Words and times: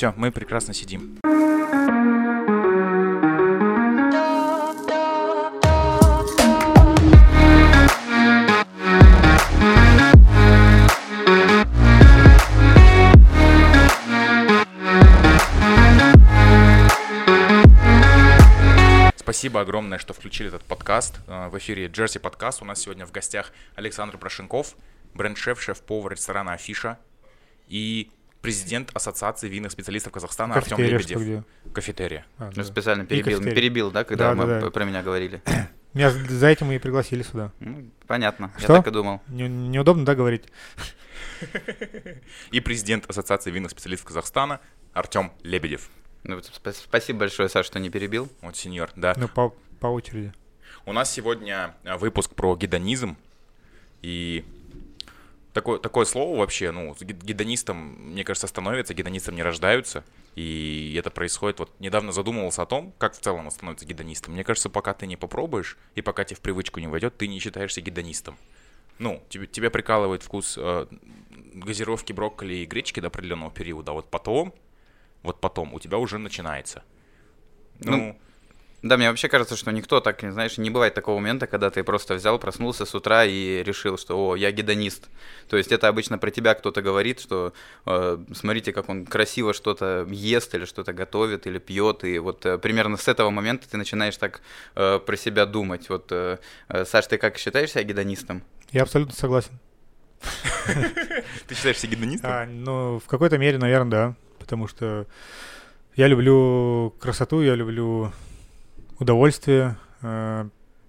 Все, 0.00 0.14
мы 0.16 0.32
прекрасно 0.32 0.72
сидим. 0.72 1.18
Спасибо 19.18 19.60
огромное, 19.60 19.98
что 19.98 20.14
включили 20.14 20.48
этот 20.48 20.64
подкаст. 20.64 21.20
Э, 21.26 21.50
в 21.50 21.58
эфире 21.58 21.88
Джерси 21.88 22.18
подкаст. 22.18 22.62
У 22.62 22.64
нас 22.64 22.80
сегодня 22.80 23.04
в 23.04 23.12
гостях 23.12 23.52
Александр 23.74 24.16
Прошенков, 24.16 24.76
бренд-шеф, 25.12 25.60
шеф-повар 25.60 26.12
ресторана 26.12 26.54
Афиша 26.54 26.98
и 27.68 28.10
президент 28.42 28.90
Ассоциации 28.94 29.48
винных 29.48 29.72
специалистов 29.72 30.12
Казахстана 30.12 30.54
Артем 30.54 30.78
Лебедев. 30.78 31.20
Где? 31.20 31.44
Кафетерия. 31.72 32.26
А, 32.38 32.50
да. 32.54 32.64
Специально 32.64 33.04
перебил, 33.04 33.40
перебил, 33.40 33.90
да, 33.90 34.04
когда 34.04 34.30
да, 34.30 34.34
мы 34.34 34.46
да, 34.46 34.60
да. 34.60 34.70
про 34.70 34.84
меня 34.84 35.02
говорили. 35.02 35.42
Меня 35.92 36.10
за 36.10 36.46
этим 36.46 36.68
мы 36.68 36.76
и 36.76 36.78
пригласили 36.78 37.24
сюда. 37.24 37.50
Ну, 37.58 37.90
понятно, 38.06 38.52
Что? 38.58 38.74
я 38.74 38.78
так 38.78 38.86
и 38.86 38.90
думал. 38.92 39.20
Не, 39.26 39.48
неудобно, 39.48 40.04
да, 40.04 40.14
говорить? 40.14 40.44
И 42.52 42.60
президент 42.60 43.10
Ассоциации 43.10 43.50
винных 43.50 43.72
специалистов 43.72 44.06
Казахстана 44.06 44.60
Артем 44.92 45.32
Лебедев. 45.42 45.90
Ну, 46.22 46.40
спасибо 46.42 47.18
большое, 47.18 47.48
Саша, 47.48 47.66
что 47.66 47.80
не 47.80 47.90
перебил. 47.90 48.28
Вот, 48.40 48.56
сеньор, 48.56 48.90
да. 48.94 49.14
Ну, 49.16 49.26
по, 49.26 49.52
по 49.80 49.88
очереди. 49.88 50.32
У 50.86 50.92
нас 50.92 51.10
сегодня 51.10 51.74
а, 51.84 51.98
выпуск 51.98 52.34
про 52.34 52.54
гедонизм. 52.56 53.16
И 54.02 54.44
такое, 55.52 55.78
такое 55.78 56.04
слово 56.04 56.38
вообще, 56.38 56.70
ну, 56.70 56.94
гедонистом, 57.00 57.76
мне 58.12 58.24
кажется, 58.24 58.46
становится, 58.46 58.94
гедонистом 58.94 59.34
не 59.34 59.42
рождаются. 59.42 60.04
И 60.36 60.94
это 60.98 61.10
происходит, 61.10 61.58
вот 61.58 61.72
недавно 61.80 62.12
задумывался 62.12 62.62
о 62.62 62.66
том, 62.66 62.92
как 62.98 63.14
в 63.14 63.20
целом 63.20 63.46
он 63.46 63.50
становится 63.50 63.86
гедонистом. 63.86 64.34
Мне 64.34 64.44
кажется, 64.44 64.70
пока 64.70 64.94
ты 64.94 65.06
не 65.06 65.16
попробуешь, 65.16 65.76
и 65.94 66.02
пока 66.02 66.24
тебе 66.24 66.36
в 66.36 66.40
привычку 66.40 66.80
не 66.80 66.86
войдет, 66.86 67.16
ты 67.16 67.26
не 67.28 67.38
считаешься 67.40 67.80
гедонистом. 67.80 68.36
Ну, 68.98 69.22
тебе, 69.28 69.46
тебя 69.46 69.70
прикалывает 69.70 70.22
вкус 70.22 70.56
э, 70.58 70.86
газировки 71.54 72.12
брокколи 72.12 72.54
и 72.54 72.66
гречки 72.66 73.00
до 73.00 73.08
определенного 73.08 73.50
периода, 73.50 73.92
а 73.92 73.94
вот 73.94 74.10
потом 74.10 74.54
вот 75.22 75.40
потом 75.40 75.74
у 75.74 75.80
тебя 75.80 75.98
уже 75.98 76.18
начинается. 76.18 76.82
Ну, 77.80 77.96
ну 77.96 78.18
да, 78.82 78.96
мне 78.96 79.08
вообще 79.08 79.28
кажется, 79.28 79.56
что 79.56 79.70
никто 79.70 80.00
так, 80.00 80.20
знаешь, 80.20 80.58
не 80.58 80.70
бывает 80.70 80.94
такого 80.94 81.18
момента, 81.18 81.46
когда 81.46 81.70
ты 81.70 81.82
просто 81.84 82.14
взял, 82.14 82.38
проснулся 82.38 82.84
с 82.84 82.94
утра 82.94 83.24
и 83.24 83.62
решил, 83.62 83.98
что, 83.98 84.30
о, 84.30 84.36
я 84.36 84.52
гедонист. 84.52 85.08
То 85.48 85.56
есть 85.56 85.72
это 85.72 85.88
обычно 85.88 86.18
про 86.18 86.30
тебя 86.30 86.54
кто-то 86.54 86.82
говорит, 86.82 87.20
что 87.20 87.52
э, 87.86 88.18
смотрите, 88.32 88.72
как 88.72 88.88
он 88.88 89.06
красиво 89.06 89.54
что-то 89.54 90.06
ест 90.10 90.54
или 90.54 90.64
что-то 90.64 90.92
готовит 90.92 91.46
или 91.46 91.58
пьет, 91.58 92.04
и 92.04 92.18
вот 92.18 92.46
э, 92.46 92.58
примерно 92.58 92.96
с 92.96 93.08
этого 93.08 93.30
момента 93.30 93.68
ты 93.68 93.76
начинаешь 93.76 94.16
так 94.16 94.40
э, 94.74 94.98
про 94.98 95.16
себя 95.16 95.46
думать. 95.46 95.88
Вот, 95.88 96.08
э, 96.10 96.38
э, 96.68 96.84
Саш, 96.84 97.06
ты 97.06 97.18
как 97.18 97.38
считаешь 97.38 97.70
себя 97.70 97.82
гедонистом? 97.82 98.42
Я 98.72 98.82
абсолютно 98.82 99.14
согласен. 99.14 99.58
Ты 101.48 101.54
считаешь 101.54 101.78
себя 101.78 101.96
гедонистом? 101.96 102.30
А, 102.30 102.44
ну, 102.44 103.00
в 103.00 103.06
какой-то 103.06 103.38
мере, 103.38 103.56
наверное, 103.56 103.90
да 103.90 104.16
потому 104.40 104.66
что 104.66 105.06
я 105.94 106.08
люблю 106.08 106.92
красоту, 106.98 107.40
я 107.42 107.54
люблю 107.54 108.12
удовольствие. 109.00 109.76
Э, 110.02 110.48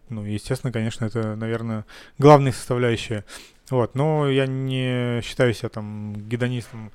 ну, 0.10 0.26
естественно, 0.26 0.72
конечно, 0.72 1.06
это, 1.06 1.36
наверное, 1.36 1.86
главная 2.20 2.52
составляющая. 2.52 3.26
Вот, 3.70 3.96
но 3.96 4.30
я 4.30 4.46
не 4.46 5.22
считаю 5.24 5.54
себя 5.54 5.70
там 5.70 6.14
гедонистом 6.28 6.92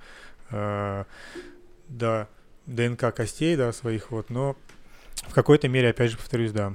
э, 0.51 1.05
до 1.89 2.29
ДНК 2.67 3.15
костей, 3.15 3.57
да, 3.57 3.73
своих 3.73 4.11
вот, 4.11 4.29
но 4.29 4.57
в 5.29 5.35
какой-то 5.35 5.69
мере, 5.69 5.91
опять 5.91 6.11
же, 6.11 6.19
повторюсь, 6.19 6.53
да. 6.53 6.75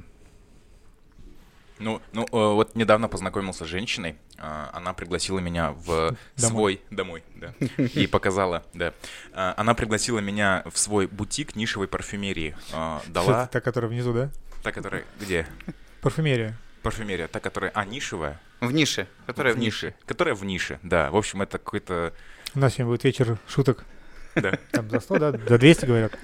Ну, 1.82 2.00
ну, 2.14 2.24
э, 2.24 2.28
вот 2.32 2.76
недавно 2.76 3.08
познакомился 3.08 3.66
с 3.66 3.68
женщиной, 3.68 4.16
а, 4.38 4.70
она 4.74 4.94
пригласила 4.94 5.40
меня 5.40 5.72
в 5.72 5.86
домой. 5.86 6.18
свой 6.38 6.82
домой, 6.92 7.24
да, 7.36 7.54
и 7.78 8.06
показала, 8.08 8.64
да. 8.74 8.94
А, 9.34 9.56
она 9.58 9.74
пригласила 9.74 10.20
меня 10.20 10.64
в 10.72 10.78
свой 10.78 11.08
бутик 11.08 11.56
нишевой 11.56 11.88
парфюмерии. 11.88 12.56
А, 12.72 13.02
дала. 13.08 13.48
Та, 13.48 13.62
которая 13.62 13.90
внизу, 13.90 14.14
да? 14.14 14.30
Та, 14.62 14.72
которая 14.72 15.06
где? 15.20 15.48
Парфюмерия. 16.02 16.56
Парфюмерия, 16.84 17.28
та, 17.28 17.40
которая, 17.40 17.72
а 17.74 17.84
нишевая. 17.84 18.40
В 18.60 18.72
нише, 18.72 19.08
которая 19.26 19.54
в, 19.54 19.58
в 19.58 19.60
нише, 19.60 19.96
которая 20.06 20.36
в 20.36 20.46
нише, 20.46 20.80
да. 20.84 21.10
В 21.10 21.18
общем, 21.18 21.42
это 21.42 21.58
какой-то. 21.58 22.14
У 22.54 22.60
нас 22.60 22.74
сегодня 22.74 22.92
будет 22.92 23.04
вечер 23.06 23.40
шуток. 23.48 23.86
Да. 24.36 24.58
Там 24.72 24.90
за 24.90 25.00
100, 25.00 25.20
да, 25.20 25.32
за 25.32 25.58
200 25.58 25.86
говорят. 25.86 26.18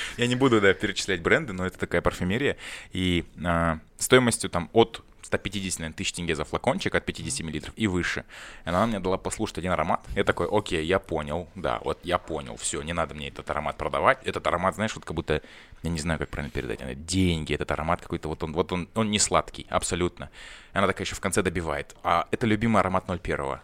Я 0.16 0.26
не 0.26 0.36
буду, 0.36 0.60
да, 0.60 0.72
перечислять 0.74 1.20
бренды, 1.20 1.52
но 1.52 1.66
это 1.66 1.78
такая 1.78 2.00
парфюмерия. 2.00 2.56
И 2.92 3.24
а, 3.44 3.78
стоимостью 3.98 4.50
там 4.50 4.70
от 4.72 5.02
150 5.24 5.80
наверное, 5.80 5.96
тысяч 5.96 6.12
тенге 6.12 6.34
за 6.34 6.44
флакончик 6.44 6.94
от 6.94 7.04
50 7.04 7.46
миллилитров 7.46 7.74
и 7.76 7.86
выше. 7.86 8.24
И 8.64 8.68
она 8.68 8.86
мне 8.86 9.00
дала 9.00 9.16
послушать 9.18 9.58
один 9.58 9.72
аромат. 9.72 10.00
Я 10.14 10.24
такой, 10.24 10.48
окей, 10.50 10.84
я 10.84 10.98
понял, 10.98 11.48
да, 11.54 11.80
вот 11.84 11.98
я 12.04 12.18
понял, 12.18 12.56
все, 12.56 12.82
не 12.82 12.92
надо 12.92 13.14
мне 13.14 13.28
этот 13.28 13.48
аромат 13.50 13.76
продавать. 13.76 14.18
Этот 14.24 14.46
аромат, 14.46 14.74
знаешь, 14.74 14.94
вот 14.94 15.04
как 15.04 15.14
будто, 15.14 15.42
я 15.82 15.90
не 15.90 15.98
знаю, 15.98 16.18
как 16.18 16.28
правильно 16.28 16.52
передать, 16.52 16.82
она, 16.82 16.94
деньги, 16.94 17.54
этот 17.54 17.70
аромат 17.70 18.00
какой-то, 18.00 18.28
вот 18.28 18.42
он, 18.42 18.52
вот 18.52 18.72
он, 18.72 18.88
он 18.94 19.10
не 19.10 19.18
сладкий, 19.18 19.66
абсолютно. 19.70 20.30
И 20.74 20.78
она 20.78 20.86
такая 20.86 21.06
еще 21.06 21.14
в 21.14 21.20
конце 21.20 21.42
добивает. 21.42 21.96
А 22.02 22.28
это 22.30 22.46
любимый 22.46 22.80
аромат 22.80 23.04
01. 23.08 23.60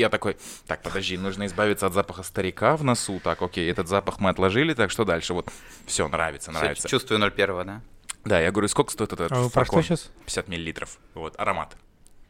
И 0.00 0.02
я 0.02 0.08
такой, 0.08 0.38
так, 0.66 0.80
подожди, 0.80 1.18
нужно 1.18 1.44
избавиться 1.44 1.86
от 1.86 1.92
запаха 1.92 2.22
старика 2.22 2.74
в 2.74 2.82
носу. 2.82 3.20
Так, 3.22 3.42
окей, 3.42 3.70
этот 3.70 3.86
запах 3.86 4.18
мы 4.18 4.30
отложили, 4.30 4.72
так 4.72 4.90
что 4.90 5.04
дальше? 5.04 5.34
Вот, 5.34 5.50
все, 5.84 6.08
нравится, 6.08 6.50
нравится. 6.52 6.88
Все, 6.88 6.96
чувствую 6.96 7.20
01, 7.22 7.66
да? 7.66 7.82
Да, 8.24 8.40
я 8.40 8.50
говорю, 8.50 8.68
сколько 8.68 8.92
стоит 8.92 9.12
этот 9.12 9.30
а 9.30 9.48
флакон? 9.50 9.82
что 9.82 9.96
сейчас? 9.96 10.10
50 10.24 10.48
миллилитров. 10.48 10.96
Вот, 11.12 11.34
аромат. 11.38 11.76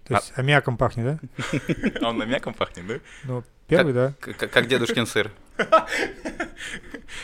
То 0.03 0.15
есть 0.15 0.33
а... 0.35 0.41
аммиаком 0.41 0.77
пахнет, 0.77 1.21
да? 1.21 1.53
А 2.03 2.09
он 2.09 2.21
аммиаком 2.21 2.55
пахнет, 2.55 2.89
да? 2.89 2.95
Ну, 3.23 3.45
первый, 3.71 3.93
да. 3.93 4.15
Как 4.21 4.67
дедушкин 4.67 5.07
сыр. 5.07 5.31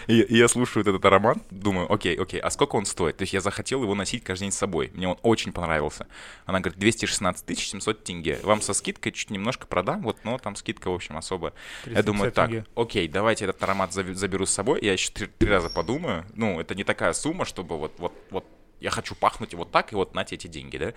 И, 0.07 0.21
и 0.21 0.37
я 0.37 0.49
слушаю 0.49 0.83
этот 0.83 1.05
аромат, 1.05 1.39
думаю, 1.51 1.93
окей, 1.93 2.17
окей, 2.17 2.41
а 2.41 2.51
сколько 2.51 2.77
он 2.77 2.87
стоит? 2.87 3.17
То 3.17 3.23
есть 3.23 3.33
я 3.33 3.41
захотел 3.41 3.83
его 3.83 3.95
носить 3.95 4.25
каждый 4.25 4.45
день 4.45 4.53
с 4.53 4.57
собой. 4.57 4.91
Мне 4.95 5.09
он 5.09 5.19
очень 5.23 5.53
понравился. 5.53 6.07
Она 6.45 6.61
говорит, 6.61 6.79
216 6.79 7.59
700 7.59 8.05
тенге. 8.05 8.39
Вам 8.43 8.61
со 8.61 8.75
скидкой 8.75 9.13
чуть 9.13 9.31
немножко 9.31 9.67
продам, 9.67 10.03
вот, 10.03 10.19
но 10.25 10.39
там 10.39 10.57
скидка, 10.57 10.91
в 10.91 10.95
общем, 10.95 11.17
особо. 11.17 11.55
Я 11.87 12.03
думаю, 12.03 12.33
так, 12.33 12.51
тенге. 12.51 12.67
окей, 12.75 13.09
давайте 13.09 13.45
этот 13.45 13.63
аромат 13.63 13.93
заберу 13.93 14.47
с 14.47 14.51
собой. 14.51 14.81
Я 14.83 14.93
еще 14.93 15.11
три, 15.11 15.27
три 15.27 15.49
раза 15.49 15.71
подумаю. 15.71 16.25
Ну, 16.35 16.61
это 16.61 16.75
не 16.75 16.85
такая 16.85 17.13
сумма, 17.13 17.45
чтобы 17.45 17.79
вот, 17.79 17.95
вот, 17.99 18.13
вот 18.31 18.45
я 18.81 18.91
хочу 18.91 19.15
пахнуть 19.15 19.55
вот 19.55 19.71
так, 19.71 19.93
и 19.93 19.97
вот 19.97 20.15
на 20.15 20.23
эти 20.23 20.47
деньги, 20.47 20.77
да. 20.77 20.93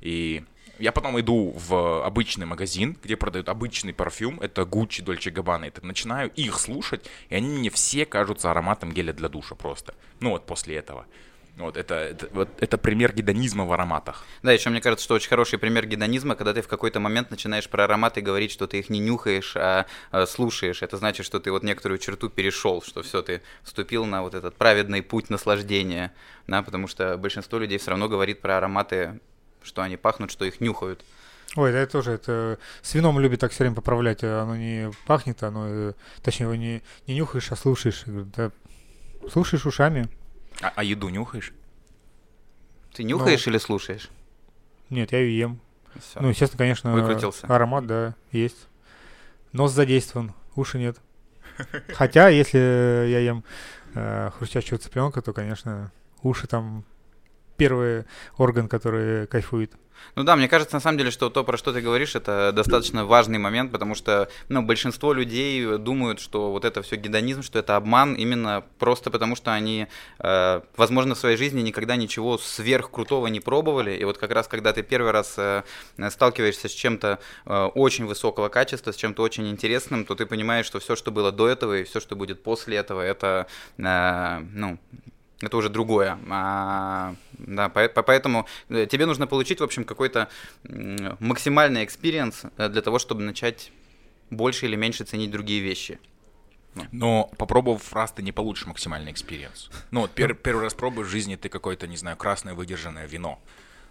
И 0.00 0.44
я 0.78 0.92
потом 0.92 1.18
иду 1.20 1.54
в 1.56 2.04
обычный 2.04 2.46
магазин, 2.46 2.96
где 3.02 3.16
продают 3.16 3.48
обычный 3.48 3.92
парфюм, 3.92 4.40
это 4.40 4.62
Gucci, 4.62 5.04
Dolce 5.04 5.32
Gabbana, 5.32 5.66
это 5.66 5.84
начинаю 5.84 6.30
их 6.30 6.58
слушать, 6.58 7.08
и 7.28 7.34
они 7.34 7.48
мне 7.48 7.70
все 7.70 8.06
кажутся 8.06 8.50
ароматом 8.50 8.92
геля 8.92 9.12
для 9.12 9.28
душа 9.28 9.54
просто. 9.54 9.94
Ну 10.20 10.30
вот 10.30 10.46
после 10.46 10.76
этого. 10.76 11.06
Вот 11.56 11.76
это, 11.76 11.94
это, 11.94 12.28
вот, 12.32 12.48
это 12.58 12.76
пример 12.78 13.14
гедонизма 13.14 13.64
в 13.64 13.72
ароматах. 13.72 14.24
Да, 14.42 14.50
еще 14.50 14.70
мне 14.70 14.80
кажется, 14.80 15.04
что 15.04 15.14
очень 15.14 15.28
хороший 15.28 15.56
пример 15.56 15.86
гедонизма, 15.86 16.34
когда 16.34 16.52
ты 16.52 16.62
в 16.62 16.68
какой-то 16.68 16.98
момент 16.98 17.30
начинаешь 17.30 17.68
про 17.68 17.84
ароматы 17.84 18.20
говорить, 18.22 18.50
что 18.50 18.66
ты 18.66 18.80
их 18.80 18.90
не 18.90 18.98
нюхаешь, 18.98 19.54
а, 19.56 19.86
а 20.10 20.26
слушаешь. 20.26 20.82
Это 20.82 20.96
значит, 20.96 21.24
что 21.24 21.38
ты 21.38 21.52
вот 21.52 21.62
некоторую 21.62 21.98
черту 21.98 22.28
перешел, 22.28 22.82
что 22.82 23.02
все, 23.02 23.22
ты 23.22 23.40
вступил 23.62 24.04
на 24.04 24.22
вот 24.22 24.34
этот 24.34 24.56
праведный 24.56 25.02
путь 25.02 25.30
наслаждения. 25.30 26.12
Да, 26.48 26.62
потому 26.62 26.88
что 26.88 27.16
большинство 27.16 27.60
людей 27.60 27.78
все 27.78 27.90
равно 27.90 28.08
говорит 28.08 28.40
про 28.40 28.58
ароматы, 28.58 29.20
что 29.64 29.82
они 29.82 29.96
пахнут, 29.96 30.30
что 30.30 30.44
их 30.44 30.60
нюхают. 30.60 31.04
Ой, 31.56 31.72
да 31.72 31.78
это 31.78 31.92
тоже, 31.92 32.12
это 32.12 32.58
с 32.82 32.94
вином 32.94 33.18
любит 33.20 33.40
так 33.40 33.52
все 33.52 33.64
время 33.64 33.76
поправлять, 33.76 34.22
а 34.22 34.42
оно 34.42 34.56
не 34.56 34.90
пахнет, 35.06 35.42
оно, 35.42 35.66
э, 35.68 35.92
точнее, 36.22 36.44
его 36.44 36.54
не, 36.54 36.82
не 37.06 37.14
нюхаешь, 37.14 37.52
а 37.52 37.56
слушаешь. 37.56 38.02
Да, 38.06 38.50
слушаешь 39.30 39.64
ушами, 39.64 40.08
а, 40.60 40.72
а 40.74 40.84
еду 40.84 41.08
нюхаешь? 41.08 41.52
Ты 42.92 43.04
нюхаешь 43.04 43.46
ну, 43.46 43.52
или 43.52 43.58
слушаешь? 43.58 44.10
Нет, 44.90 45.12
я 45.12 45.18
ее 45.20 45.38
ем. 45.38 45.60
Все. 45.94 46.20
Ну, 46.20 46.28
естественно, 46.28 46.58
конечно, 46.58 46.92
Выкрутился. 46.92 47.46
аромат, 47.46 47.86
да, 47.86 48.14
есть. 48.32 48.68
Нос 49.52 49.72
задействован, 49.72 50.34
уши 50.56 50.78
нет. 50.78 50.98
Хотя, 51.94 52.28
если 52.28 52.58
я 52.58 53.20
ем 53.20 53.44
э, 53.94 54.30
хрустящего 54.36 54.78
цыпленка, 54.78 55.22
то, 55.22 55.32
конечно, 55.32 55.92
уши 56.22 56.48
там 56.48 56.84
первый 57.56 58.04
орган, 58.36 58.68
который 58.68 59.26
кайфует. 59.26 59.72
Ну 60.16 60.22
да, 60.22 60.36
мне 60.36 60.48
кажется, 60.48 60.76
на 60.76 60.80
самом 60.80 60.98
деле, 60.98 61.10
что 61.10 61.30
то, 61.30 61.44
про 61.44 61.56
что 61.56 61.72
ты 61.72 61.80
говоришь, 61.80 62.14
это 62.14 62.52
достаточно 62.52 63.04
важный 63.04 63.38
момент, 63.38 63.72
потому 63.72 63.94
что 63.94 64.28
ну, 64.48 64.62
большинство 64.62 65.12
людей 65.12 65.78
думают, 65.78 66.20
что 66.20 66.52
вот 66.52 66.64
это 66.64 66.82
все 66.82 66.96
гедонизм, 66.96 67.42
что 67.42 67.58
это 67.58 67.76
обман, 67.76 68.14
именно 68.14 68.64
просто 68.78 69.10
потому, 69.10 69.34
что 69.34 69.52
они, 69.52 69.88
э, 70.20 70.60
возможно, 70.76 71.14
в 71.14 71.18
своей 71.18 71.36
жизни 71.36 71.62
никогда 71.62 71.96
ничего 71.96 72.38
сверхкрутого 72.38 73.26
не 73.26 73.40
пробовали. 73.40 73.96
И 73.96 74.04
вот 74.04 74.18
как 74.18 74.30
раз, 74.30 74.46
когда 74.46 74.72
ты 74.72 74.82
первый 74.82 75.10
раз 75.10 75.34
э, 75.36 75.62
сталкиваешься 76.10 76.68
с 76.68 76.72
чем-то 76.72 77.18
э, 77.46 77.64
очень 77.74 78.06
высокого 78.06 78.48
качества, 78.48 78.92
с 78.92 78.96
чем-то 78.96 79.22
очень 79.22 79.48
интересным, 79.48 80.04
то 80.04 80.14
ты 80.14 80.26
понимаешь, 80.26 80.66
что 80.66 80.78
все, 80.78 80.94
что 80.96 81.10
было 81.10 81.32
до 81.32 81.48
этого 81.48 81.78
и 81.78 81.84
все, 81.84 82.00
что 82.00 82.14
будет 82.14 82.42
после 82.42 82.76
этого, 82.76 83.00
это, 83.00 83.46
э, 83.78 84.38
ну, 84.52 84.78
это 85.46 85.56
уже 85.56 85.68
другое. 85.68 86.18
А, 86.30 87.14
да, 87.32 87.68
поэтому 87.68 88.46
э, 88.68 88.86
тебе 88.86 89.06
нужно 89.06 89.26
получить, 89.26 89.60
в 89.60 89.64
общем, 89.64 89.84
какой-то 89.84 90.28
максимальный 91.20 91.84
experience 91.84 92.42
э, 92.56 92.68
для 92.68 92.82
того, 92.82 92.98
чтобы 92.98 93.22
начать 93.22 93.72
больше 94.30 94.66
или 94.66 94.76
меньше 94.76 95.04
ценить 95.04 95.30
другие 95.30 95.60
вещи. 95.60 95.98
Ну. 96.74 96.86
Но 96.90 97.30
попробовав 97.36 97.92
раз, 97.92 98.12
ты 98.12 98.22
не 98.22 98.32
получишь 98.32 98.66
максимальный 98.66 99.12
experience. 99.12 99.70
Ну, 99.90 100.00
вот 100.00 100.10
пер, 100.10 100.34
первый 100.34 100.62
раз 100.62 100.74
пробуешь 100.74 101.08
в 101.08 101.10
жизни 101.10 101.36
ты 101.36 101.48
какое-то, 101.48 101.86
не 101.86 101.96
знаю, 101.96 102.16
красное 102.16 102.54
выдержанное 102.54 103.06
вино. 103.06 103.40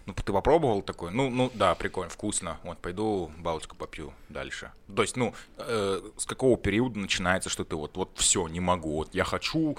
Ну, 0.06 0.12
ты 0.12 0.32
попробовал 0.32 0.82
такое? 0.82 1.10
Ну, 1.10 1.30
ну, 1.30 1.50
да, 1.54 1.74
прикольно, 1.74 2.10
вкусно. 2.10 2.58
Вот, 2.62 2.78
пойду 2.78 3.32
балочку 3.38 3.74
попью 3.74 4.12
дальше. 4.28 4.70
То 4.94 5.00
есть, 5.00 5.16
ну, 5.16 5.34
э, 5.56 6.00
с 6.18 6.26
какого 6.26 6.58
периода 6.58 6.98
начинается, 6.98 7.48
что 7.48 7.64
ты 7.64 7.74
вот, 7.74 7.96
вот 7.96 8.10
все, 8.16 8.46
не 8.48 8.60
могу, 8.60 8.96
вот 8.96 9.14
я 9.14 9.24
хочу 9.24 9.78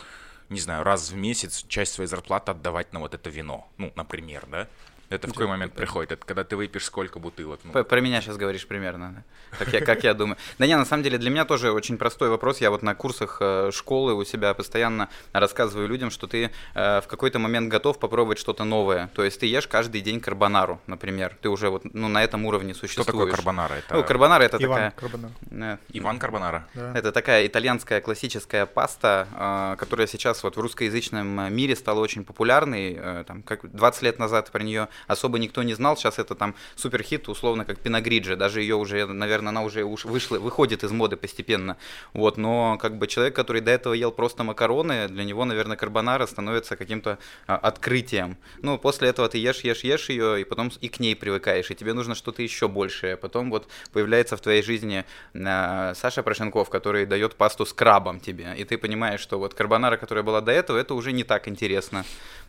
не 0.50 0.60
знаю, 0.60 0.84
раз 0.84 1.12
в 1.12 1.16
месяц 1.16 1.66
часть 1.68 1.94
своей 1.94 2.08
зарплаты 2.08 2.52
отдавать 2.52 2.94
на 2.94 3.00
вот 3.00 3.14
это 3.14 3.30
вино, 3.30 3.68
ну, 3.78 3.92
например, 3.96 4.46
да? 4.48 4.68
Это 5.10 5.28
в 5.28 5.32
какой 5.32 5.48
момент 5.48 5.74
приходит? 5.74 6.12
Это 6.12 6.26
когда 6.26 6.44
ты 6.44 6.56
выпьешь 6.56 6.86
сколько 6.86 7.20
бутылок? 7.20 7.60
Ну? 7.64 7.84
Про 7.84 8.02
меня 8.02 8.22
сейчас 8.22 8.38
говоришь 8.38 8.66
примерно, 8.66 9.24
как 9.58 9.74
я, 9.74 9.82
как 9.82 10.04
я 10.04 10.14
думаю. 10.14 10.38
Да 10.58 10.66
не, 10.66 10.76
на 10.76 10.86
самом 10.86 11.04
деле 11.04 11.18
для 11.18 11.30
меня 11.30 11.46
тоже 11.46 11.72
очень 11.72 11.98
простой 11.98 12.30
вопрос. 12.30 12.62
Я 12.62 12.72
вот 12.72 12.82
на 12.82 12.96
курсах 12.96 13.38
э, 13.40 13.70
школы 13.72 14.14
у 14.14 14.24
себя 14.24 14.54
постоянно 14.54 15.10
рассказываю 15.32 15.88
людям, 15.88 16.10
что 16.10 16.28
ты 16.28 16.52
э, 16.74 17.02
в 17.02 17.08
какой-то 17.08 17.40
момент 17.40 17.70
готов 17.70 18.00
попробовать 18.00 18.40
что-то 18.40 18.64
новое. 18.64 19.10
То 19.14 19.24
есть 19.24 19.40
ты 19.40 19.46
ешь 19.46 19.68
каждый 19.68 20.02
день 20.02 20.20
карбонару, 20.20 20.82
например. 20.88 21.38
Ты 21.42 21.50
уже 21.50 21.70
вот 21.70 21.84
ну, 21.94 22.08
на 22.08 22.24
этом 22.24 22.46
уровне 22.46 22.74
существуешь. 22.74 23.06
Что 23.06 23.12
такое 23.12 23.32
карбонара? 23.32 23.74
Это... 23.76 23.96
Ну, 23.96 24.04
карбонара 24.04 24.44
это 24.44 24.58
Иван 24.58 24.92
такая... 24.92 24.92
Карбонара. 24.92 25.34
Э, 25.52 25.78
Иван 25.90 26.20
Карбонара. 26.20 26.68
Да. 26.74 26.94
Это 26.96 27.12
такая 27.12 27.46
итальянская 27.46 28.02
классическая 28.02 28.66
паста, 28.66 29.76
которая 29.80 30.08
сейчас 30.08 30.44
вот 30.44 30.58
в 30.58 30.60
русскоязычном 30.60 31.54
мире 31.54 31.76
стала 31.76 32.00
очень 32.00 32.24
популярной. 32.24 33.24
Там, 33.26 33.44
как 33.44 33.70
20 33.72 34.02
лет 34.02 34.20
назад 34.20 34.52
про 34.52 34.64
нее 34.64 34.88
особо 35.08 35.40
никто 35.40 35.64
не 35.64 35.74
знал. 35.74 35.98
Сейчас 35.98 36.20
это 36.20 36.36
там 36.36 36.56
супер 36.76 37.04
хит, 37.04 37.28
условно, 37.30 37.66
как 37.66 37.80
Пиногриджи. 37.80 38.36
Даже 38.36 38.62
ее 38.62 38.76
уже, 38.76 39.06
наверное, 39.06 39.50
она 39.50 39.64
уже 39.64 39.86
вышла, 39.86 40.40
выходит 40.40 40.84
из 40.84 40.92
моды 40.92 41.18
постепенно. 41.18 41.78
Вот, 42.14 42.38
но 42.38 42.78
как 42.78 42.98
бы 42.98 43.08
человек, 43.08 43.36
который 43.36 43.62
до 43.62 43.72
этого 43.72 43.94
ел 43.94 44.12
просто 44.12 44.44
макароны, 44.44 45.08
для 45.08 45.24
него, 45.24 45.46
наверное, 45.46 45.78
карбонара 45.78 46.26
становится 46.26 46.76
каким-то 46.76 47.18
а, 47.48 47.56
открытием. 47.56 48.38
Ну, 48.62 48.78
после 48.78 49.10
этого 49.10 49.28
ты 49.30 49.38
ешь, 49.38 49.62
ешь, 49.62 49.84
ешь 49.84 50.10
ее, 50.10 50.42
и 50.42 50.44
потом 50.44 50.72
и 50.82 50.90
к 50.90 51.00
ней 51.00 51.16
привыкаешь, 51.16 51.72
и 51.72 51.76
тебе 51.76 51.94
нужно 51.94 52.16
что-то 52.16 52.42
еще 52.42 52.68
большее. 52.68 53.18
Потом 53.18 53.50
вот 53.50 53.68
появляется 53.92 54.38
в 54.38 54.42
твоей 54.42 54.62
жизни 54.62 55.06
а, 55.34 55.94
Саша 55.96 56.24
Прошенков, 56.24 56.70
который 56.70 57.06
дает 57.06 57.36
пасту 57.36 57.66
с 57.66 57.74
крабом 57.74 58.20
тебе, 58.20 58.54
и 58.58 58.64
ты 58.64 58.78
понимаешь, 58.78 59.20
что 59.20 59.40
вот 59.40 59.54
карбонара, 59.54 59.98
которая 59.98 60.24
была 60.24 60.42
до 60.42 60.52
этого, 60.52 60.78
это 60.78 60.94
уже 60.94 61.12
не 61.12 61.24
так 61.24 61.48
интересно. 61.48 62.06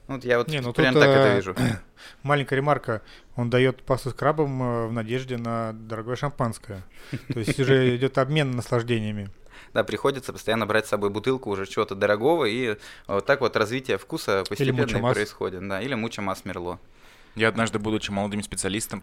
Вот 0.09 0.25
я 0.25 0.39
вот 0.39 0.49
не, 0.49 0.61
ну 0.61 0.73
прям 0.73 0.95
тут, 0.95 1.03
так 1.03 1.11
это 1.11 1.29
э, 1.29 1.37
вижу. 1.37 1.55
Маленькая 2.23 2.57
ремарка. 2.57 3.03
Он 3.35 3.51
дает 3.51 3.83
пасту 3.83 4.11
с 4.11 4.15
крабом 4.15 4.63
э, 4.63 4.87
в 4.87 4.93
надежде 4.93 5.37
на 5.37 5.73
дорогое 5.73 6.17
шампанское. 6.17 6.83
То 7.33 7.41
есть 7.41 7.59
уже 7.59 7.97
идет 7.97 8.19
обмен 8.19 8.53
наслаждениями. 8.53 9.31
Да, 9.75 9.85
приходится 9.85 10.33
постоянно 10.33 10.67
брать 10.67 10.87
с 10.87 10.91
собой 10.91 11.11
бутылку 11.11 11.51
уже 11.51 11.67
чего-то 11.67 11.95
дорогого, 11.95 12.45
и 12.45 12.77
вот 13.09 13.27
так 13.27 13.41
вот 13.41 13.57
развитие 13.57 13.99
вкуса 13.99 14.45
постепенно 14.49 15.13
происходит. 15.13 15.67
Да, 15.69 15.81
или 15.81 15.95
муча 15.95 16.23
мас 16.23 16.45
мерло. 16.45 16.79
Я 17.35 17.49
однажды, 17.49 17.79
будучи 17.79 18.11
молодым 18.11 18.43
специалистом, 18.43 19.03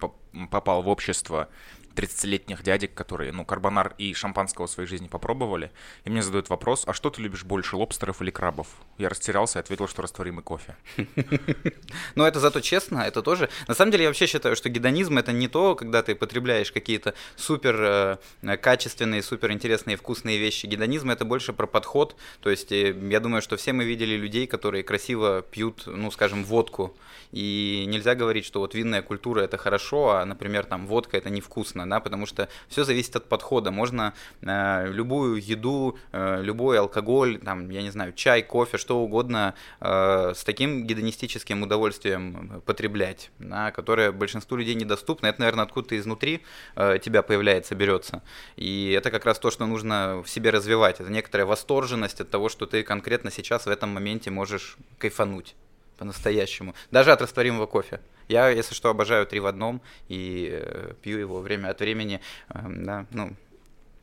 попал 0.49 0.81
в 0.81 0.87
общество 0.87 1.49
30-летних 1.95 2.63
дядек, 2.63 2.93
которые, 2.93 3.31
ну, 3.31 3.45
карбонар 3.45 3.93
и 3.97 4.13
шампанского 4.13 4.67
в 4.67 4.71
своей 4.71 4.87
жизни 4.87 5.07
попробовали, 5.07 5.71
и 6.05 6.09
мне 6.09 6.21
задают 6.21 6.49
вопрос, 6.49 6.83
а 6.87 6.93
что 6.93 7.09
ты 7.09 7.21
любишь 7.21 7.43
больше, 7.43 7.75
лобстеров 7.75 8.21
или 8.21 8.31
крабов? 8.31 8.67
Я 8.97 9.09
растерялся 9.09 9.59
и 9.59 9.61
ответил, 9.61 9.87
что 9.87 10.01
растворимый 10.01 10.43
кофе. 10.43 10.75
Но 12.15 12.27
это 12.27 12.39
зато 12.39 12.59
честно, 12.61 12.99
это 12.99 13.21
тоже... 13.21 13.49
На 13.67 13.73
самом 13.73 13.91
деле 13.91 14.03
я 14.03 14.09
вообще 14.09 14.27
считаю, 14.27 14.55
что 14.55 14.69
гедонизм 14.69 15.17
это 15.17 15.31
не 15.31 15.47
то, 15.47 15.75
когда 15.75 16.01
ты 16.03 16.15
потребляешь 16.15 16.71
какие-то 16.71 17.13
супер 17.35 18.19
э, 18.41 18.57
качественные, 18.57 19.21
супер 19.23 19.51
интересные, 19.51 19.97
вкусные 19.97 20.37
вещи. 20.37 20.65
Гедонизм 20.65 21.09
это 21.09 21.25
больше 21.25 21.53
про 21.53 21.67
подход, 21.67 22.15
то 22.41 22.49
есть 22.49 22.71
э, 22.71 22.95
я 23.09 23.19
думаю, 23.19 23.41
что 23.41 23.57
все 23.57 23.73
мы 23.73 23.85
видели 23.85 24.15
людей, 24.15 24.47
которые 24.47 24.83
красиво 24.83 25.41
пьют, 25.41 25.83
ну, 25.85 26.11
скажем, 26.11 26.43
водку, 26.43 26.95
и 27.31 27.85
нельзя 27.87 28.15
говорить, 28.15 28.45
что 28.45 28.59
вот 28.59 28.75
винная 28.75 29.01
культура 29.01 29.41
это 29.41 29.57
хорошо, 29.57 30.11
а, 30.11 30.25
например, 30.25 30.65
там 30.65 30.85
водка 30.87 31.17
это 31.17 31.29
невкусно, 31.29 31.82
да, 31.87 31.99
потому 31.99 32.25
что 32.25 32.49
все 32.67 32.83
зависит 32.83 33.15
от 33.15 33.29
подхода. 33.29 33.71
Можно 33.71 34.13
э, 34.41 34.87
любую 34.91 35.41
еду, 35.41 35.97
э, 36.11 36.41
любой 36.41 36.79
алкоголь, 36.79 37.39
там, 37.39 37.69
я 37.69 37.81
не 37.81 37.89
знаю, 37.89 38.13
чай, 38.13 38.41
кофе, 38.41 38.77
что 38.77 38.99
угодно 38.99 39.55
э, 39.79 40.33
с 40.35 40.43
таким 40.43 40.85
гедонистическим 40.85 41.61
удовольствием 41.63 42.61
потреблять, 42.65 43.31
да, 43.39 43.71
которое 43.71 44.11
большинству 44.11 44.57
людей 44.57 44.75
недоступно. 44.75 45.27
Это, 45.27 45.41
наверное, 45.41 45.65
откуда-то 45.65 45.97
изнутри 45.97 46.41
э, 46.75 46.99
тебя 47.01 47.21
появляется, 47.23 47.75
берется. 47.75 48.21
И 48.55 48.91
это 48.91 49.11
как 49.11 49.25
раз 49.25 49.39
то, 49.39 49.51
что 49.51 49.65
нужно 49.65 50.21
в 50.23 50.29
себе 50.29 50.49
развивать. 50.49 50.99
Это 50.99 51.11
некоторая 51.11 51.45
восторженность 51.45 52.21
от 52.21 52.29
того, 52.29 52.49
что 52.49 52.65
ты 52.65 52.83
конкретно 52.83 53.31
сейчас 53.31 53.65
в 53.65 53.69
этом 53.69 53.89
моменте 53.89 54.31
можешь 54.31 54.77
кайфануть 54.97 55.55
по-настоящему. 55.97 56.73
Даже 56.91 57.11
от 57.11 57.21
растворимого 57.21 57.65
кофе. 57.65 57.99
Я, 58.27 58.49
если 58.49 58.73
что, 58.73 58.89
обожаю 58.89 59.25
три 59.25 59.39
в 59.39 59.45
одном 59.45 59.81
и 60.07 60.49
э, 60.51 60.93
пью 61.01 61.17
его 61.19 61.39
время 61.39 61.69
от 61.69 61.79
времени. 61.79 62.21
Э, 62.49 62.59
да, 62.65 63.05
ну, 63.11 63.33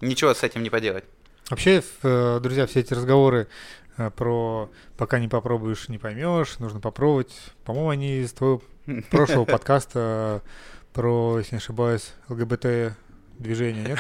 ничего 0.00 0.34
с 0.34 0.42
этим 0.42 0.62
не 0.62 0.70
поделать. 0.70 1.04
Вообще, 1.48 1.82
э, 2.02 2.40
друзья, 2.40 2.66
все 2.66 2.80
эти 2.80 2.94
разговоры 2.94 3.48
э, 3.96 4.10
про 4.10 4.70
пока 4.96 5.18
не 5.18 5.28
попробуешь, 5.28 5.88
не 5.88 5.98
поймешь, 5.98 6.58
нужно 6.58 6.80
попробовать. 6.80 7.34
По-моему, 7.64 7.90
они 7.90 8.18
из 8.18 8.32
твоего 8.32 8.62
прошлого 9.10 9.44
подкаста 9.44 10.42
про, 10.92 11.38
если 11.38 11.56
не 11.56 11.58
ошибаюсь, 11.58 12.12
ЛГБТ 12.28 12.96
движения, 13.40 13.82
нет? 13.82 13.98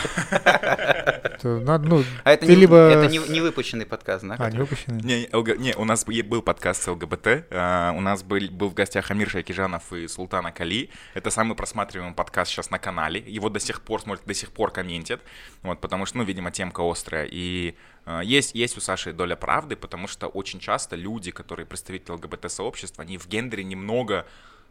Надо, 1.42 1.88
ну, 1.88 2.04
а 2.24 2.32
это, 2.32 2.46
не, 2.46 2.54
либо... 2.54 2.76
это 2.76 3.10
не, 3.10 3.18
не 3.18 3.40
выпущенный 3.40 3.86
подкаст, 3.86 4.24
да? 4.24 4.36
А, 4.38 4.50
не 4.50 4.58
выпущенный? 4.58 5.00
Не, 5.02 5.28
ЛГ... 5.32 5.58
не, 5.58 5.74
у 5.74 5.84
нас 5.84 6.04
был 6.04 6.42
подкаст 6.42 6.82
с 6.82 6.88
ЛГБТ, 6.88 7.46
а, 7.50 7.92
у 7.96 8.00
нас 8.00 8.22
был, 8.22 8.40
был 8.50 8.68
в 8.68 8.74
гостях 8.74 9.10
Амир 9.10 9.30
Шайкижанов 9.30 9.92
и 9.92 10.06
Султана 10.06 10.52
Кали. 10.52 10.90
Это 11.14 11.30
самый 11.30 11.56
просматриваемый 11.56 12.14
подкаст 12.14 12.50
сейчас 12.50 12.70
на 12.70 12.78
канале. 12.78 13.20
Его 13.26 13.48
до 13.48 13.58
сих 13.58 13.80
пор 13.80 14.02
смотрят, 14.02 14.26
до 14.26 14.34
сих 14.34 14.52
пор 14.52 14.70
комментят, 14.70 15.22
вот, 15.62 15.80
потому 15.80 16.06
что, 16.06 16.18
ну, 16.18 16.24
видимо, 16.24 16.50
темка 16.50 16.82
острая. 16.88 17.26
И 17.30 17.74
а, 18.04 18.20
есть, 18.20 18.54
есть 18.54 18.76
у 18.76 18.80
Саши 18.80 19.12
доля 19.12 19.36
правды, 19.36 19.76
потому 19.76 20.08
что 20.08 20.26
очень 20.26 20.60
часто 20.60 20.96
люди, 20.96 21.30
которые 21.30 21.66
представители 21.66 22.12
ЛГБТ-сообщества, 22.12 23.02
они 23.02 23.18
в 23.18 23.26
гендере 23.26 23.64
немного 23.64 24.26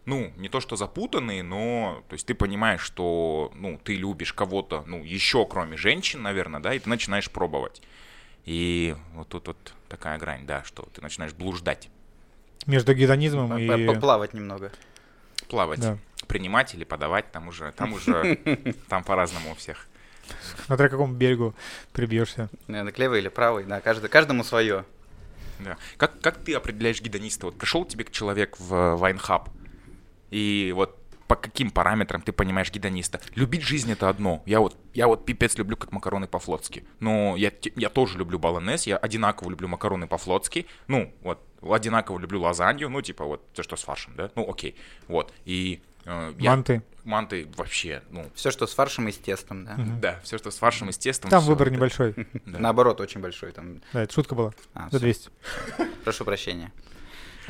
ну, 0.09 0.33
не 0.37 0.49
то 0.49 0.59
что 0.59 0.75
запутанные, 0.75 1.43
но, 1.43 2.03
то 2.09 2.13
есть 2.15 2.25
ты 2.25 2.33
понимаешь, 2.33 2.81
что, 2.81 3.51
ну, 3.55 3.79
ты 3.83 3.95
любишь 3.95 4.33
кого-то, 4.33 4.83
ну, 4.87 5.03
еще 5.03 5.45
кроме 5.45 5.77
женщин, 5.77 6.21
наверное, 6.23 6.59
да, 6.59 6.73
и 6.73 6.79
ты 6.79 6.89
начинаешь 6.89 7.29
пробовать. 7.29 7.81
И 8.45 8.95
вот 9.13 9.29
тут 9.29 9.47
вот 9.47 9.73
такая 9.87 10.17
грань, 10.17 10.47
да, 10.47 10.63
что 10.63 10.89
ты 10.93 11.01
начинаешь 11.01 11.33
блуждать. 11.33 11.89
Между 12.65 12.93
гедонизмом 12.95 13.57
и... 13.57 13.87
Поплавать 13.87 14.33
немного. 14.33 14.71
Плавать. 15.47 15.79
Да. 15.79 15.97
Принимать 16.27 16.73
или 16.73 16.83
подавать, 16.83 17.31
там 17.31 17.47
уже, 17.47 17.71
там 17.71 17.93
уже, 17.93 18.35
там 18.89 19.03
по-разному 19.03 19.51
у 19.51 19.55
всех. 19.55 19.87
Смотря 20.65 20.87
к 20.87 20.91
какому 20.91 21.13
берегу 21.13 21.53
прибьешься. 21.93 22.49
Наверное, 22.67 22.93
левый 22.97 23.19
или 23.19 23.29
правый, 23.29 23.63
да, 23.63 23.79
каждый, 23.81 24.09
каждому 24.09 24.43
свое. 24.43 24.85
Да. 25.59 25.77
Как, 25.97 26.19
как 26.21 26.37
ты 26.37 26.53
определяешь 26.55 27.01
гедониста? 27.01 27.45
Вот 27.47 27.57
пришел 27.57 27.85
тебе 27.85 28.05
человек 28.09 28.59
в 28.59 28.95
Вайнхаб, 28.95 29.49
и 30.29 30.71
вот 30.75 30.99
по 31.29 31.35
каким 31.35 31.69
параметрам 31.69 32.23
ты 32.23 32.31
понимаешь 32.31 32.71
гедониста. 32.71 33.21
Любить 33.35 33.61
жизнь 33.61 33.91
это 33.91 34.09
одно. 34.09 34.41
Я 34.47 34.59
вот, 34.59 34.75
я 34.95 35.07
вот 35.07 35.25
пипец 35.25 35.55
люблю 35.59 35.77
как 35.77 35.91
макароны 35.91 36.25
по-флотски. 36.27 36.85
Но 36.99 37.37
я, 37.37 37.51
я 37.75 37.89
тоже 37.89 38.17
люблю 38.17 38.39
баланес, 38.39 38.87
я 38.87 38.97
одинаково 38.97 39.51
люблю 39.51 39.67
макароны 39.67 40.07
по-флотски. 40.07 40.65
Ну, 40.87 41.13
вот, 41.21 41.39
одинаково 41.61 42.17
люблю 42.17 42.41
лазанью, 42.41 42.89
ну, 42.89 43.03
типа 43.03 43.25
вот 43.25 43.43
все, 43.53 43.61
что 43.61 43.75
с 43.75 43.83
фаршем, 43.83 44.15
да? 44.15 44.31
Ну, 44.33 44.49
окей. 44.49 44.75
Вот. 45.07 45.31
И 45.45 45.83
э, 46.05 46.33
я, 46.39 46.49
манты. 46.49 46.81
Манты 47.03 47.47
вообще, 47.55 48.01
ну... 48.09 48.25
Все, 48.33 48.49
что 48.49 48.65
с 48.65 48.73
фаршем 48.73 49.07
и 49.07 49.11
с 49.11 49.17
тестом, 49.17 49.65
да? 49.65 49.73
Угу. 49.75 49.99
Да, 50.01 50.19
все, 50.23 50.39
что 50.39 50.49
с 50.49 50.57
фаршем 50.57 50.89
и 50.89 50.91
с 50.91 50.97
тестом. 50.97 51.29
Там 51.29 51.43
выбор 51.43 51.67
это... 51.67 51.75
небольшой. 51.75 52.15
Наоборот, 52.45 53.01
очень 53.01 53.21
большой. 53.21 53.51
Там... 53.51 53.81
Да, 53.93 54.01
это 54.01 54.11
шутка 54.11 54.33
была. 54.33 54.51
А, 54.73 54.89
За 54.89 54.99
200. 54.99 55.29
Прошу 56.03 56.25
прощения. 56.25 56.71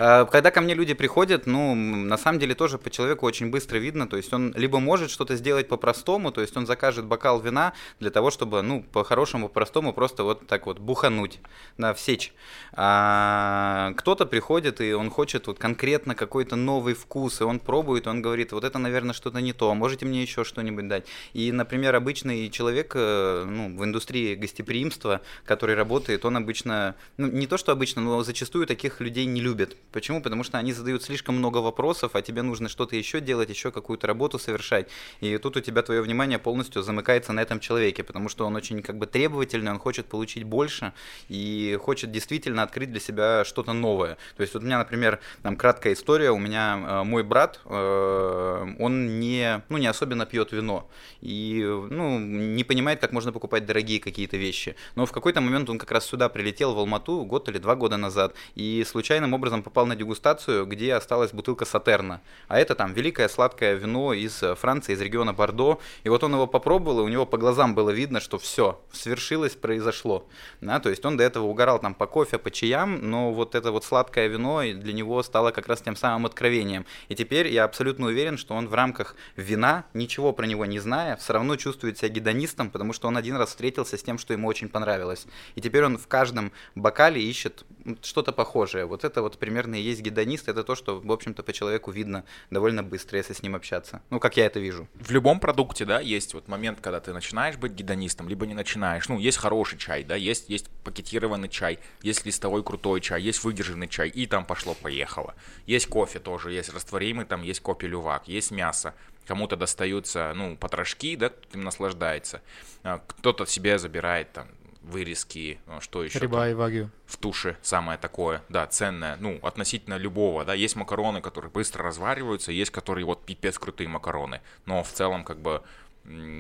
А, 0.02 0.26
когда 0.26 0.50
ко 0.52 0.62
мне 0.62 0.74
люди 0.74 0.94
приходят, 0.94 1.46
ну, 1.46 1.76
на 1.76 2.18
самом 2.18 2.40
деле 2.40 2.56
тоже 2.56 2.78
по 2.78 2.90
человеку 2.90 3.26
очень 3.26 3.50
быстро 3.50 3.78
видно, 3.78 4.08
то 4.08 4.16
есть 4.16 4.32
он 4.32 4.54
либо 4.56 4.80
может 4.80 5.12
что-то 5.12 5.36
сделать 5.36 5.68
по-простому, 5.68 6.32
то 6.32 6.40
есть 6.40 6.56
он 6.56 6.66
закажет 6.66 7.06
бокал 7.06 7.42
вина 7.42 7.74
для 8.00 8.10
того, 8.10 8.32
чтобы, 8.32 8.62
ну, 8.62 8.84
по-хорошему, 8.94 9.50
по-простому 9.50 9.92
просто 9.92 10.24
вот 10.24 10.48
так 10.48 10.68
вот 10.68 10.80
бухануть, 10.80 11.40
на 11.78 11.94
всечь. 11.94 12.34
А 12.74 13.94
кто-то 13.98 14.26
приходит, 14.26 14.80
и 14.80 14.94
он 14.94 15.10
хочет 15.10 15.48
вот 15.48 15.60
конкретно 15.60 16.16
какой-то 16.16 16.56
новый 16.56 16.94
вкус, 16.94 17.42
и 17.42 17.44
он 17.44 17.60
пробует, 17.60 18.08
он 18.08 18.22
говорит, 18.22 18.54
вот 18.54 18.64
это, 18.64 18.80
наверное, 18.80 19.14
что-то 19.14 19.40
не 19.40 19.52
то, 19.52 19.74
можете 19.76 20.06
мне 20.06 20.22
еще 20.22 20.46
что-нибудь 20.46 20.88
дать. 20.88 21.06
И, 21.34 21.52
например, 21.52 21.96
обычный 21.96 22.50
человек, 22.50 22.94
э, 22.96 23.44
ну, 23.46 23.76
в 23.78 23.84
индустрии 23.84 24.36
гостеприимства, 24.36 25.22
который 25.46 25.76
работает, 25.76 26.24
он 26.24 26.38
обычно, 26.38 26.96
ну, 27.18 27.28
не 27.28 27.48
то, 27.48 27.58
что 27.58 27.74
обычно, 27.74 28.02
но 28.02 28.24
зачастую 28.24 28.66
таких 28.66 29.02
людей 29.02 29.26
не 29.26 29.42
любят. 29.42 29.76
Почему? 29.92 30.22
Потому 30.22 30.44
что 30.44 30.58
они 30.58 30.74
задают 30.74 31.04
слишком 31.04 31.36
много 31.36 31.58
вопросов, 31.58 32.12
а 32.14 32.22
тебе 32.22 32.42
нужно 32.42 32.70
что-то 32.70 32.96
еще 32.96 33.22
делать, 33.22 33.50
еще 33.50 33.72
какую-то 33.72 34.08
работу 34.08 34.38
совершать. 34.38 34.88
И 35.20 35.38
тут 35.38 35.58
у 35.58 35.62
тебя 35.62 35.82
твое 35.82 36.02
внимание 36.02 36.38
полностью 36.38 36.84
замыкается 36.84 37.34
на 37.34 37.40
этом 37.40 37.60
человеке, 37.60 38.04
потому 38.04 38.30
что 38.30 38.46
он 38.46 38.56
очень 38.56 38.82
как 38.82 38.98
бы 38.98 39.08
требовательный, 39.08 39.72
он 39.72 39.80
хочет 39.80 40.06
получить 40.06 40.44
больше 40.44 40.94
и 41.28 41.78
хочет 41.82 42.12
действительно 42.12 42.64
открыть 42.64 42.92
для 42.92 43.00
себя 43.00 43.44
что-то 43.46 43.74
новое. 43.74 44.18
То 44.38 44.42
есть 44.42 44.54
вот 44.54 44.64
у 44.64 44.66
меня, 44.66 44.78
например, 44.78 45.20
там 45.42 45.56
краткая 45.56 45.94
история, 45.94 46.30
у 46.32 46.38
меня 46.38 46.78
э, 46.88 47.04
мой 47.04 47.24
брат, 47.24 47.60
э, 47.66 48.76
он 48.80 49.20
не, 49.20 49.64
ну, 49.70 49.78
не 49.78 49.88
особенно 49.88 50.26
пьет 50.26 50.52
вино 50.52 50.88
и, 51.22 51.64
ну, 51.90 52.20
не 52.20 52.64
понимает, 52.64 53.00
как 53.00 53.12
можно 53.12 53.32
покупать 53.32 53.66
дорогие 53.66 54.00
какие-то 54.00 54.38
вещи. 54.38 54.76
Но 54.96 55.06
в 55.06 55.12
какой-то 55.12 55.42
момент 55.42 55.70
он 55.70 55.80
как 55.80 55.92
раз 55.92 56.06
сюда 56.06 56.30
прилетел 56.30 56.74
в 56.74 56.80
Алмату 56.80 57.24
год 57.26 57.50
или 57.50 57.58
два 57.58 57.76
года 57.76 57.98
назад 57.98 58.36
и 58.56 58.84
случайным 58.88 59.34
образом 59.34 59.64
попал 59.64 59.79
на 59.86 59.96
дегустацию, 59.96 60.66
где 60.66 60.94
осталась 60.94 61.32
бутылка 61.32 61.66
Сатерна. 61.66 62.22
А 62.48 62.60
это 62.60 62.76
там 62.76 62.94
великое 62.94 63.28
сладкое 63.28 63.76
вино 63.76 64.14
из 64.14 64.44
Франции, 64.58 64.94
из 64.94 65.02
региона 65.02 65.34
Бордо. 65.34 65.80
И 66.04 66.10
вот 66.10 66.24
он 66.24 66.34
его 66.34 66.48
попробовал, 66.48 67.00
и 67.00 67.04
у 67.04 67.08
него 67.08 67.26
по 67.26 67.38
глазам 67.38 67.76
было 67.76 67.90
видно, 67.90 68.20
что 68.20 68.38
все, 68.38 68.82
свершилось, 68.92 69.56
произошло. 69.56 70.28
Да, 70.62 70.80
то 70.80 70.90
есть 70.90 71.06
он 71.06 71.18
до 71.18 71.24
этого 71.24 71.46
угорал 71.46 71.80
там 71.80 71.94
по 71.94 72.08
кофе, 72.08 72.38
по 72.38 72.52
чаям, 72.52 73.10
но 73.10 73.32
вот 73.32 73.56
это 73.56 73.72
вот 73.72 73.86
сладкое 73.86 74.28
вино 74.28 74.62
для 74.62 74.94
него 74.94 75.22
стало 75.24 75.52
как 75.52 75.68
раз 75.68 75.82
тем 75.82 75.96
самым 75.96 76.26
откровением. 76.26 76.86
И 77.08 77.16
теперь 77.16 77.48
я 77.48 77.64
абсолютно 77.64 78.08
уверен, 78.08 78.38
что 78.38 78.56
он 78.56 78.68
в 78.68 78.74
рамках 78.74 79.16
вина, 79.36 79.86
ничего 79.94 80.34
про 80.34 80.46
него 80.46 80.66
не 80.66 80.80
зная, 80.80 81.16
все 81.18 81.34
равно 81.34 81.56
чувствует 81.56 81.98
себя 81.98 82.10
гедонистом, 82.10 82.70
потому 82.70 82.94
что 82.94 83.08
он 83.08 83.18
один 83.18 83.36
раз 83.36 83.50
встретился 83.50 83.98
с 83.98 84.04
тем, 84.04 84.18
что 84.18 84.34
ему 84.34 84.48
очень 84.48 84.70
понравилось. 84.70 85.26
И 85.56 85.62
теперь 85.62 85.86
он 85.86 85.98
в 85.98 86.08
каждом 86.08 86.52
бокале 86.76 87.22
ищет 87.22 87.66
что-то 88.02 88.32
похожее. 88.32 88.86
Вот 88.86 89.04
это 89.04 89.22
вот 89.22 89.38
примерно 89.38 89.69
и 89.76 89.82
есть 89.82 90.02
гедонист, 90.02 90.50
это 90.50 90.64
то, 90.64 90.76
что, 90.76 91.00
в 91.00 91.12
общем-то, 91.12 91.44
по 91.44 91.54
человеку 91.54 91.92
видно 91.92 92.26
довольно 92.50 92.84
быстро, 92.84 93.18
если 93.18 93.34
с 93.34 93.44
ним 93.44 93.56
общаться. 93.56 94.02
Ну, 94.10 94.20
как 94.20 94.38
я 94.38 94.46
это 94.46 94.60
вижу. 94.60 94.88
В 94.96 95.12
любом 95.12 95.40
продукте, 95.40 95.86
да, 95.86 96.00
есть 96.00 96.34
вот 96.34 96.48
момент, 96.48 96.80
когда 96.82 97.00
ты 97.00 97.14
начинаешь 97.14 97.58
быть 97.58 97.74
гедонистом, 97.74 98.30
либо 98.30 98.46
не 98.46 98.54
начинаешь. 98.54 99.08
Ну, 99.10 99.20
есть 99.20 99.38
хороший 99.38 99.78
чай, 99.78 100.04
да, 100.04 100.16
есть, 100.16 100.50
есть 100.50 100.70
пакетированный 100.84 101.50
чай, 101.50 101.80
есть 102.02 102.26
листовой 102.26 102.64
крутой 102.64 103.02
чай, 103.02 103.22
есть 103.22 103.44
выдержанный 103.44 103.88
чай, 103.88 104.10
и 104.10 104.26
там 104.26 104.46
пошло-поехало. 104.46 105.36
Есть 105.66 105.88
кофе 105.88 106.20
тоже, 106.20 106.52
есть 106.52 106.74
растворимый, 106.74 107.26
там 107.26 107.44
есть 107.44 107.62
кофе 107.62 107.88
лювак, 107.88 108.28
есть 108.28 108.52
мясо. 108.52 108.94
Кому-то 109.28 109.56
достаются, 109.56 110.34
ну, 110.36 110.58
потрошки, 110.58 111.16
да, 111.16 111.30
кто 111.30 111.58
им 111.58 111.64
наслаждается. 111.64 112.42
А, 112.82 113.00
кто-то 113.06 113.46
себе 113.46 113.78
забирает 113.78 114.32
там 114.32 114.48
вырезки, 114.82 115.60
ну, 115.68 115.82
что 115.82 116.04
еще? 116.04 116.20
Риба 116.20 116.50
и 116.50 116.54
вагю. 116.54 116.90
В 117.06 117.18
туше 117.18 117.58
самое 117.62 117.98
такое, 117.98 118.44
да, 118.50 118.66
ценное, 118.68 119.18
ну, 119.18 119.40
относительно 119.42 119.98
любого, 119.98 120.46
да, 120.46 120.54
есть 120.54 120.76
макароны, 120.76 121.22
которые 121.22 121.52
быстро 121.52 121.84
развариваются, 121.84 122.52
есть 122.52 122.72
которые 122.72 123.06
вот 123.06 123.26
пипец 123.26 123.60
крутые 123.60 123.88
макароны, 123.88 124.42
но 124.66 124.84
в 124.84 124.90
целом 124.92 125.24
как 125.24 125.42
бы 125.42 125.64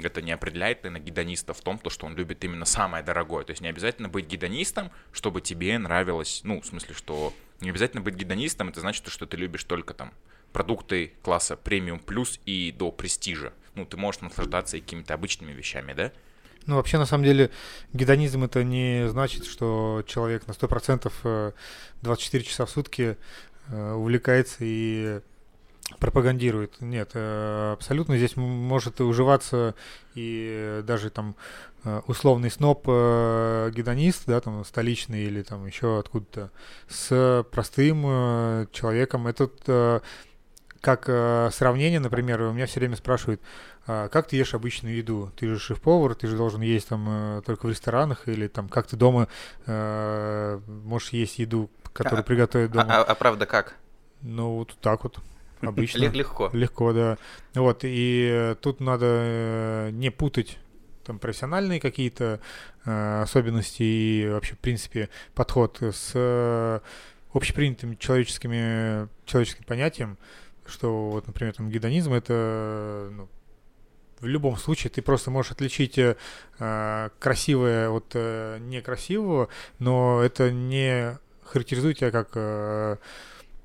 это 0.03 0.21
не 0.21 0.31
определяет 0.31 0.83
наверное, 0.83 1.05
гедониста 1.05 1.53
в 1.53 1.61
том, 1.61 1.77
то, 1.77 1.89
что 1.89 2.05
он 2.05 2.15
любит 2.15 2.43
именно 2.43 2.65
самое 2.65 3.03
дорогое. 3.03 3.43
То 3.43 3.51
есть 3.51 3.61
не 3.61 3.67
обязательно 3.67 4.09
быть 4.09 4.25
гедонистом, 4.25 4.89
чтобы 5.11 5.41
тебе 5.41 5.77
нравилось, 5.77 6.41
ну, 6.43 6.61
в 6.61 6.65
смысле, 6.65 6.95
что 6.95 7.33
не 7.59 7.69
обязательно 7.69 8.01
быть 8.01 8.15
гедонистом, 8.15 8.69
это 8.69 8.79
значит, 8.79 9.07
что 9.07 9.25
ты 9.25 9.37
любишь 9.37 9.63
только 9.65 9.93
там 9.93 10.13
продукты 10.53 11.13
класса 11.21 11.55
премиум 11.55 11.99
плюс 11.99 12.39
и 12.45 12.71
до 12.71 12.91
престижа. 12.91 13.53
Ну, 13.75 13.85
ты 13.85 13.97
можешь 13.97 14.21
наслаждаться 14.21 14.77
и 14.77 14.81
какими-то 14.81 15.13
обычными 15.13 15.51
вещами, 15.51 15.93
да? 15.93 16.11
Ну, 16.65 16.75
вообще, 16.75 16.97
на 16.97 17.05
самом 17.05 17.23
деле, 17.23 17.49
гедонизм 17.93 18.43
это 18.43 18.63
не 18.63 19.07
значит, 19.09 19.45
что 19.45 20.03
человек 20.05 20.47
на 20.47 20.51
100% 20.51 21.53
24 22.01 22.43
э, 22.43 22.47
часа 22.47 22.65
в 22.65 22.69
сутки 22.69 23.17
э, 23.69 23.93
увлекается 23.93 24.57
и 24.61 25.21
пропагандирует. 25.99 26.79
Нет, 26.81 27.11
э, 27.13 27.71
абсолютно 27.73 28.17
здесь 28.17 28.35
может 28.35 29.01
уживаться 29.01 29.73
и 30.13 30.81
даже 30.83 31.09
там 31.09 31.35
условный 32.07 32.51
сноп 32.51 32.85
гедонист, 32.85 34.23
да, 34.27 34.41
там 34.41 34.65
столичный 34.65 35.23
или 35.23 35.43
там 35.43 35.65
еще 35.65 35.99
откуда-то, 35.99 36.51
с 36.89 37.45
простым 37.51 38.03
человеком. 38.73 39.27
Это 39.27 40.01
как 40.81 41.05
сравнение, 41.53 42.01
например, 42.01 42.41
у 42.41 42.51
меня 42.51 42.65
все 42.65 42.81
время 42.81 42.97
спрашивают, 42.97 43.41
как 43.89 44.27
ты 44.27 44.35
ешь 44.35 44.53
обычную 44.53 44.95
еду? 44.97 45.31
Ты 45.35 45.47
же 45.47 45.57
шеф-повар, 45.57 46.13
ты 46.13 46.27
же 46.27 46.37
должен 46.37 46.61
есть 46.61 46.89
там 46.89 47.07
э, 47.09 47.41
только 47.43 47.65
в 47.65 47.69
ресторанах 47.69 48.27
или 48.27 48.47
там 48.47 48.69
как 48.69 48.85
ты 48.85 48.95
дома 48.95 49.27
э, 49.65 50.59
можешь 50.67 51.09
есть 51.09 51.39
еду, 51.39 51.71
которую 51.91 52.21
а, 52.21 52.23
приготовят 52.23 52.71
дома? 52.71 52.85
А, 52.87 53.01
а, 53.01 53.03
а 53.03 53.15
правда 53.15 53.47
как? 53.47 53.77
Ну 54.21 54.57
вот 54.57 54.77
так 54.81 55.03
вот. 55.03 55.19
Обычно. 55.61 56.05
Легко. 56.05 56.51
Легко, 56.53 56.93
да. 56.93 57.17
Вот, 57.55 57.79
и 57.83 58.55
тут 58.61 58.79
надо 58.79 59.05
э, 59.07 59.89
не 59.91 60.11
путать 60.11 60.59
там 61.03 61.17
профессиональные 61.17 61.79
какие-то 61.79 62.39
э, 62.85 63.21
особенности 63.23 63.81
и 63.81 64.29
вообще, 64.29 64.53
в 64.53 64.59
принципе, 64.59 65.09
подход 65.33 65.81
с 65.81 66.11
э, 66.13 66.79
общепринятым 67.33 67.97
человеческими, 67.97 69.09
человеческим 69.25 69.63
понятием, 69.63 70.17
что 70.67 71.09
вот, 71.09 71.25
например, 71.25 71.55
там 71.55 71.69
гедонизм 71.69 72.13
это 72.13 73.09
ну, 73.11 73.29
в 74.21 74.25
любом 74.25 74.57
случае 74.57 74.91
ты 74.91 75.01
просто 75.01 75.31
можешь 75.31 75.51
отличить 75.51 75.97
э, 75.97 77.09
красивое 77.19 77.89
от 77.89 78.11
э, 78.13 78.57
некрасивого, 78.59 79.49
но 79.79 80.21
это 80.21 80.51
не 80.51 81.17
характеризует 81.43 81.97
тебя 81.97 82.11
как 82.11 82.29
э, 82.35 82.97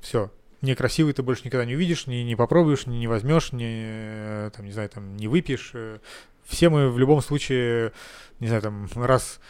все. 0.01 0.31
Некрасивый 0.63 1.13
ты 1.13 1.23
больше 1.23 1.45
никогда 1.45 1.67
не 1.67 1.75
увидишь, 1.75 2.07
не, 2.07 2.25
не 2.25 2.37
попробуешь, 2.37 2.87
не, 2.87 2.99
не 2.99 3.07
возьмешь, 3.07 3.53
не, 3.53 3.85
э, 3.87 4.51
там, 4.57 4.65
не 4.65 4.73
знаю, 4.73 4.89
там, 4.89 5.17
не 5.17 5.29
выпьешь. 5.29 5.73
Э. 5.75 5.99
Все 6.45 6.69
мы 6.69 6.91
в 6.91 6.99
любом 6.99 7.21
случае, 7.23 7.93
не 8.41 8.49
знаю, 8.49 8.63
там, 8.63 8.89
раз 8.95 9.41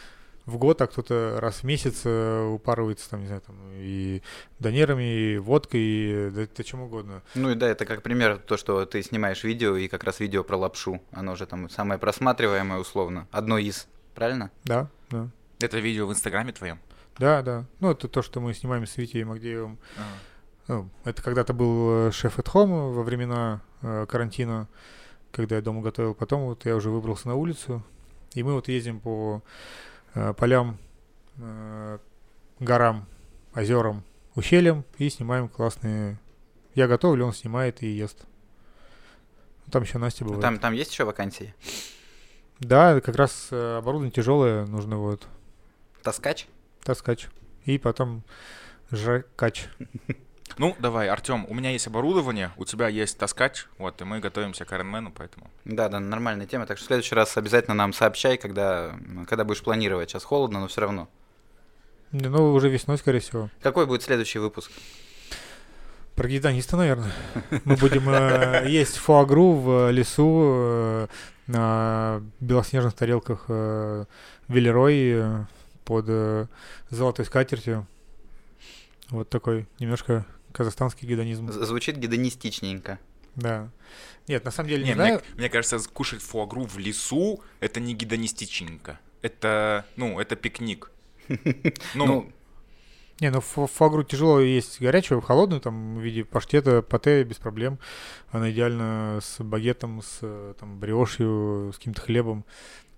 в 0.45 0.57
год, 0.57 0.81
а 0.81 0.87
кто-то 0.87 1.37
раз 1.39 1.57
в 1.57 1.63
месяц 1.63 2.01
э, 2.03 2.47
упарывается, 2.47 3.09
там, 3.09 3.21
не 3.21 3.27
знаю, 3.27 3.41
там, 3.41 3.55
и 3.73 4.21
донерами, 4.59 5.33
и 5.33 5.37
водкой, 5.37 5.81
и 5.81 6.29
да, 6.29 6.47
да 6.55 6.63
чем 6.63 6.81
угодно. 6.81 7.23
Ну 7.33 7.51
и 7.51 7.55
да, 7.55 7.67
это 7.67 7.85
как 7.85 8.03
пример 8.03 8.37
то, 8.37 8.57
что 8.57 8.85
ты 8.85 9.01
снимаешь 9.01 9.43
видео, 9.43 9.75
и 9.75 9.87
как 9.87 10.03
раз 10.03 10.19
видео 10.19 10.43
про 10.43 10.57
лапшу, 10.57 11.01
оно 11.11 11.33
уже 11.33 11.45
там 11.45 11.69
самое 11.69 11.99
просматриваемое 11.99 12.79
условно, 12.79 13.27
одно 13.31 13.57
из, 13.57 13.87
правильно? 14.13 14.51
Да, 14.63 14.89
да. 15.09 15.29
Это 15.59 15.79
видео 15.79 16.05
в 16.05 16.11
Инстаграме 16.11 16.51
твоем? 16.51 16.79
Да, 17.17 17.41
да. 17.41 17.65
Ну, 17.79 17.91
это 17.91 18.07
то, 18.07 18.21
что 18.21 18.39
мы 18.41 18.53
снимаем 18.53 18.85
с 18.85 18.97
Витей 18.97 19.23
Магдеевым. 19.23 19.79
А. 19.97 20.01
Ну, 20.67 20.89
это 21.05 21.21
когда-то 21.21 21.53
был 21.53 22.07
э, 22.07 22.11
шеф 22.11 22.39
at 22.39 22.51
home 22.51 22.91
во 22.91 23.03
времена 23.03 23.61
э, 23.81 24.05
карантина, 24.07 24.67
когда 25.31 25.55
я 25.55 25.61
дома 25.61 25.81
готовил. 25.81 26.13
Потом 26.13 26.45
вот 26.45 26.65
я 26.65 26.75
уже 26.75 26.89
выбрался 26.89 27.29
на 27.29 27.35
улицу, 27.35 27.83
и 28.33 28.43
мы 28.43 28.53
вот 28.53 28.67
ездим 28.67 28.99
по 28.99 29.41
полям, 30.37 30.77
э, 31.37 31.99
горам, 32.59 33.05
озерам, 33.53 34.03
ущельям 34.35 34.85
и 34.97 35.09
снимаем 35.09 35.49
классные... 35.49 36.19
Я 36.73 36.87
готовлю, 36.87 37.25
он 37.25 37.33
снимает 37.33 37.83
и 37.83 37.87
ест. 37.87 38.25
Там 39.71 39.83
еще 39.83 39.97
Настя 39.97 40.25
бывает. 40.25 40.41
Там, 40.41 40.59
там 40.59 40.73
есть 40.73 40.91
еще 40.91 41.05
вакансии? 41.05 41.53
Да, 42.59 42.99
как 43.01 43.15
раз 43.15 43.47
э, 43.51 43.77
оборудование 43.77 44.11
тяжелое 44.11 44.65
нужно 44.65 44.97
вот. 44.97 45.25
Таскач? 46.03 46.47
Таскач. 46.83 47.27
И 47.65 47.77
потом 47.77 48.23
жракач. 48.91 49.67
Ну, 50.57 50.75
давай, 50.79 51.09
Артем, 51.09 51.45
у 51.49 51.53
меня 51.53 51.71
есть 51.71 51.87
оборудование, 51.87 52.51
у 52.55 52.63
тебя 52.63 52.87
есть 52.87 53.17
таскач, 53.17 53.67
вот, 53.77 54.01
и 54.01 54.05
мы 54.05 54.19
готовимся 54.19 54.63
к 54.63 54.71
Ironman, 54.71 55.11
поэтому... 55.15 55.49
Да, 55.65 55.89
да, 55.89 55.99
нормальная 55.99 56.45
тема, 56.45 56.65
так 56.65 56.77
что 56.77 56.85
в 56.85 56.87
следующий 56.87 57.13
раз 57.13 57.35
обязательно 57.35 57.73
нам 57.73 57.91
сообщай, 57.91 58.37
когда, 58.37 58.95
когда 59.27 59.43
будешь 59.43 59.61
планировать. 59.61 60.09
Сейчас 60.09 60.23
холодно, 60.23 60.61
но 60.61 60.67
все 60.67 60.81
равно. 60.81 61.09
Не, 62.13 62.29
ну, 62.29 62.53
уже 62.53 62.69
весной, 62.69 62.97
скорее 62.97 63.19
всего. 63.19 63.49
Какой 63.61 63.85
будет 63.85 64.01
следующий 64.01 64.39
выпуск? 64.39 64.71
Про 66.15 66.29
гедониста, 66.29 66.77
наверное. 66.77 67.11
Мы 67.65 67.75
будем 67.75 68.07
э, 68.09 68.63
есть 68.69 68.95
фуагру 68.95 69.51
в 69.51 69.91
лесу 69.91 70.43
э, 70.45 71.07
на 71.47 72.21
белоснежных 72.39 72.93
тарелках 72.93 73.45
э, 73.49 74.05
велерой 74.47 75.45
под 75.83 76.49
золотой 76.89 77.25
скатертью. 77.25 77.85
Вот 79.09 79.29
такой 79.29 79.67
немножко 79.79 80.25
казахстанский 80.55 81.07
гедонизм. 81.07 81.51
Звучит 81.51 81.97
гедонистичненько. 81.97 82.99
Да. 83.35 83.69
Нет, 84.27 84.45
на 84.45 84.51
самом 84.51 84.69
деле 84.69 84.83
не, 84.83 84.89
Не, 84.89 84.95
знаю. 84.95 85.21
мне, 85.33 85.39
мне 85.39 85.49
кажется, 85.49 85.77
кушать 85.89 86.21
фуагру 86.21 86.65
в 86.65 86.77
лесу 86.77 87.43
это 87.59 87.79
не 87.79 87.93
гедонистичненько. 87.93 88.99
Это, 89.21 89.85
ну, 89.97 90.19
это 90.19 90.35
пикник. 90.35 90.91
Ну, 91.95 92.05
Ну, 92.05 92.31
Не, 93.19 93.31
ну 93.31 93.41
фуагру 93.41 94.03
тяжело 94.03 94.39
есть 94.39 94.79
горячую, 94.79 95.21
холодную, 95.21 95.59
там, 95.61 95.97
в 95.97 96.01
виде 96.01 96.23
паштета, 96.23 96.81
пате, 96.81 97.23
без 97.23 97.37
проблем. 97.37 97.77
Она 98.31 98.49
идеально 98.51 99.19
с 99.21 99.43
багетом, 99.43 100.01
с 100.01 100.55
там, 100.59 100.79
бриошью, 100.79 101.71
с 101.73 101.77
каким-то 101.77 102.01
хлебом. 102.01 102.45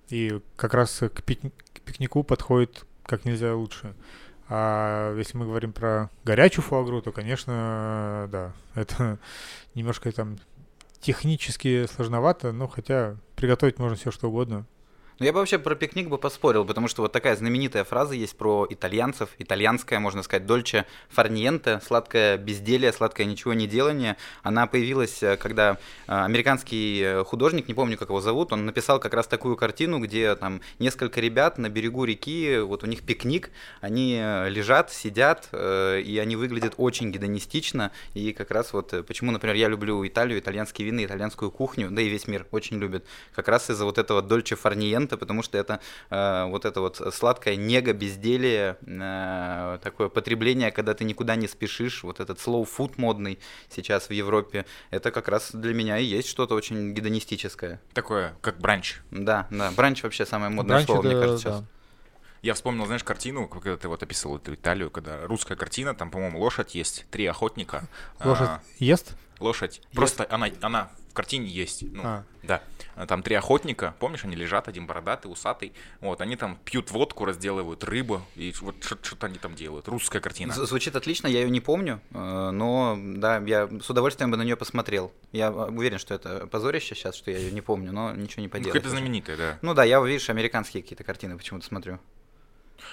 И 0.09 0.39
как 0.55 0.73
раз 0.75 0.99
к, 0.99 1.21
пик- 1.21 1.51
к 1.73 1.81
пикнику 1.81 2.23
подходит 2.23 2.85
как 3.07 3.25
нельзя 3.25 3.55
лучше. 3.55 3.95
А 4.49 5.15
если 5.15 5.37
мы 5.37 5.45
говорим 5.45 5.73
про 5.73 6.09
горячую 6.23 6.63
фуагру, 6.63 7.01
то, 7.01 7.11
конечно, 7.11 8.27
да, 8.31 8.53
это 8.75 9.19
немножко 9.75 10.11
там 10.11 10.37
технически 10.99 11.85
сложновато, 11.85 12.51
но 12.51 12.67
хотя 12.67 13.17
приготовить 13.35 13.79
можно 13.79 13.95
все 13.97 14.11
что 14.11 14.29
угодно. 14.29 14.65
Ну, 15.19 15.25
я 15.25 15.33
бы 15.33 15.39
вообще 15.39 15.57
про 15.57 15.73
пикник 15.73 16.09
бы 16.09 16.19
поспорил, 16.19 16.63
потому 16.63 16.87
что 16.87 17.01
вот 17.01 17.11
такая 17.11 17.35
знаменитая 17.35 17.83
фраза 17.83 18.13
есть 18.13 18.37
про 18.37 18.67
итальянцев, 18.69 19.29
итальянская, 19.39 19.99
можно 19.99 20.21
сказать, 20.21 20.45
дольче 20.45 20.85
фарниенте, 21.09 21.81
сладкое 21.83 22.37
безделие, 22.37 22.93
сладкое 22.93 23.25
ничего 23.25 23.55
не 23.55 23.65
делание. 23.65 24.15
Она 24.43 24.67
появилась, 24.67 25.23
э, 25.23 25.35
когда 25.37 25.79
э, 26.07 26.13
американский 26.13 27.01
э, 27.01 27.23
художник, 27.23 27.67
не 27.67 27.73
помню, 27.73 27.97
как 27.97 28.09
его 28.09 28.21
зовут, 28.21 28.53
он 28.53 28.67
написал 28.67 28.99
как 28.99 29.15
раз 29.15 29.25
такую 29.25 29.57
картину, 29.57 29.97
где 29.97 30.35
там 30.35 30.61
несколько 30.77 31.19
ребят 31.19 31.57
на 31.57 31.69
берегу 31.69 32.03
реки, 32.03 32.59
вот 32.59 32.83
у 32.83 32.85
них 32.85 33.01
пикник, 33.01 33.49
они 33.81 34.17
лежат, 34.49 34.91
сидят, 34.91 35.49
и 35.51 36.19
они 36.21 36.35
выглядят 36.35 36.75
очень 36.77 37.11
гедонистично, 37.11 37.91
и 38.13 38.33
как 38.33 38.51
раз 38.51 38.71
вот 38.71 38.93
почему, 39.07 39.31
например, 39.31 39.55
я 39.55 39.67
люблю 39.67 40.05
Италию, 40.05 40.39
итальянские 40.39 40.85
вины, 40.85 41.05
итальянскую 41.05 41.49
кухню, 41.49 41.89
да 41.89 42.03
и 42.03 42.07
весь 42.07 42.27
мир 42.27 42.45
очень 42.51 42.77
любит, 42.77 43.03
как 43.33 43.47
раз 43.47 43.69
из-за 43.71 43.85
вот 43.85 43.97
этого 43.97 44.21
дольче 44.21 44.55
фарниенте, 44.55 45.06
потому 45.15 45.43
что 45.43 45.57
это 45.57 45.79
э, 46.09 46.45
вот 46.49 46.65
это 46.65 46.81
вот 46.81 46.97
сладкое 47.13 47.55
него, 47.55 47.93
безделие, 47.93 48.77
э, 48.81 49.79
такое 49.81 50.09
потребление, 50.09 50.71
когда 50.71 50.93
ты 50.93 51.05
никуда 51.05 51.35
не 51.35 51.47
спешишь, 51.47 52.03
вот 52.03 52.19
этот 52.19 52.39
slow 52.39 52.67
food 52.67 52.95
модный 52.97 53.39
сейчас 53.69 54.09
в 54.09 54.11
Европе, 54.11 54.65
это 54.89 55.11
как 55.11 55.27
раз 55.29 55.51
для 55.53 55.73
меня 55.73 55.99
и 55.99 56.03
есть 56.03 56.27
что-то 56.27 56.55
очень 56.55 56.93
гедонистическое. 56.93 57.79
такое, 57.93 58.33
как 58.41 58.57
бранч. 58.59 58.97
Да, 59.11 59.47
да, 59.51 59.71
бранч 59.71 60.03
вообще 60.03 60.25
самое 60.25 60.51
модное 60.51 60.77
Бранч 60.77 60.85
слово, 60.87 61.01
мне 61.03 61.11
это, 61.11 61.21
кажется, 61.21 61.47
сейчас. 61.49 61.59
да. 61.61 61.65
Я 62.41 62.53
вспомнил, 62.53 62.85
знаешь, 62.85 63.03
картину, 63.03 63.47
когда 63.47 63.77
ты 63.77 63.87
вот 63.87 64.03
описывал 64.03 64.37
эту 64.37 64.53
Италию, 64.53 64.89
когда 64.91 65.25
русская 65.25 65.55
картина, 65.55 65.93
там, 65.95 66.11
по-моему, 66.11 66.39
лошадь 66.39 66.75
есть, 66.75 67.05
три 67.11 67.25
охотника. 67.25 67.87
Лошадь 68.23 68.47
А, 68.49 68.61
ест? 68.79 69.15
лошадь. 69.39 69.81
Просто 69.93 70.25
она, 70.29 70.47
она 70.61 70.89
картине 71.17 71.47
есть. 71.47 71.83
Ну, 71.83 72.01
А. 72.05 72.23
Да. 72.43 72.61
Там 73.07 73.21
три 73.23 73.35
охотника, 73.35 73.93
помнишь, 73.99 74.23
они 74.23 74.35
лежат, 74.35 74.67
один 74.69 74.87
бородатый, 74.87 75.27
усатый. 75.27 75.73
Вот, 75.99 76.21
они 76.21 76.35
там 76.37 76.57
пьют 76.63 76.91
водку, 76.91 77.25
разделывают 77.25 77.83
рыбу, 77.83 78.21
и 78.35 78.53
вот 78.61 78.75
что- 78.83 78.97
что-то 79.01 79.27
они 79.27 79.37
там 79.37 79.53
делают. 79.55 79.87
Русская 79.87 80.19
картина. 80.21 80.53
З- 80.53 80.65
Звучит 80.65 80.95
отлично, 80.95 81.27
я 81.27 81.41
ее 81.41 81.49
не 81.49 81.59
помню, 81.59 81.99
э, 82.13 82.49
но 82.51 82.97
да, 82.97 83.37
я 83.39 83.67
с 83.81 83.89
удовольствием 83.89 84.31
бы 84.31 84.37
на 84.37 84.43
нее 84.43 84.55
посмотрел. 84.55 85.11
Я 85.33 85.47
э, 85.47 85.51
уверен, 85.51 85.99
что 85.99 86.13
это 86.15 86.47
позорище 86.47 86.95
сейчас, 86.95 87.15
что 87.15 87.29
я 87.31 87.37
ее 87.37 87.51
не 87.51 87.61
помню, 87.61 87.91
но 87.91 88.13
ничего 88.13 88.41
не 88.41 88.47
Ну, 88.47 88.51
поделать. 88.51 88.73
Какая-то 88.73 88.89
знаменитая, 88.89 89.37
да. 89.37 89.59
Ну 89.61 89.73
да, 89.73 89.83
я, 89.83 89.99
видишь, 90.01 90.29
американские 90.29 90.81
какие-то 90.81 91.03
картины 91.03 91.37
почему-то 91.37 91.65
смотрю. 91.65 91.99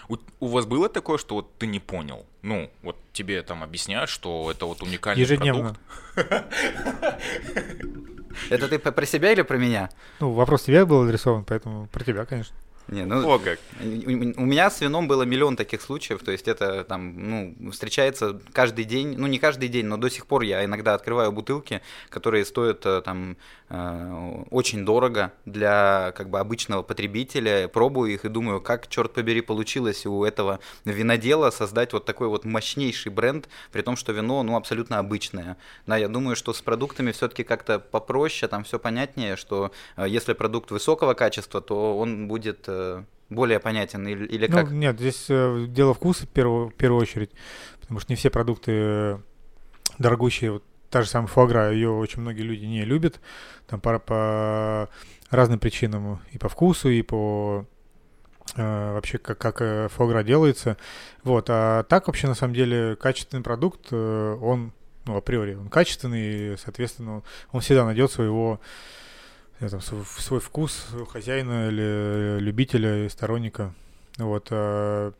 У, 0.08 0.16
у 0.40 0.46
вас 0.48 0.66
было 0.66 0.88
такое, 0.88 1.18
что 1.18 1.36
вот 1.36 1.54
ты 1.58 1.66
не 1.66 1.78
понял? 1.78 2.26
Ну, 2.42 2.70
вот 2.82 2.96
тебе 3.12 3.42
там 3.42 3.62
объясняют, 3.62 4.10
что 4.10 4.50
это 4.50 4.66
вот 4.66 4.82
уникальный 4.82 5.20
Ежедневно. 5.22 5.76
продукт. 6.14 6.44
Это 8.50 8.68
ты 8.68 8.78
про 8.78 9.06
себя 9.06 9.32
или 9.32 9.42
про 9.42 9.56
меня? 9.56 9.90
Ну, 10.20 10.32
вопрос 10.32 10.62
тебе 10.62 10.84
был 10.84 11.02
адресован, 11.02 11.44
поэтому 11.44 11.86
про 11.88 12.04
тебя, 12.04 12.24
конечно. 12.24 12.54
Не, 12.88 13.06
ну, 13.06 13.34
О, 13.34 13.38
как. 13.38 13.58
У 13.80 14.42
у 14.44 14.46
меня 14.46 14.70
с 14.70 14.80
вином 14.80 15.08
было 15.08 15.22
миллион 15.22 15.56
таких 15.56 15.80
случаев, 15.80 16.22
то 16.22 16.32
есть 16.32 16.48
это 16.48 16.84
там, 16.84 17.30
ну, 17.30 17.70
встречается 17.72 18.40
каждый 18.52 18.84
день, 18.84 19.14
ну 19.16 19.26
не 19.26 19.38
каждый 19.38 19.68
день, 19.68 19.86
но 19.86 19.96
до 19.96 20.10
сих 20.10 20.26
пор 20.26 20.42
я 20.42 20.64
иногда 20.64 20.94
открываю 20.94 21.32
бутылки, 21.32 21.80
которые 22.10 22.44
стоят 22.44 22.84
э, 22.84 23.00
там 23.02 23.38
э, 23.70 24.42
очень 24.50 24.84
дорого 24.84 25.32
для 25.46 26.12
как 26.14 26.28
бы 26.28 26.38
обычного 26.38 26.82
потребителя, 26.82 27.68
пробую 27.68 28.12
их 28.12 28.26
и 28.26 28.28
думаю, 28.28 28.60
как, 28.60 28.88
черт 28.88 29.14
побери, 29.14 29.40
получилось 29.40 30.04
у 30.04 30.22
этого 30.22 30.60
винодела 30.84 31.50
создать 31.50 31.94
вот 31.94 32.04
такой 32.04 32.28
вот 32.28 32.44
мощнейший 32.44 33.10
бренд, 33.10 33.48
при 33.72 33.80
том, 33.80 33.96
что 33.96 34.12
вино, 34.12 34.42
ну, 34.42 34.56
абсолютно 34.56 34.98
обычное. 34.98 35.56
Да, 35.86 35.96
я 35.96 36.08
думаю, 36.08 36.36
что 36.36 36.52
с 36.52 36.60
продуктами 36.60 37.12
все-таки 37.12 37.44
как-то 37.44 37.78
попроще, 37.78 38.48
там 38.48 38.64
все 38.64 38.78
понятнее, 38.78 39.36
что 39.36 39.72
э, 39.96 40.04
если 40.06 40.34
продукт 40.34 40.70
высокого 40.70 41.14
качества, 41.14 41.62
то 41.62 41.98
он 41.98 42.28
будет 42.28 42.68
э, 42.74 43.04
более 43.30 43.60
понятен 43.60 44.06
или, 44.06 44.26
или 44.26 44.46
Ну, 44.46 44.56
как? 44.56 44.70
нет, 44.70 44.98
здесь 44.98 45.26
э, 45.28 45.66
дело 45.68 45.94
вкуса 45.94 46.26
в 46.26 46.28
первую, 46.28 46.68
в 46.68 46.74
первую 46.74 47.00
очередь, 47.00 47.30
потому 47.80 48.00
что 48.00 48.12
не 48.12 48.16
все 48.16 48.30
продукты 48.30 48.72
э, 48.74 49.18
дорогущие, 49.98 50.52
вот 50.52 50.64
та 50.90 51.02
же 51.02 51.08
самая 51.08 51.28
фуагра, 51.28 51.72
ее 51.72 51.90
очень 51.90 52.20
многие 52.20 52.42
люди 52.42 52.64
не 52.64 52.84
любят, 52.84 53.20
там 53.66 53.80
по, 53.80 53.98
по 53.98 54.88
разным 55.30 55.58
причинам, 55.58 56.20
и 56.32 56.38
по 56.38 56.48
вкусу, 56.48 56.88
и 56.88 57.02
по 57.02 57.66
э, 58.56 58.92
вообще 58.92 59.18
как, 59.18 59.38
как 59.38 59.60
э, 59.60 59.88
фуагра 59.88 60.22
делается. 60.22 60.76
Вот, 61.22 61.46
а 61.48 61.82
так 61.84 62.06
вообще 62.06 62.28
на 62.28 62.34
самом 62.34 62.54
деле 62.54 62.96
качественный 62.96 63.42
продукт, 63.42 63.92
он, 63.92 64.72
ну, 65.06 65.16
априори, 65.16 65.54
он 65.54 65.68
качественный, 65.68 66.54
и, 66.54 66.56
соответственно, 66.56 67.22
он 67.50 67.60
всегда 67.60 67.84
найдет 67.84 68.12
своего 68.12 68.60
э, 68.60 69.03
там, 69.68 69.80
свой, 69.80 70.04
свой 70.04 70.40
вкус 70.40 70.88
хозяина 71.10 71.68
или 71.68 72.38
любителя 72.40 73.06
и 73.06 73.08
сторонника. 73.08 73.74
Вот. 74.18 74.48
а 74.50 75.12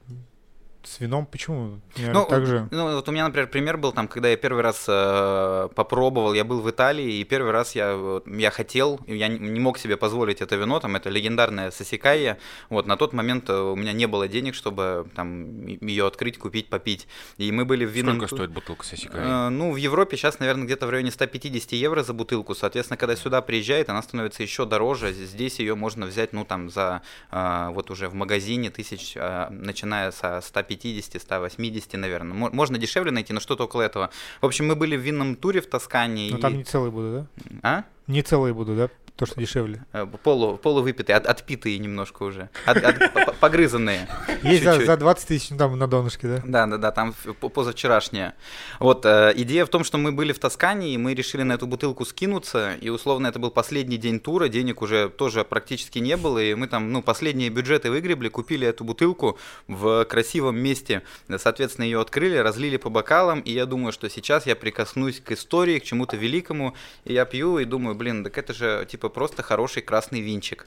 с 0.86 1.00
вином 1.00 1.26
почему? 1.26 1.80
Наверное, 1.96 2.20
Ну, 2.22 2.26
так 2.28 2.46
же. 2.46 2.68
Ну, 2.70 2.94
вот 2.94 3.08
у 3.08 3.12
меня, 3.12 3.26
например, 3.26 3.48
пример 3.48 3.76
был 3.78 3.92
там, 3.92 4.08
когда 4.08 4.28
я 4.28 4.36
первый 4.36 4.62
раз 4.62 4.84
э, 4.88 5.68
попробовал, 5.74 6.34
я 6.34 6.44
был 6.44 6.60
в 6.60 6.70
Италии, 6.70 7.14
и 7.20 7.24
первый 7.24 7.52
раз 7.52 7.74
я, 7.74 7.98
я 8.26 8.50
хотел, 8.50 9.00
я 9.06 9.28
не- 9.28 9.60
мог 9.60 9.78
себе 9.78 9.96
позволить 9.96 10.40
это 10.42 10.56
вино, 10.56 10.80
там, 10.80 10.96
это 10.96 11.10
легендарное 11.10 11.70
Сосикайя, 11.70 12.38
вот, 12.70 12.86
на 12.86 12.96
тот 12.96 13.12
момент 13.12 13.48
э, 13.50 13.54
у 13.56 13.76
меня 13.76 13.92
не 13.92 14.06
было 14.06 14.28
денег, 14.28 14.54
чтобы 14.54 15.06
там 15.14 15.66
ее 15.66 16.06
открыть, 16.06 16.38
купить, 16.38 16.68
попить, 16.68 17.06
и 17.38 17.50
мы 17.52 17.64
были 17.64 17.84
в 17.84 17.90
винном... 17.90 18.16
Сколько 18.16 18.34
стоит 18.36 18.50
бутылка 18.50 18.84
сосика? 18.84 19.18
Э, 19.18 19.48
Ну, 19.48 19.72
в 19.72 19.76
Европе 19.76 20.16
сейчас, 20.16 20.38
наверное, 20.40 20.64
где-то 20.64 20.86
в 20.86 20.90
районе 20.90 21.10
150 21.10 21.72
евро 21.72 22.02
за 22.02 22.12
бутылку. 22.12 22.54
Соответственно, 22.54 22.96
когда 22.96 23.16
сюда 23.16 23.40
приезжает, 23.42 23.88
она 23.88 24.02
становится 24.02 24.42
еще 24.42 24.66
дороже. 24.66 25.12
Здесь 25.12 25.58
ее 25.60 25.74
можно 25.74 26.06
взять, 26.06 26.32
ну, 26.32 26.44
там, 26.44 26.70
за 26.70 27.02
э, 27.30 27.68
вот 27.70 27.90
уже 27.90 28.08
в 28.08 28.14
магазине 28.14 28.70
тысяч, 28.70 29.12
э, 29.16 29.48
начиная 29.50 30.10
со 30.10 30.40
150, 30.40 30.73
180, 30.82 31.94
наверное. 31.96 32.34
Мо- 32.34 32.50
Можно 32.50 32.78
дешевле 32.78 33.10
найти, 33.10 33.32
но 33.32 33.40
что-то 33.40 33.64
около 33.64 33.82
этого. 33.82 34.10
В 34.40 34.46
общем, 34.46 34.66
мы 34.66 34.74
были 34.76 34.96
в 34.96 35.00
винном 35.00 35.36
туре 35.36 35.60
в 35.60 35.66
Тоскане. 35.66 36.28
Но 36.30 36.38
и- 36.38 36.40
там 36.40 36.56
не 36.58 36.64
целые 36.64 36.90
будут, 36.90 37.12
да? 37.12 37.26
А? 37.62 37.84
Не 38.06 38.22
целые 38.22 38.52
будут, 38.54 38.76
да? 38.76 38.90
То, 39.16 39.26
что 39.26 39.40
дешевле. 39.40 39.84
Э, 39.92 40.06
Полу, 40.24 40.56
полувыпитые, 40.56 41.14
от- 41.16 41.26
отпитые 41.26 41.78
немножко 41.78 42.24
уже. 42.24 42.48
От- 42.66 42.78
от- 42.78 43.12
по- 43.12 43.24
по- 43.26 43.32
погрызанные. 43.32 44.08
Есть 44.42 44.64
за, 44.64 44.84
за 44.84 44.96
20 44.96 45.28
тысяч 45.28 45.50
ну, 45.50 45.56
там 45.56 45.78
на 45.78 45.86
донышке, 45.86 46.26
да? 46.26 46.42
Да, 46.44 46.66
да, 46.66 46.78
да, 46.78 46.90
там 46.90 47.14
позавчерашняя. 47.40 48.34
Вот, 48.80 49.06
э, 49.06 49.32
идея 49.36 49.66
в 49.66 49.68
том, 49.68 49.84
что 49.84 49.98
мы 49.98 50.10
были 50.10 50.32
в 50.32 50.40
Тоскане, 50.40 50.92
и 50.94 50.98
мы 50.98 51.14
решили 51.14 51.42
на 51.44 51.52
эту 51.52 51.68
бутылку 51.68 52.04
скинуться, 52.04 52.74
и 52.80 52.88
условно 52.88 53.28
это 53.28 53.38
был 53.38 53.52
последний 53.52 53.98
день 53.98 54.18
тура, 54.18 54.48
денег 54.48 54.82
уже 54.82 55.08
тоже 55.08 55.44
практически 55.44 56.00
не 56.00 56.16
было, 56.16 56.40
и 56.40 56.54
мы 56.54 56.66
там, 56.66 56.90
ну, 56.92 57.00
последние 57.00 57.50
бюджеты 57.50 57.92
выгребли, 57.92 58.28
купили 58.28 58.66
эту 58.66 58.82
бутылку 58.82 59.38
в 59.68 60.04
красивом 60.06 60.58
месте, 60.58 61.02
соответственно, 61.38 61.84
ее 61.84 62.00
открыли, 62.00 62.36
разлили 62.36 62.78
по 62.78 62.90
бокалам, 62.90 63.38
и 63.40 63.52
я 63.52 63.64
думаю, 63.66 63.92
что 63.92 64.10
сейчас 64.10 64.44
я 64.46 64.56
прикоснусь 64.56 65.20
к 65.20 65.30
истории, 65.30 65.78
к 65.78 65.84
чему-то 65.84 66.16
великому, 66.16 66.74
и 67.04 67.12
я 67.12 67.24
пью 67.26 67.60
и 67.60 67.64
думаю, 67.64 67.94
блин, 67.94 68.24
так 68.24 68.36
это 68.38 68.52
же, 68.52 68.84
типа, 68.90 69.03
просто 69.08 69.42
хороший 69.42 69.82
красный 69.82 70.20
винчик. 70.20 70.66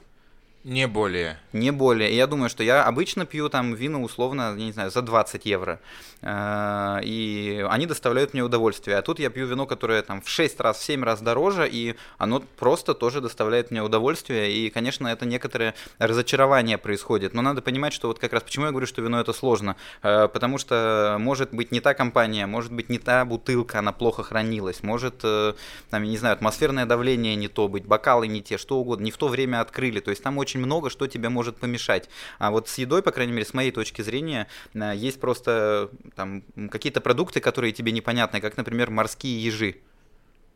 Не 0.64 0.86
более. 0.88 1.38
Не 1.52 1.70
более. 1.70 2.14
Я 2.14 2.26
думаю, 2.26 2.50
что 2.50 2.62
я 2.62 2.84
обычно 2.84 3.24
пью 3.24 3.48
там 3.48 3.74
вино 3.74 4.02
условно, 4.02 4.54
я 4.58 4.64
не 4.64 4.72
знаю, 4.72 4.90
за 4.90 5.02
20 5.02 5.46
евро. 5.46 5.80
Э, 6.20 6.98
И 7.04 7.64
они 7.70 7.86
доставляют 7.86 8.34
мне 8.34 8.42
удовольствие. 8.42 8.98
А 8.98 9.02
тут 9.02 9.20
я 9.20 9.30
пью 9.30 9.46
вино, 9.46 9.66
которое 9.66 10.02
там 10.02 10.20
в 10.20 10.28
6 10.28 10.60
раз, 10.60 10.78
в 10.78 10.82
7 10.82 11.04
раз 11.04 11.20
дороже, 11.22 11.68
и 11.70 11.94
оно 12.18 12.42
просто 12.58 12.94
тоже 12.94 13.20
доставляет 13.20 13.70
мне 13.70 13.82
удовольствие. 13.82 14.52
И, 14.52 14.68
конечно, 14.68 15.06
это 15.08 15.24
некоторое 15.26 15.74
разочарование 16.00 16.76
происходит. 16.76 17.34
Но 17.34 17.40
надо 17.42 17.62
понимать, 17.62 17.92
что 17.92 18.08
вот 18.08 18.18
как 18.18 18.32
раз 18.32 18.42
почему 18.42 18.66
я 18.66 18.72
говорю, 18.72 18.86
что 18.88 19.00
вино 19.00 19.20
это 19.20 19.32
сложно. 19.32 19.76
Э, 20.02 20.26
Потому 20.28 20.58
что 20.58 21.16
может 21.20 21.54
быть 21.54 21.70
не 21.70 21.80
та 21.80 21.94
компания, 21.94 22.46
может 22.46 22.72
быть 22.72 22.88
не 22.90 22.98
та 22.98 23.24
бутылка, 23.24 23.78
она 23.78 23.92
плохо 23.92 24.24
хранилась. 24.24 24.82
Может, 24.82 25.20
э, 25.22 25.54
там, 25.88 26.02
я 26.02 26.10
не 26.10 26.18
знаю, 26.18 26.34
атмосферное 26.34 26.84
давление 26.84 27.36
не 27.36 27.48
то 27.48 27.68
быть, 27.68 27.86
бокалы 27.86 28.26
не 28.26 28.42
те, 28.42 28.58
что 28.58 28.76
угодно. 28.78 29.04
Не 29.04 29.12
в 29.12 29.16
то 29.16 29.28
время 29.28 29.60
открыли. 29.60 30.00
То 30.00 30.10
есть 30.10 30.22
там 30.22 30.36
очень 30.36 30.57
очень 30.58 30.66
много, 30.66 30.90
что 30.90 31.06
тебе 31.06 31.28
может 31.28 31.56
помешать. 31.56 32.08
А 32.38 32.50
вот 32.50 32.68
с 32.68 32.78
едой, 32.78 33.02
по 33.02 33.10
крайней 33.10 33.32
мере, 33.32 33.44
с 33.44 33.54
моей 33.54 33.70
точки 33.70 34.02
зрения, 34.02 34.46
э, 34.74 34.92
есть 34.96 35.20
просто 35.20 35.90
там 36.14 36.42
какие-то 36.70 37.00
продукты, 37.00 37.40
которые 37.40 37.72
тебе 37.72 37.92
непонятны, 37.92 38.40
как, 38.40 38.56
например, 38.56 38.90
морские 38.90 39.42
ежи. 39.42 39.76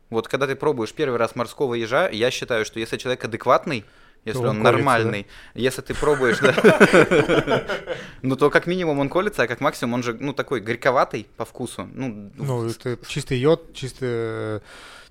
Вот 0.09 0.27
когда 0.27 0.45
ты 0.47 0.55
пробуешь 0.55 0.93
первый 0.93 1.17
раз 1.17 1.35
морского 1.35 1.75
ежа, 1.75 2.09
я 2.09 2.31
считаю, 2.31 2.65
что 2.65 2.79
если 2.79 2.97
человек 2.97 3.25
адекватный, 3.25 3.83
если 4.25 4.39
он, 4.39 4.49
он 4.49 4.55
колется, 4.57 4.71
нормальный. 4.71 5.27
Да? 5.53 5.61
Если 5.61 5.81
ты 5.81 5.93
пробуешь, 5.93 6.39
да. 6.39 7.63
Ну, 8.21 8.35
то 8.35 8.49
как 8.49 8.67
минимум 8.67 8.99
он 8.99 9.09
колется, 9.09 9.43
а 9.43 9.47
как 9.47 9.59
максимум 9.59 9.95
он 9.95 10.03
же, 10.03 10.13
ну, 10.13 10.33
такой 10.33 10.61
горьковатый 10.61 11.27
по 11.35 11.43
вкусу. 11.43 11.89
Ну, 11.93 12.31
ну 12.35 12.69
это 12.69 12.97
чистый 13.05 13.37
йод, 13.37 13.73
чистое, 13.73 14.61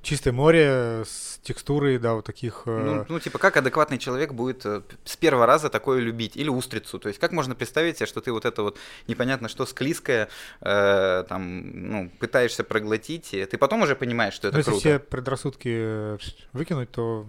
чистое 0.02 0.32
море 0.32 1.04
с 1.06 1.38
текстурой, 1.42 1.98
да, 1.98 2.14
вот 2.14 2.24
таких... 2.24 2.62
Э, 2.66 2.82
ну, 2.84 3.06
ну, 3.08 3.20
типа, 3.20 3.38
как 3.38 3.56
адекватный 3.56 3.98
человек 3.98 4.32
будет 4.32 4.66
э, 4.66 4.82
с 5.04 5.16
первого 5.16 5.46
раза 5.46 5.70
такое 5.70 6.00
любить? 6.00 6.36
Или 6.36 6.48
устрицу? 6.48 6.98
То 6.98 7.08
есть, 7.08 7.20
как 7.20 7.32
можно 7.32 7.54
представить 7.54 7.96
себе, 7.96 8.06
что 8.06 8.20
ты 8.20 8.32
вот 8.32 8.44
это 8.44 8.62
вот 8.62 8.78
непонятно 9.06 9.48
что 9.48 9.64
склизкое, 9.64 10.28
э, 10.60 11.24
там, 11.28 11.90
ну, 11.90 12.10
пытаешься 12.18 12.64
проглотить, 12.64 13.32
и 13.34 13.44
ты 13.46 13.58
потом 13.58 13.82
уже 13.82 13.96
понимаешь, 13.96 14.34
что 14.34 14.48
это 14.48 14.58
ну, 14.58 14.62
круто. 14.64 14.76
если 14.76 14.88
все 14.88 14.98
предрассудки 14.98 15.70
э, 15.72 16.18
выкинуть, 16.52 16.90
то 16.90 17.26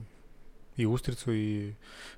и 0.76 0.86
устрицу, 0.86 1.32
и 1.32 1.74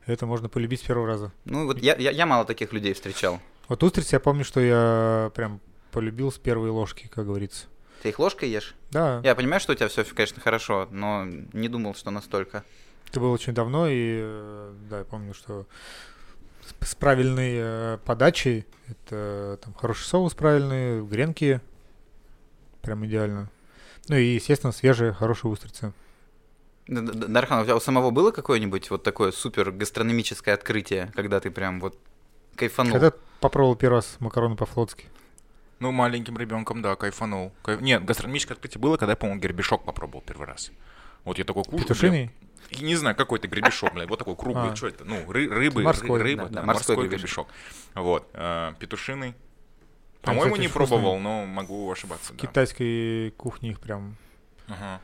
это 0.06 0.26
можно 0.26 0.50
полюбить 0.50 0.80
с 0.80 0.84
первого 0.84 1.08
раза. 1.08 1.32
Ну, 1.44 1.66
вот 1.66 1.80
я, 1.80 1.96
я, 1.96 2.12
я 2.12 2.26
мало 2.26 2.46
таких 2.46 2.72
людей 2.72 2.94
встречал. 2.94 3.42
Вот 3.68 3.84
устрицу 3.84 4.16
я 4.16 4.20
помню, 4.20 4.46
что 4.46 4.60
я 4.60 5.32
прям 5.36 5.60
полюбил 5.92 6.32
с 6.32 6.38
первой 6.38 6.70
ложки, 6.70 7.10
как 7.14 7.26
говорится. 7.26 7.68
Ты 8.02 8.10
их 8.10 8.20
ложкой 8.20 8.50
ешь? 8.50 8.76
Да. 8.92 9.22
Я 9.24 9.36
понимаю, 9.36 9.60
что 9.60 9.74
у 9.74 9.76
тебя 9.76 9.88
все, 9.88 10.04
конечно, 10.04 10.42
хорошо, 10.42 10.88
но 10.92 11.26
не 11.26 11.68
думал, 11.68 11.96
что 11.96 12.12
настолько. 12.12 12.64
Это 13.10 13.20
было 13.20 13.32
очень 13.32 13.54
давно, 13.54 13.88
и 13.88 14.20
э, 14.22 14.74
да, 14.90 15.00
я 15.00 15.04
помню, 15.06 15.34
что 15.34 15.66
с, 16.82 16.96
правильной 16.96 17.54
э, 17.58 17.98
подачей, 18.04 18.66
это 18.88 19.60
там 19.64 19.74
хороший 19.74 20.04
соус 20.04 20.34
правильный, 20.34 21.04
гренки, 21.04 21.62
прям 22.82 23.06
идеально. 23.06 23.50
Ну 24.08 24.16
и, 24.16 24.36
естественно, 24.36 24.72
свежие, 24.72 25.14
хорошие 25.14 25.52
устрицы. 25.52 25.94
Дархан, 26.88 27.62
у 27.62 27.64
тебя 27.64 27.76
у 27.76 27.80
самого 27.80 28.12
было 28.12 28.32
какое-нибудь 28.32 28.92
вот 28.92 29.04
такое 29.04 29.32
супер 29.32 29.72
гастрономическое 29.72 30.54
открытие, 30.54 31.12
когда 31.16 31.40
ты 31.40 31.50
прям 31.50 31.80
вот 31.80 31.98
кайфанул? 32.56 32.94
Когда 32.94 33.12
попробовал 33.40 33.76
первый 33.76 33.96
раз 33.96 34.18
макароны 34.20 34.56
по-флотски. 34.56 35.08
Ну, 35.86 35.92
маленьким 35.92 36.36
ребенком, 36.36 36.82
да, 36.82 36.96
кайфанул. 36.96 37.54
Кайф... 37.62 37.80
Нет, 37.80 38.04
гастрономическое 38.04 38.56
открытие 38.56 38.82
было, 38.82 38.98
когда 38.98 39.12
я, 39.12 39.16
по-моему, 39.16 39.40
гербешок 39.40 39.86
попробовал 39.86 40.24
первый 40.26 40.48
раз. 40.48 40.72
Вот 41.26 41.38
я 41.38 41.44
такой 41.44 41.64
кушаю. 41.64 41.84
Петушиный? 41.84 42.32
Я... 42.72 42.82
Не 42.82 42.96
знаю, 42.96 43.16
какой 43.16 43.38
это 43.38 43.48
гребешок, 43.48 43.94
блядь, 43.94 44.10
вот 44.10 44.18
такой 44.18 44.36
круглый, 44.36 44.72
а. 44.72 44.76
что 44.76 44.88
это? 44.88 45.06
Ну, 45.06 45.18
ры- 45.32 45.48
рыбы, 45.48 45.84
морской, 45.84 46.20
рыба, 46.20 46.46
да, 46.46 46.50
да, 46.50 46.62
да, 46.62 46.66
морской, 46.66 46.96
морской 46.96 47.16
гребешок. 47.16 47.48
Вот, 47.94 48.28
э, 48.34 48.74
петушиный. 48.80 49.36
По-моему, 50.24 50.56
не 50.56 50.70
пробовал, 50.70 51.20
но 51.20 51.46
могу 51.46 51.92
ошибаться. 51.92 52.34
В 52.34 52.38
да. 52.38 52.48
китайской 52.48 53.30
кухне 53.38 53.70
их 53.70 53.80
прям... 53.80 54.18
Ага. 54.68 55.00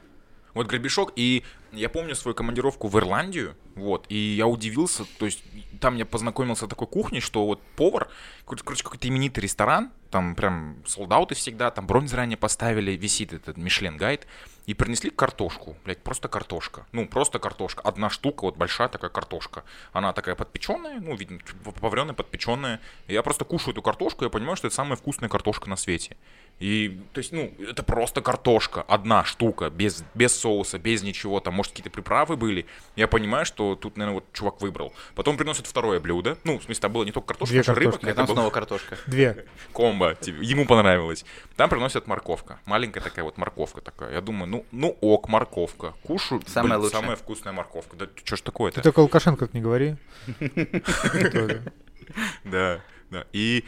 Вот 0.55 0.65
гребешок, 0.65 1.13
и 1.15 1.43
я 1.71 1.89
помню 1.89 2.15
свою 2.15 2.35
командировку 2.35 2.87
в 2.87 2.97
Ирландию, 2.97 3.55
вот, 3.75 4.05
и 4.09 4.15
я 4.15 4.47
удивился, 4.47 5.05
то 5.17 5.25
есть 5.25 5.43
там 5.79 5.95
я 5.95 6.05
познакомился 6.05 6.65
с 6.65 6.69
такой 6.69 6.87
кухней, 6.87 7.21
что 7.21 7.45
вот 7.45 7.61
повар, 7.75 8.09
короче, 8.45 8.83
какой-то 8.83 9.07
именитый 9.07 9.43
ресторан, 9.43 9.91
там 10.09 10.35
прям 10.35 10.75
солдаты 10.85 11.35
всегда, 11.35 11.71
там 11.71 11.87
бронь 11.87 12.07
заранее 12.07 12.37
поставили, 12.37 12.91
висит 12.91 13.33
этот 13.33 13.57
Мишлен 13.57 13.97
гайд, 13.97 14.27
и 14.67 14.73
принесли 14.73 15.09
картошку, 15.09 15.75
блядь, 15.83 16.03
просто 16.03 16.27
картошка. 16.27 16.85
Ну, 16.91 17.07
просто 17.07 17.39
картошка. 17.39 17.81
Одна 17.81 18.09
штука, 18.09 18.43
вот 18.43 18.57
большая 18.57 18.89
такая 18.89 19.09
картошка. 19.09 19.63
Она 19.91 20.13
такая 20.13 20.35
подпеченная, 20.35 20.99
ну, 20.99 21.15
видно, 21.15 21.39
поваренная, 21.79 22.13
подпеченная. 22.13 22.79
Я 23.07 23.23
просто 23.23 23.43
кушаю 23.43 23.73
эту 23.73 23.81
картошку, 23.81 24.23
я 24.23 24.29
понимаю, 24.29 24.57
что 24.57 24.67
это 24.67 24.75
самая 24.75 24.97
вкусная 24.97 25.29
картошка 25.29 25.67
на 25.69 25.75
свете. 25.77 26.15
И, 26.59 27.01
то 27.13 27.19
есть, 27.19 27.31
ну, 27.31 27.51
это 27.59 27.81
просто 27.81 28.21
картошка, 28.21 28.83
одна 28.83 29.23
штука, 29.23 29.71
без, 29.71 30.03
без 30.13 30.37
соуса, 30.37 30.77
без 30.77 31.01
ничего, 31.01 31.39
там, 31.39 31.55
может, 31.61 31.73
какие-то 31.73 31.91
приправы 31.91 32.37
были. 32.37 32.65
Я 32.95 33.07
понимаю, 33.07 33.45
что 33.45 33.75
тут, 33.75 33.95
наверное, 33.95 34.15
вот 34.15 34.33
чувак 34.33 34.61
выбрал. 34.61 34.93
Потом 35.13 35.37
приносит 35.37 35.67
второе 35.67 35.99
блюдо. 35.99 36.37
Ну, 36.43 36.57
в 36.57 36.63
смысле, 36.63 36.81
там 36.81 36.91
было 36.91 37.03
не 37.03 37.11
только 37.11 37.27
картошка, 37.27 37.53
Две 37.53 37.71
а 37.71 37.75
рыба. 37.75 37.99
Нет, 38.01 38.15
там 38.15 38.25
была... 38.25 38.35
снова 38.35 38.49
картошка. 38.49 38.97
Две. 39.05 39.45
Комбо. 39.73 40.17
Ему 40.41 40.65
понравилось. 40.65 41.23
Там 41.55 41.69
приносят 41.69 42.07
морковка. 42.07 42.59
Маленькая 42.65 43.01
такая 43.01 43.23
вот 43.23 43.37
морковка 43.37 43.81
такая. 43.81 44.13
Я 44.13 44.21
думаю, 44.21 44.49
ну, 44.49 44.65
ну 44.71 44.97
ок, 45.01 45.29
морковка. 45.29 45.93
Кушаю. 46.03 46.41
Самая 46.47 46.73
блин, 46.73 46.81
лучшая. 46.81 47.01
Самая 47.01 47.15
вкусная 47.15 47.53
морковка. 47.53 47.95
Да 47.95 48.07
что 48.23 48.35
ж 48.35 48.41
такое-то? 48.41 48.81
Ты 48.81 48.83
только 48.83 49.01
Лукашенко 49.01 49.47
не 49.53 49.61
говори. 49.61 49.97
Да, 52.43 52.81
да. 53.09 53.25
И 53.31 53.63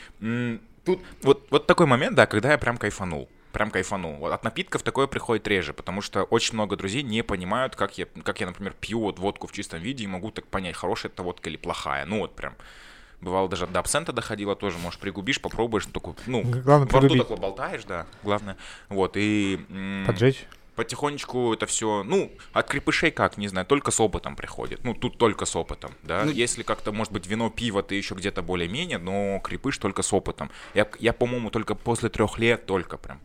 тут 0.83 0.99
вот, 1.21 1.47
вот 1.49 1.67
такой 1.67 1.85
момент, 1.85 2.15
да, 2.15 2.25
когда 2.25 2.51
я 2.51 2.57
прям 2.57 2.77
кайфанул 2.77 3.29
прям 3.53 3.71
кайфанул. 3.71 4.15
Вот 4.15 4.33
от 4.33 4.43
напитков 4.43 4.83
такое 4.83 5.07
приходит 5.07 5.47
реже, 5.47 5.73
потому 5.73 6.01
что 6.01 6.23
очень 6.23 6.55
много 6.55 6.75
друзей 6.75 7.03
не 7.03 7.23
понимают, 7.23 7.75
как 7.75 7.97
я, 7.97 8.07
как 8.23 8.41
я, 8.41 8.47
например, 8.47 8.75
пью 8.79 8.99
вот 8.99 9.19
водку 9.19 9.47
в 9.47 9.53
чистом 9.53 9.79
виде 9.79 10.03
и 10.03 10.07
могу 10.07 10.31
так 10.31 10.45
понять, 10.47 10.75
хорошая 10.75 11.11
это 11.11 11.23
водка 11.23 11.49
или 11.49 11.57
плохая. 11.57 12.05
Ну 12.05 12.19
вот 12.19 12.35
прям 12.35 12.55
Бывало 13.21 13.47
даже 13.47 13.67
до 13.67 13.79
абсента 13.79 14.11
доходило 14.11 14.53
тоже, 14.53 14.77
может, 14.77 14.99
пригубишь, 14.99 15.39
попробуешь, 15.39 15.85
такой, 15.85 16.13
ну, 16.25 16.41
Главное, 16.43 16.89
во 16.89 16.99
рту 16.99 17.17
такой 17.17 17.37
болтаешь, 17.37 17.85
да, 17.85 18.05
главное. 18.21 18.57
Вот, 18.89 19.13
и... 19.15 19.59
Поджечь? 20.05 20.45
потихонечку 20.75 21.53
это 21.53 21.67
все, 21.67 22.03
ну, 22.03 22.31
от 22.51 22.67
крепышей 22.67 23.11
как, 23.11 23.37
не 23.37 23.47
знаю, 23.47 23.65
только 23.65 23.91
с 23.91 23.99
опытом 23.99 24.35
приходит. 24.35 24.83
Ну, 24.83 24.93
тут 24.93 25.17
только 25.17 25.45
с 25.45 25.55
опытом, 25.55 25.91
да. 26.01 26.23
Ну, 26.25 26.31
Если 26.31 26.63
как-то, 26.63 26.91
может 26.91 27.13
быть, 27.13 27.27
вино, 27.27 27.49
пиво, 27.49 27.83
ты 27.83 27.95
еще 27.95 28.15
где-то 28.15 28.41
более-менее, 28.41 28.97
но 28.97 29.39
крепыш 29.39 29.77
только 29.77 30.01
с 30.01 30.11
опытом. 30.11 30.49
Я, 30.73 30.89
я 30.99 31.13
по-моему, 31.13 31.51
только 31.51 31.75
после 31.75 32.09
трех 32.09 32.39
лет 32.39 32.65
только 32.65 32.97
прям 32.97 33.21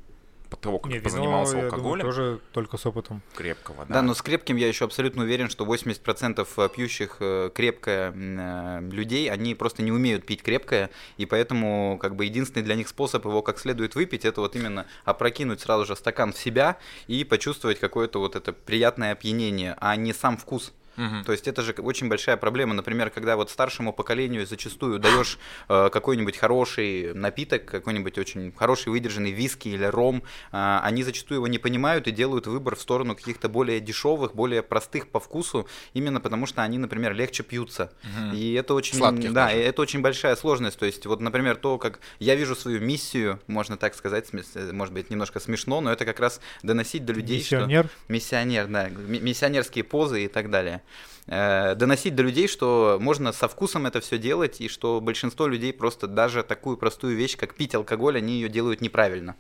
того, 0.57 0.79
как 0.79 0.93
Не, 0.93 1.01
позанимался 1.01 1.57
вино, 1.57 1.65
алкоголем. 1.65 2.01
Думаю, 2.01 2.15
тоже 2.15 2.41
только 2.53 2.77
с 2.77 2.87
опытом. 2.87 3.23
Крепкого, 3.35 3.85
да. 3.87 3.95
Да, 3.95 4.03
но 4.03 4.15
с 4.15 4.23
крепким 4.23 4.57
я 4.57 4.69
еще 4.69 4.85
абсолютно 4.85 5.23
уверен, 5.23 5.49
что 5.51 5.65
80% 5.65 6.47
э, 6.57 6.69
пьющих 6.69 7.17
э, 7.21 7.51
крепкое 7.55 8.13
э, 8.15 8.81
людей, 8.91 9.31
они 9.31 9.55
просто 9.55 9.83
не 9.83 9.93
умеют 9.93 10.27
пить 10.27 10.43
крепкое, 10.43 10.91
и 11.17 11.27
поэтому 11.27 11.99
как 12.01 12.17
бы 12.17 12.25
единственный 12.25 12.63
для 12.63 12.75
них 12.75 12.89
способ 12.89 13.25
его 13.25 13.43
как 13.43 13.59
следует 13.59 13.95
выпить, 13.95 14.25
это 14.25 14.41
вот 14.41 14.57
именно 14.57 14.87
опрокинуть 15.05 15.61
сразу 15.61 15.85
же 15.85 15.97
стакан 15.97 16.33
в 16.33 16.39
себя 16.39 16.79
и 17.07 17.25
почувствовать 17.25 17.79
какое-то 17.79 18.19
вот 18.19 18.37
это 18.37 18.53
приятное 18.53 19.13
опьянение, 19.13 19.77
а 19.81 19.97
не 19.97 20.13
сам 20.13 20.37
вкус. 20.37 20.73
Угу. 20.99 21.25
То 21.25 21.33
есть 21.33 21.47
это 21.47 21.63
же 21.63 21.73
очень 21.73 22.09
большая 22.09 22.37
проблема. 22.37 22.75
Например, 22.75 23.11
когда 23.11 23.37
вот 23.37 23.51
старшему 23.51 23.93
поколению 23.93 24.47
зачастую 24.47 24.99
даешь 24.99 25.39
э, 25.69 25.89
какой-нибудь 25.93 26.37
хороший 26.37 27.15
напиток, 27.15 27.65
какой-нибудь 27.65 28.19
очень 28.19 28.53
хороший 28.53 28.89
выдержанный 28.89 29.31
виски 29.31 29.69
или 29.69 29.85
ром, 29.85 30.23
э, 30.53 30.81
они 30.83 31.05
зачастую 31.05 31.39
его 31.39 31.47
не 31.47 31.59
понимают 31.59 32.09
и 32.09 32.11
делают 32.11 32.47
выбор 32.47 32.75
в 32.75 32.81
сторону 32.81 33.15
каких-то 33.15 33.49
более 33.49 33.81
дешевых, 33.81 34.35
более 34.35 34.63
простых 34.63 35.09
по 35.09 35.21
вкусу, 35.21 35.69
именно 35.95 36.21
потому 36.21 36.47
что 36.47 36.63
они, 36.63 36.79
например, 36.79 37.15
легче 37.15 37.45
пьются. 37.45 37.93
Угу. 38.03 38.37
И 38.37 38.55
это 38.55 38.75
очень, 38.75 38.97
Сладких 38.97 39.33
да, 39.33 39.47
даже. 39.47 39.59
это 39.59 39.83
очень 39.83 40.01
большая 40.01 40.35
сложность. 40.37 40.79
То 40.79 40.87
есть 40.87 41.07
вот, 41.07 41.21
например, 41.21 41.57
то, 41.57 41.79
как 41.79 42.01
я 42.19 42.35
вижу 42.35 42.57
свою 42.57 42.81
миссию, 42.81 43.39
можно 43.47 43.77
так 43.77 43.95
сказать, 43.95 44.31
может 44.73 44.93
быть 44.93 45.11
немножко 45.11 45.39
смешно, 45.39 45.81
но 45.81 45.93
это 45.93 46.05
как 46.05 46.19
раз 46.19 46.41
доносить 46.63 47.05
до 47.05 47.13
людей, 47.13 47.39
миссионер. 47.39 47.85
что 47.85 48.13
миссионер, 48.13 48.67
да, 48.67 48.89
миссионерские 48.89 49.85
позы 49.85 50.25
и 50.25 50.29
так 50.29 50.51
далее. 50.51 50.83
Э, 51.27 51.75
доносить 51.75 52.15
до 52.15 52.23
людей, 52.23 52.49
что 52.49 52.99
можно 53.01 53.33
со 53.33 53.49
вкусом 53.49 53.87
это 53.87 54.01
все 54.01 54.19
делать, 54.19 54.61
и 54.61 54.69
что 54.69 55.01
большинство 55.01 55.47
людей 55.47 55.73
просто 55.73 56.07
даже 56.07 56.43
такую 56.43 56.79
простую 56.79 57.17
вещь, 57.17 57.37
как 57.37 57.55
пить 57.55 57.75
алкоголь, 57.75 58.17
они 58.17 58.35
ее 58.35 58.49
делают 58.49 58.81
неправильно. 58.81 59.37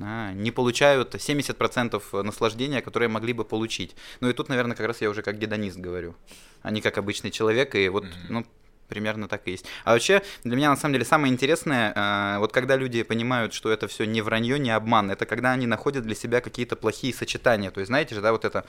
А, 0.00 0.32
не 0.32 0.50
получают 0.50 1.14
70% 1.14 2.22
наслаждения, 2.22 2.80
которые 2.80 3.08
могли 3.08 3.32
бы 3.32 3.44
получить. 3.44 3.94
Ну 4.20 4.28
и 4.28 4.32
тут, 4.32 4.48
наверное, 4.48 4.76
как 4.76 4.86
раз 4.86 5.00
я 5.00 5.10
уже 5.10 5.22
как 5.22 5.38
гедонист 5.38 5.78
говорю, 5.78 6.14
а 6.62 6.70
не 6.70 6.80
как 6.80 6.98
обычный 6.98 7.30
человек. 7.30 7.74
И 7.74 7.88
вот, 7.88 8.04
ну, 8.28 8.46
примерно 8.88 9.28
так 9.28 9.46
и 9.46 9.52
есть. 9.52 9.66
А 9.84 9.92
вообще, 9.92 10.22
для 10.44 10.56
меня 10.56 10.70
на 10.70 10.76
самом 10.76 10.94
деле 10.94 11.04
самое 11.04 11.32
интересное, 11.32 11.92
э, 11.94 12.38
вот 12.38 12.52
когда 12.52 12.76
люди 12.76 13.02
понимают, 13.02 13.52
что 13.52 13.70
это 13.70 13.86
все 13.86 14.04
не 14.04 14.22
вранье, 14.22 14.58
не 14.58 14.70
обман, 14.70 15.10
это 15.10 15.26
когда 15.26 15.52
они 15.52 15.66
находят 15.66 16.04
для 16.04 16.14
себя 16.14 16.40
какие-то 16.40 16.74
плохие 16.76 17.12
сочетания. 17.12 17.70
То 17.70 17.80
есть, 17.80 17.88
знаете 17.88 18.14
же, 18.14 18.20
да, 18.22 18.32
вот 18.32 18.44
это 18.44 18.64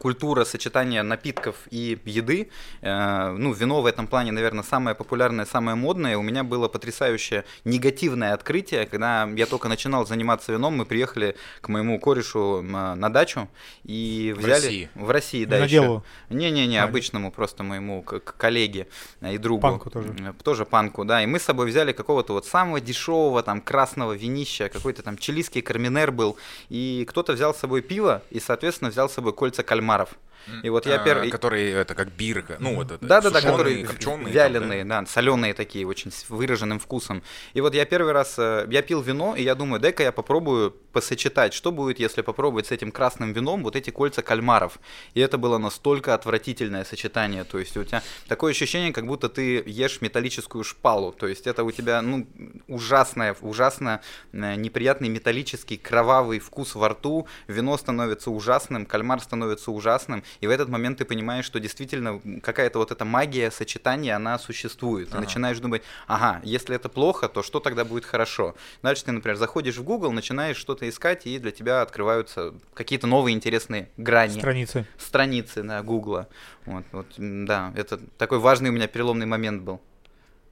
культура 0.00 0.44
сочетания 0.44 1.02
напитков 1.02 1.56
и 1.70 1.98
еды. 2.04 2.50
Э, 2.82 3.34
ну, 3.36 3.52
вино 3.52 3.82
в 3.82 3.86
этом 3.86 4.06
плане, 4.06 4.32
наверное, 4.32 4.62
самое 4.62 4.94
популярное, 4.94 5.44
самое 5.44 5.76
модное. 5.76 6.16
У 6.16 6.22
меня 6.22 6.44
было 6.44 6.68
потрясающее 6.68 7.44
негативное 7.64 8.32
открытие, 8.32 8.86
когда 8.86 9.24
я 9.24 9.46
только 9.46 9.68
начинал 9.68 10.06
заниматься 10.06 10.52
вином, 10.52 10.76
мы 10.76 10.84
приехали 10.84 11.36
к 11.60 11.68
моему 11.68 11.98
корешу 11.98 12.62
на 12.62 13.08
дачу 13.08 13.48
и 13.84 14.34
взяли... 14.36 14.50
В 14.50 14.64
России? 14.64 14.90
В 14.94 15.10
России, 15.10 15.44
да, 15.44 15.58
На 15.58 15.64
еще. 15.64 16.02
Не-не-не, 16.30 16.78
а, 16.78 16.84
обычному 16.84 17.30
просто 17.30 17.62
моему 17.62 18.02
коллеге 18.02 18.88
и 19.22 19.38
другу. 19.38 19.62
Панку 19.62 19.90
тоже. 19.90 20.14
Тоже 20.42 20.64
панку, 20.64 21.04
да. 21.04 21.22
И 21.22 21.26
мы 21.26 21.38
с 21.38 21.42
собой 21.42 21.66
взяли 21.66 21.92
какого-то 21.92 22.32
вот 22.32 22.46
самого 22.46 22.80
дешевого 22.80 23.42
там 23.42 23.60
красного 23.60 24.12
винища, 24.12 24.68
какой-то 24.68 25.02
там 25.02 25.18
чилийский 25.18 25.62
карминер 25.62 26.12
был. 26.12 26.36
И 26.68 27.06
кто-то 27.08 27.32
взял 27.32 27.54
с 27.54 27.58
собой 27.58 27.82
пиво 27.82 28.22
и, 28.30 28.40
соответственно, 28.40 28.90
взял 28.90 29.08
с 29.08 29.12
собой 29.12 29.32
кольца 29.32 29.55
кальмаров. 29.62 30.18
И 30.62 30.68
вот 30.68 30.86
я 30.86 30.96
А, 30.96 31.04
первый... 31.04 31.30
Которые, 31.30 31.72
это 31.72 31.94
как 31.94 32.08
бирка, 32.08 32.56
ну 32.60 32.76
вот 32.76 32.92
это. 32.92 33.04
Да-да-да, 33.04 33.40
которые 33.40 33.84
копчёные 33.84 34.24
там, 34.24 34.32
вяленые, 34.32 34.84
да, 34.84 35.04
соленые 35.06 35.54
такие, 35.54 35.86
очень 35.86 36.12
с 36.12 36.28
выраженным 36.28 36.78
вкусом. 36.78 37.22
И 37.54 37.60
вот 37.60 37.74
я 37.74 37.84
первый 37.84 38.12
раз, 38.12 38.34
э, 38.38 38.66
я 38.70 38.82
пил 38.82 39.00
вино, 39.00 39.34
и 39.36 39.42
я 39.42 39.54
думаю, 39.54 39.80
дай-ка 39.80 40.02
я 40.02 40.12
попробую 40.12 40.70
посочетать, 40.70 41.52
что 41.52 41.72
будет, 41.72 41.98
если 41.98 42.22
попробовать 42.22 42.66
с 42.66 42.70
этим 42.70 42.90
красным 42.92 43.32
вином 43.32 43.62
вот 43.62 43.76
эти 43.76 43.90
кольца 43.90 44.22
кальмаров. 44.22 44.78
И 45.14 45.20
это 45.20 45.36
было 45.36 45.58
настолько 45.58 46.14
отвратительное 46.14 46.84
сочетание, 46.84 47.44
то 47.44 47.58
есть 47.58 47.76
у 47.76 47.84
тебя 47.84 48.02
такое 48.28 48.52
ощущение, 48.52 48.92
как 48.92 49.06
будто 49.06 49.28
ты 49.28 49.62
ешь 49.66 50.00
металлическую 50.00 50.64
шпалу, 50.64 51.12
то 51.12 51.26
есть 51.26 51.46
это 51.46 51.64
у 51.64 51.70
тебя, 51.70 52.02
ну, 52.02 52.26
ужасное, 52.68 53.36
ужасно 53.40 54.00
э, 54.32 54.54
неприятный 54.54 55.08
металлический 55.08 55.76
кровавый 55.76 56.38
вкус 56.38 56.74
во 56.74 56.88
рту, 56.90 57.26
вино 57.48 57.76
становится 57.76 58.30
ужасным, 58.30 58.86
кальмар 58.86 59.20
становится 59.20 59.70
ужасным, 59.70 60.22
и 60.40 60.46
в 60.46 60.50
этот 60.50 60.68
момент 60.68 60.98
ты 60.98 61.04
понимаешь, 61.04 61.44
что 61.44 61.60
действительно 61.60 62.20
какая-то 62.42 62.78
вот 62.78 62.90
эта 62.90 63.04
магия 63.04 63.50
сочетания, 63.50 64.16
она 64.16 64.38
существует. 64.38 65.08
Ты 65.10 65.16
Ага. 65.16 65.26
начинаешь 65.26 65.58
думать, 65.58 65.82
ага, 66.06 66.40
если 66.44 66.74
это 66.76 66.88
плохо, 66.88 67.28
то 67.28 67.42
что 67.42 67.60
тогда 67.60 67.84
будет 67.84 68.04
хорошо? 68.04 68.54
Дальше 68.82 69.04
ты, 69.04 69.12
например, 69.12 69.36
заходишь 69.36 69.76
в 69.76 69.84
Google, 69.84 70.12
начинаешь 70.12 70.56
что-то 70.56 70.88
искать, 70.88 71.26
и 71.26 71.38
для 71.38 71.50
тебя 71.50 71.82
открываются 71.82 72.54
какие-то 72.74 73.06
новые 73.06 73.34
интересные 73.34 73.90
грани 73.96 74.38
Страницы. 74.38 74.86
страницы 74.98 75.62
на 75.62 75.82
Гугла. 75.82 76.28
Вот, 76.64 76.84
вот, 76.92 77.06
да, 77.18 77.72
это 77.76 77.98
такой 78.18 78.38
важный 78.38 78.70
у 78.70 78.72
меня 78.72 78.86
переломный 78.86 79.26
момент 79.26 79.62
был 79.62 79.80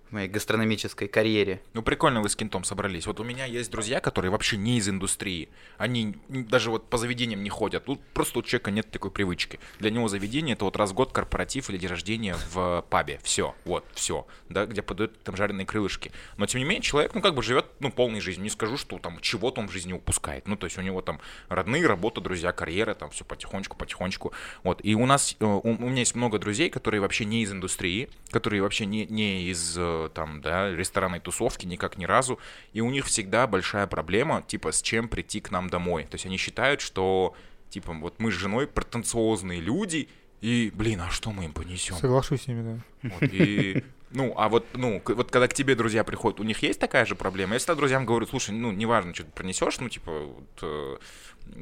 в 0.09 0.13
моей 0.13 0.29
гастрономической 0.29 1.09
карьере. 1.09 1.63
Ну, 1.73 1.83
прикольно 1.83 2.21
вы 2.21 2.29
с 2.29 2.37
кентом 2.37 2.65
собрались. 2.65 3.07
Вот 3.07 3.21
у 3.21 3.25
меня 3.25 3.45
есть 3.47 3.71
друзья, 3.71 4.01
которые 4.01 4.31
вообще 4.31 4.57
не 4.57 4.79
из 4.79 4.89
индустрии. 4.89 5.49
Они 5.79 6.17
даже 6.29 6.71
вот 6.71 6.89
по 6.89 6.99
заведениям 6.99 7.43
не 7.43 7.51
ходят. 7.51 7.85
Тут 7.85 8.01
просто 8.13 8.39
у 8.39 8.43
человека 8.43 8.71
нет 8.71 8.91
такой 8.91 9.11
привычки. 9.11 9.59
Для 9.79 9.91
него 9.91 10.09
заведение 10.09 10.55
это 10.55 10.65
вот 10.65 10.77
раз 10.77 10.91
в 10.91 10.95
год 10.95 11.13
корпоратив 11.13 11.71
или 11.71 11.79
день 11.79 11.91
рождения 11.91 12.37
в 12.53 12.85
пабе. 12.91 13.21
Все, 13.23 13.55
вот, 13.65 13.85
все. 13.95 14.27
Да, 14.49 14.67
где 14.67 14.83
подают 14.83 15.23
там 15.23 15.37
жареные 15.37 15.67
крылышки. 15.67 16.13
Но 16.37 16.47
тем 16.47 16.59
не 16.59 16.65
менее, 16.65 16.83
человек, 16.83 17.15
ну, 17.15 17.21
как 17.21 17.35
бы 17.35 17.43
живет, 17.43 17.67
ну, 17.81 17.91
полной 17.91 18.21
жизнью. 18.21 18.45
Не 18.45 18.51
скажу, 18.51 18.77
что 18.77 18.99
там 18.99 19.21
чего-то 19.21 19.61
он 19.61 19.69
в 19.69 19.73
жизни 19.73 19.93
упускает. 19.93 20.47
Ну, 20.47 20.57
то 20.57 20.67
есть 20.67 20.79
у 20.79 20.83
него 20.83 21.01
там 21.01 21.21
родные, 21.49 21.87
работа, 21.87 22.21
друзья, 22.21 22.53
карьера, 22.53 22.95
там 22.95 23.11
все 23.11 23.25
потихонечку, 23.25 23.77
потихонечку. 23.77 24.33
Вот. 24.63 24.81
И 24.83 24.95
у 24.95 25.07
нас, 25.07 25.37
э, 25.41 25.45
у, 25.45 25.61
у 25.61 25.89
меня 25.89 26.01
есть 26.01 26.15
много 26.15 26.39
друзей, 26.39 26.71
которые 26.71 27.01
вообще 27.01 27.25
не 27.25 27.43
из 27.43 27.53
индустрии, 27.53 28.09
которые 28.31 28.63
вообще 28.63 28.87
не, 28.87 29.07
не 29.07 29.45
из 29.45 29.77
э, 29.77 29.94
там, 30.15 30.41
да, 30.41 30.71
ресторанной 30.71 31.21
тусовки 31.21 31.67
никак 31.67 31.99
ни 31.99 32.05
разу. 32.05 32.39
И 32.73 32.81
у 32.81 32.91
них 32.91 33.07
всегда 33.07 33.47
большая 33.47 33.87
проблема, 33.87 34.43
типа, 34.43 34.73
с 34.73 34.83
чем 34.83 35.09
прийти 35.09 35.41
к 35.41 35.51
нам 35.51 35.69
домой. 35.71 36.05
То 36.05 36.15
есть 36.15 36.27
они 36.27 36.37
считают, 36.37 36.81
что, 36.81 37.35
типа, 37.71 37.93
вот 37.93 38.19
мы 38.19 38.31
с 38.31 38.35
женой 38.35 38.67
претенциозные 38.67 39.61
люди, 39.61 40.09
и, 40.45 40.71
блин, 40.75 41.01
а 41.01 41.09
что 41.11 41.31
мы 41.33 41.45
им 41.47 41.53
понесем? 41.53 41.97
Соглашусь 41.97 42.43
с 42.43 42.47
ними, 42.49 42.63
да. 43.03 43.09
Вот, 43.15 43.23
и, 43.33 43.83
ну, 44.11 44.35
а 44.37 44.49
вот, 44.51 44.67
ну, 44.75 45.01
вот 45.07 45.31
когда 45.31 45.49
к 45.49 45.55
тебе 45.55 45.75
друзья 45.75 46.05
приходят, 46.05 46.39
у 46.39 46.43
них 46.43 46.63
есть 46.63 46.79
такая 46.79 47.07
же 47.07 47.15
проблема? 47.15 47.55
Я 47.55 47.59
всегда 47.59 47.75
друзьям 47.75 48.05
говорю, 48.05 48.27
слушай, 48.27 48.51
ну, 48.51 48.71
неважно, 48.71 49.15
что 49.15 49.25
ты 49.25 49.31
принесешь, 49.33 49.81
ну, 49.81 49.89
типа, 49.89 50.11
вот, 50.21 50.59
э, 50.63 50.97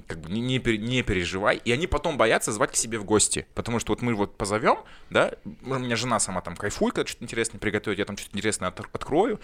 как 0.09 0.19
бы 0.21 0.31
не, 0.31 0.41
не, 0.41 0.59
не 0.79 1.03
переживай. 1.03 1.61
И 1.65 1.71
они 1.71 1.87
потом 1.87 2.17
боятся 2.17 2.51
звать 2.51 2.73
к 2.73 2.77
себе 2.77 2.99
в 2.99 3.05
гости. 3.05 3.47
Потому 3.55 3.79
что 3.79 3.93
вот 3.93 4.03
мы 4.03 4.15
вот 4.15 4.37
позовем, 4.37 4.79
да, 5.11 5.35
у 5.45 5.79
меня 5.79 5.95
жена 5.97 6.19
сама 6.19 6.41
там 6.41 6.57
кайфует, 6.57 6.95
когда 6.95 7.07
что-то 7.09 7.25
интересное 7.25 7.59
приготовит, 7.61 8.01
я 8.01 8.05
там 8.05 8.17
что-то 8.17 8.37
интересное 8.37 8.69
от- 8.71 8.81
открою, 8.81 9.41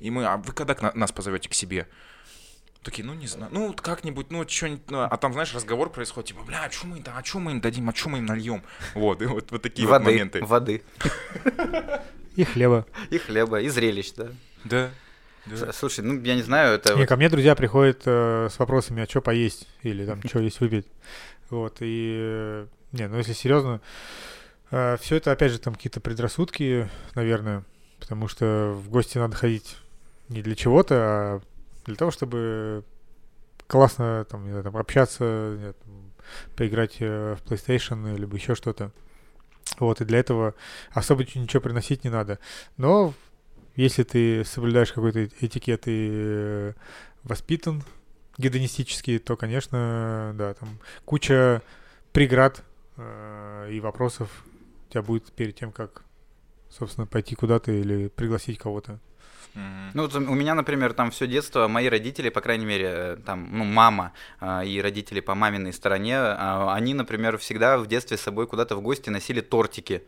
и 0.00 0.10
мы, 0.10 0.26
а 0.26 0.36
вы 0.36 0.52
когда 0.52 0.74
к 0.74 0.82
на- 0.82 0.92
нас 0.94 1.12
позовете 1.12 1.48
к 1.48 1.54
себе? 1.54 1.88
Такие, 2.82 3.04
ну 3.04 3.14
не 3.14 3.28
знаю, 3.28 3.52
ну 3.54 3.68
вот 3.68 3.80
как-нибудь, 3.80 4.30
ну 4.30 4.46
что-нибудь, 4.48 4.90
ну, 4.90 5.02
а 5.02 5.16
там, 5.16 5.32
знаешь, 5.32 5.54
разговор 5.54 5.88
происходит, 5.90 6.28
типа, 6.30 6.42
бля, 6.42 6.64
а 6.64 6.70
что 6.70 6.88
мы, 6.88 6.98
да, 7.00 7.12
а 7.16 7.24
что 7.24 7.38
мы 7.38 7.52
им 7.52 7.60
дадим, 7.60 7.88
а 7.88 7.94
что 7.94 8.08
мы 8.08 8.18
им 8.18 8.26
нальем? 8.26 8.62
Вот, 8.94 9.22
и 9.22 9.26
вот, 9.26 9.52
вот 9.52 9.62
такие 9.62 9.86
вот 9.86 9.92
воды, 9.92 10.04
моменты. 10.06 10.44
воды, 10.44 10.82
И 12.36 12.44
хлеба. 12.44 12.86
и 13.10 13.18
хлеба, 13.18 13.60
и 13.60 13.68
зрелищ, 13.68 14.12
да. 14.16 14.28
Да. 14.64 14.90
да. 15.46 15.72
Слушай, 15.72 16.00
ну 16.04 16.20
я 16.22 16.34
не 16.34 16.42
знаю, 16.42 16.74
это 16.74 16.94
Не, 16.94 17.00
вот- 17.00 17.08
ко 17.08 17.16
мне 17.16 17.28
друзья 17.28 17.54
приходят 17.54 18.02
э, 18.06 18.48
с 18.50 18.58
вопросами, 18.58 19.02
а 19.02 19.06
что 19.08 19.20
поесть? 19.20 19.68
Или 19.82 20.04
там, 20.06 20.20
что 20.26 20.40
есть 20.40 20.58
выпить? 20.60 20.86
Вот, 21.50 21.76
и... 21.80 22.16
э, 22.18 22.66
Не, 22.92 23.06
ну 23.08 23.18
если 23.18 23.32
серьезно, 23.34 23.80
все 24.70 25.16
это, 25.16 25.30
опять 25.32 25.52
же, 25.52 25.58
там 25.58 25.74
какие-то 25.74 26.00
предрассудки, 26.00 26.88
наверное, 27.14 27.62
потому 28.00 28.26
что 28.28 28.72
в 28.74 28.88
гости 28.88 29.18
надо 29.18 29.36
ходить 29.36 29.76
не 30.30 30.40
для 30.42 30.54
чего-то, 30.56 30.94
а 30.96 31.40
для 31.84 31.96
того, 31.96 32.10
чтобы 32.10 32.84
классно 33.66 34.24
там, 34.28 34.44
не 34.44 34.50
знаю, 34.50 34.64
там 34.64 34.76
общаться, 34.76 35.56
знаю, 35.56 35.74
там, 35.74 36.12
поиграть 36.56 36.96
э, 37.00 37.36
в 37.36 37.50
PlayStation, 37.50 38.16
либо 38.16 38.36
еще 38.36 38.54
что-то. 38.54 38.92
Вот, 39.78 40.00
и 40.00 40.04
для 40.04 40.18
этого 40.18 40.54
особо 40.92 41.22
ничего 41.22 41.60
приносить 41.60 42.04
не 42.04 42.10
надо. 42.10 42.38
Но 42.76 43.14
если 43.76 44.02
ты 44.02 44.44
соблюдаешь 44.44 44.92
какой-то 44.92 45.24
этикет 45.24 45.84
и 45.86 46.10
э, 46.12 46.72
воспитан 47.22 47.82
гедонистически, 48.38 49.18
то, 49.18 49.36
конечно, 49.36 50.34
да, 50.36 50.54
там 50.54 50.78
куча 51.04 51.62
преград 52.12 52.62
э, 52.96 53.70
и 53.72 53.80
вопросов 53.80 54.44
у 54.88 54.92
тебя 54.92 55.02
будет 55.02 55.32
перед 55.32 55.56
тем, 55.56 55.72
как, 55.72 56.04
собственно, 56.68 57.06
пойти 57.06 57.34
куда-то 57.34 57.72
или 57.72 58.08
пригласить 58.08 58.58
кого-то. 58.58 59.00
Ну, 59.94 60.02
вот 60.02 60.14
у 60.14 60.34
меня, 60.34 60.54
например, 60.54 60.92
там 60.92 61.10
все 61.10 61.26
детство 61.26 61.68
мои 61.68 61.88
родители, 61.88 62.28
по 62.30 62.40
крайней 62.40 62.66
мере, 62.66 62.86
э, 62.88 63.16
там, 63.24 63.48
ну, 63.52 63.64
мама 63.64 64.12
а, 64.40 64.64
и 64.64 64.80
родители 64.80 65.20
по 65.20 65.34
маминой 65.34 65.72
стороне, 65.72 66.16
а, 66.18 66.74
они, 66.74 66.94
например, 66.94 67.36
всегда 67.38 67.78
в 67.78 67.86
детстве 67.86 68.16
с 68.16 68.22
собой 68.22 68.46
куда-то 68.46 68.76
в 68.76 68.82
гости 68.82 69.10
носили 69.10 69.40
тортики. 69.40 70.02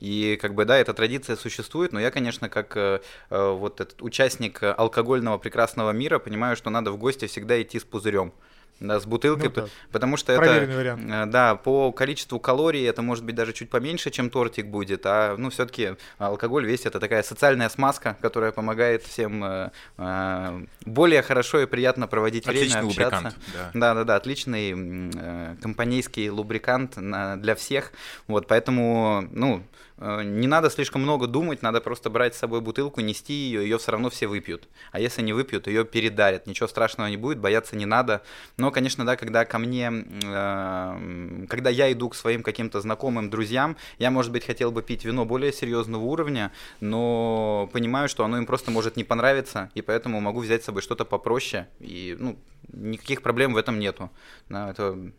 И 0.00 0.38
как 0.40 0.54
бы, 0.54 0.64
да, 0.64 0.78
эта 0.78 0.94
традиция 0.94 1.36
существует, 1.36 1.92
но 1.92 2.00
я, 2.00 2.10
конечно, 2.10 2.48
как 2.48 2.74
э, 2.76 3.00
э, 3.28 3.50
вот 3.50 3.82
этот 3.82 4.00
участник 4.00 4.62
э, 4.62 4.72
алкогольного 4.72 5.36
прекрасного 5.36 5.90
мира, 5.90 6.18
понимаю, 6.18 6.56
что 6.56 6.70
надо 6.70 6.90
в 6.90 6.96
гости 6.96 7.26
всегда 7.26 7.60
идти 7.60 7.78
с 7.78 7.84
пузырем. 7.84 8.32
Да, 8.80 8.98
с 8.98 9.04
бутылкой, 9.04 9.48
Ну 9.48 9.50
так, 9.50 9.68
потому 9.92 10.16
что 10.16 10.32
это... 10.32 10.40
проверенный 10.40 10.76
вариант. 10.76 11.02
Э, 11.10 11.26
Да, 11.26 11.54
по 11.54 11.92
количеству 11.92 12.40
калорий 12.40 12.84
это 12.88 13.02
может 13.02 13.24
быть 13.24 13.34
даже 13.34 13.52
чуть 13.52 13.68
поменьше, 13.68 14.10
чем 14.10 14.30
тортик 14.30 14.66
будет, 14.66 15.02
а 15.04 15.36
ну 15.36 15.50
все-таки 15.50 15.96
алкоголь 16.18 16.66
весь 16.66 16.86
это 16.86 16.98
такая 16.98 17.22
социальная 17.22 17.68
смазка, 17.68 18.16
которая 18.22 18.52
помогает 18.52 19.02
всем 19.02 19.44
э, 19.44 19.70
э, 19.98 20.64
более 20.86 21.20
хорошо 21.22 21.60
и 21.60 21.66
приятно 21.66 22.06
проводить 22.06 22.46
Отличный 22.46 22.80
время, 22.82 22.88
общаться. 22.88 23.16
лубрикант, 23.16 23.36
да. 23.54 23.70
Да, 23.74 23.94
да, 23.94 24.04
да, 24.04 24.16
отличный 24.16 24.72
э, 25.14 25.56
компанейский 25.60 26.30
лубрикант 26.30 26.96
на- 26.96 27.36
для 27.36 27.54
всех. 27.54 27.92
Вот, 28.28 28.46
поэтому, 28.46 29.28
ну, 29.30 29.62
не 30.00 30.46
надо 30.46 30.70
слишком 30.70 31.02
много 31.02 31.26
думать, 31.26 31.62
надо 31.62 31.80
просто 31.80 32.08
брать 32.08 32.34
с 32.34 32.38
собой 32.38 32.62
бутылку, 32.62 33.02
нести 33.02 33.34
ее, 33.34 33.62
ее 33.62 33.78
все 33.78 33.92
равно 33.92 34.08
все 34.08 34.26
выпьют. 34.26 34.68
А 34.92 35.00
если 35.00 35.20
не 35.20 35.34
выпьют, 35.34 35.66
ее 35.66 35.84
передарят. 35.84 36.46
Ничего 36.46 36.68
страшного 36.68 37.08
не 37.08 37.18
будет, 37.18 37.38
бояться 37.38 37.76
не 37.76 37.84
надо. 37.84 38.22
Но, 38.56 38.70
конечно, 38.70 39.04
да, 39.04 39.16
когда 39.16 39.44
ко 39.44 39.58
мне, 39.58 39.90
э, 40.24 41.46
когда 41.48 41.70
я 41.70 41.92
иду 41.92 42.08
к 42.08 42.14
своим 42.14 42.42
каким-то 42.42 42.80
знакомым, 42.80 43.28
друзьям, 43.28 43.76
я, 43.98 44.10
может 44.10 44.32
быть, 44.32 44.46
хотел 44.46 44.72
бы 44.72 44.82
пить 44.82 45.04
вино 45.04 45.26
более 45.26 45.52
серьезного 45.52 46.02
уровня, 46.02 46.50
но 46.80 47.68
понимаю, 47.72 48.08
что 48.08 48.24
оно 48.24 48.38
им 48.38 48.46
просто 48.46 48.70
может 48.70 48.96
не 48.96 49.04
понравиться, 49.04 49.70
и 49.74 49.82
поэтому 49.82 50.20
могу 50.20 50.40
взять 50.40 50.62
с 50.62 50.66
собой 50.66 50.80
что-то 50.80 51.04
попроще, 51.04 51.68
и, 51.78 52.16
ну, 52.18 52.38
никаких 52.72 53.20
проблем 53.20 53.52
в 53.52 53.58
этом 53.58 53.78
нету. 53.78 54.10
Да, 54.48 54.70
это... 54.70 55.12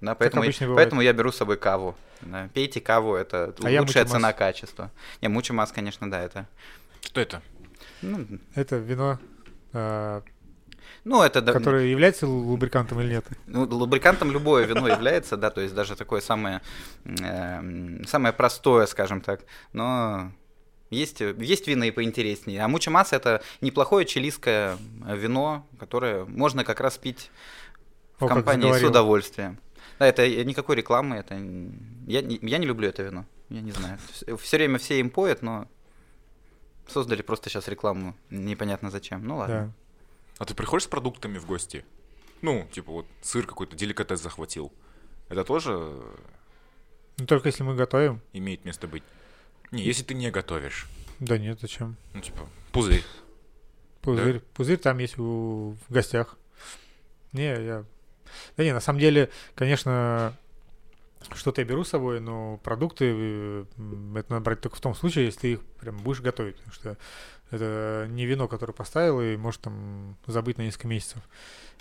Да, 0.00 0.14
поэтому, 0.14 0.42
обычно 0.42 0.64
я, 0.66 0.74
поэтому 0.74 1.00
я 1.00 1.12
беру 1.12 1.32
с 1.32 1.36
собой 1.36 1.56
каву. 1.56 1.96
Да. 2.20 2.48
Пейте 2.54 2.80
каву, 2.80 3.14
это 3.14 3.44
А 3.58 3.62
лучшая 3.62 3.80
мучимас. 3.82 4.10
цена-качество. 4.10 4.90
Не, 5.20 5.28
мучимас, 5.28 5.72
конечно, 5.72 6.10
да, 6.10 6.22
это... 6.22 6.46
Что 7.00 7.20
это? 7.20 7.42
Ну, 8.02 8.26
Это 8.54 8.76
вино, 8.76 9.18
э, 9.72 10.20
ну, 11.04 11.22
это... 11.22 11.40
да- 11.40 11.52
которое 11.52 11.86
является 11.86 12.26
лу- 12.26 12.42
лубрикантом 12.44 13.00
или 13.00 13.14
нет? 13.14 13.24
Ну, 13.46 13.64
лубрикантом 13.64 14.30
любое 14.30 14.64
вино 14.66 14.86
является, 14.88 15.36
да, 15.36 15.50
то 15.50 15.60
есть 15.60 15.74
даже 15.74 15.96
такое 15.96 16.20
самое, 16.20 16.60
эм, 17.04 18.04
самое 18.06 18.32
простое, 18.32 18.86
скажем 18.86 19.20
так, 19.20 19.40
но 19.72 20.32
есть, 20.90 21.20
есть 21.20 21.66
вина 21.66 21.84
и 21.84 21.90
поинтереснее. 21.90 22.62
А 22.62 22.68
мучамас 22.68 23.12
это 23.12 23.42
неплохое 23.60 24.06
чилийское 24.06 24.76
вино, 25.06 25.66
которое 25.78 26.24
можно 26.24 26.64
как 26.64 26.80
раз 26.80 26.98
пить 26.98 27.30
в 28.18 28.24
О, 28.24 28.28
компании 28.28 28.72
с 28.72 28.82
удовольствием. 28.82 29.58
Да, 29.98 30.06
это 30.06 30.26
никакой 30.44 30.76
рекламы, 30.76 31.16
это... 31.16 31.34
Я, 31.34 32.22
не- 32.22 32.38
я 32.42 32.58
не 32.58 32.66
люблю 32.66 32.88
это 32.88 33.02
вино, 33.02 33.26
я 33.48 33.60
не 33.60 33.72
знаю. 33.72 33.98
Все 34.38 34.56
время 34.56 34.78
все 34.78 35.00
им 35.00 35.10
поют, 35.10 35.42
но 35.42 35.68
создали 36.86 37.22
просто 37.22 37.50
сейчас 37.50 37.68
рекламу, 37.68 38.14
непонятно 38.30 38.90
зачем. 38.90 39.24
Ну 39.26 39.36
ладно. 39.38 39.74
Да. 39.74 40.34
А 40.38 40.44
ты 40.44 40.54
приходишь 40.54 40.84
с 40.84 40.88
продуктами 40.88 41.38
в 41.38 41.46
гости? 41.46 41.84
Ну, 42.42 42.68
типа 42.72 42.92
вот 42.92 43.06
сыр 43.22 43.46
какой-то, 43.46 43.74
деликатес 43.76 44.20
захватил. 44.22 44.72
Это 45.28 45.44
тоже 45.44 45.72
Ну, 47.18 47.26
только 47.26 47.48
если 47.48 47.64
мы 47.64 47.74
готовим. 47.74 48.20
имеет 48.32 48.64
место 48.64 48.86
быть? 48.86 49.02
Не, 49.72 49.82
если 49.82 50.04
ты 50.04 50.14
не 50.14 50.30
готовишь. 50.30 50.86
Да 51.18 51.36
нет, 51.36 51.58
зачем? 51.60 51.96
Ну, 52.14 52.20
типа, 52.20 52.48
пузырь. 52.72 53.02
Пузырь, 54.00 54.38
пузырь 54.54 54.78
там 54.78 54.98
есть 54.98 55.18
у, 55.18 55.76
в 55.88 55.92
гостях. 55.92 56.38
Не, 57.32 57.42
я... 57.62 57.84
Да 58.56 58.64
не, 58.64 58.72
на 58.72 58.80
самом 58.80 58.98
деле, 58.98 59.30
конечно, 59.54 60.36
что-то 61.34 61.60
я 61.60 61.66
беру 61.66 61.84
с 61.84 61.88
собой, 61.88 62.20
но 62.20 62.58
продукты 62.58 63.12
э, 63.16 63.64
это 64.16 64.32
надо 64.32 64.40
брать 64.40 64.60
только 64.60 64.76
в 64.76 64.80
том 64.80 64.94
случае, 64.94 65.26
если 65.26 65.40
ты 65.40 65.52
их 65.52 65.60
прям 65.80 65.96
будешь 65.98 66.20
готовить, 66.20 66.56
потому 66.56 66.72
что 66.72 66.96
это 67.50 68.06
не 68.10 68.26
вино, 68.26 68.48
которое 68.48 68.72
поставил 68.72 69.20
и 69.20 69.36
может 69.36 69.62
там 69.62 70.16
забыть 70.26 70.58
на 70.58 70.62
несколько 70.62 70.88
месяцев. 70.88 71.22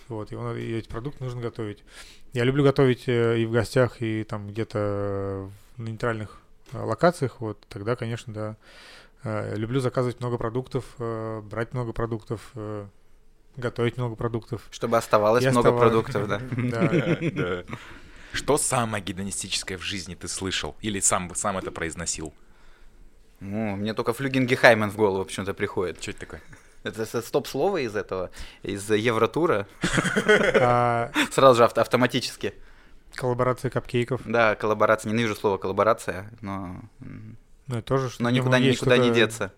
Вот, 0.07 0.31
его 0.31 0.43
надо, 0.43 0.59
и 0.59 0.73
эти 0.73 0.87
продукты 0.87 1.23
нужно 1.23 1.41
готовить. 1.41 1.83
Я 2.33 2.45
люблю 2.45 2.63
готовить 2.63 3.07
э, 3.07 3.39
и 3.39 3.45
в 3.45 3.51
гостях, 3.51 4.01
и 4.01 4.23
там 4.23 4.47
где-то 4.47 5.49
на 5.77 5.83
нейтральных 5.83 6.41
э, 6.71 6.79
локациях, 6.79 7.39
вот, 7.41 7.59
тогда, 7.69 7.95
конечно, 7.95 8.33
да. 8.33 8.57
Люблю 9.55 9.81
заказывать 9.81 10.19
много 10.21 10.37
продуктов, 10.37 10.95
брать 10.97 11.73
много 11.73 11.91
продуктов, 11.91 12.53
готовить 13.57 13.97
много 13.97 14.15
продуктов. 14.15 14.61
Чтобы 14.71 14.97
оставалось 14.97 15.43
И 15.43 15.49
много 15.49 15.69
оставалось. 15.69 16.11
продуктов, 16.13 16.27
да. 17.35 17.63
Что 18.33 18.57
самое 18.57 19.03
гедонистическое 19.03 19.77
в 19.77 19.81
жизни 19.81 20.15
ты 20.15 20.27
слышал? 20.27 20.75
Или 20.81 20.99
сам, 20.99 21.33
сам 21.35 21.57
это 21.57 21.71
произносил? 21.71 22.33
Ну, 23.39 23.75
мне 23.75 23.93
только 23.93 24.13
Флюгенгехаймен 24.13 24.89
в 24.91 24.95
голову 24.95 25.25
почему-то 25.25 25.53
приходит. 25.53 26.01
Что 26.01 26.11
это 26.11 26.19
такое? 26.21 26.41
Это 26.83 27.21
стоп-слово 27.21 27.77
из 27.85 27.95
этого, 27.95 28.29
из 28.63 28.89
Евротура. 28.89 29.67
А 30.59 31.11
Сразу 31.31 31.57
же 31.57 31.63
авто- 31.65 31.81
автоматически. 31.81 32.53
коллаборация 33.15 33.69
капкейков, 33.71 34.21
Да, 34.25 34.55
коллаборация. 34.55 35.11
Ненавижу 35.11 35.35
слово 35.35 35.57
коллаборация, 35.57 36.31
но, 36.41 36.81
ну, 36.99 37.35
это 37.77 37.81
тоже 37.81 38.09
что 38.09 38.23
но 38.23 38.29
никуда, 38.29 38.59
никуда 38.59 38.97
не 38.97 39.11
деться. 39.11 39.53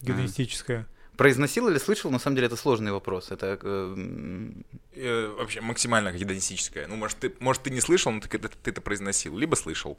Гедонистическое. 0.00 0.86
Произносил 1.16 1.68
или 1.68 1.78
слышал, 1.78 2.10
на 2.10 2.18
самом 2.18 2.36
деле 2.36 2.46
это 2.46 2.56
сложный 2.56 2.90
вопрос. 2.92 3.30
Это 3.30 3.58
э, 3.62 4.48
Э, 4.94 5.34
вообще 5.38 5.60
максимально 5.60 6.12
гедонистическое. 6.12 6.86
Ну, 6.86 6.96
может, 6.96 7.16
ты, 7.18 7.32
может, 7.40 7.62
ты 7.62 7.70
не 7.70 7.80
слышал, 7.80 8.12
но 8.12 8.20
ты, 8.20 8.28
это- 8.36 8.48
ты 8.62 8.70
это 8.70 8.80
произносил. 8.80 9.36
Либо 9.38 9.54
слышал. 9.54 9.96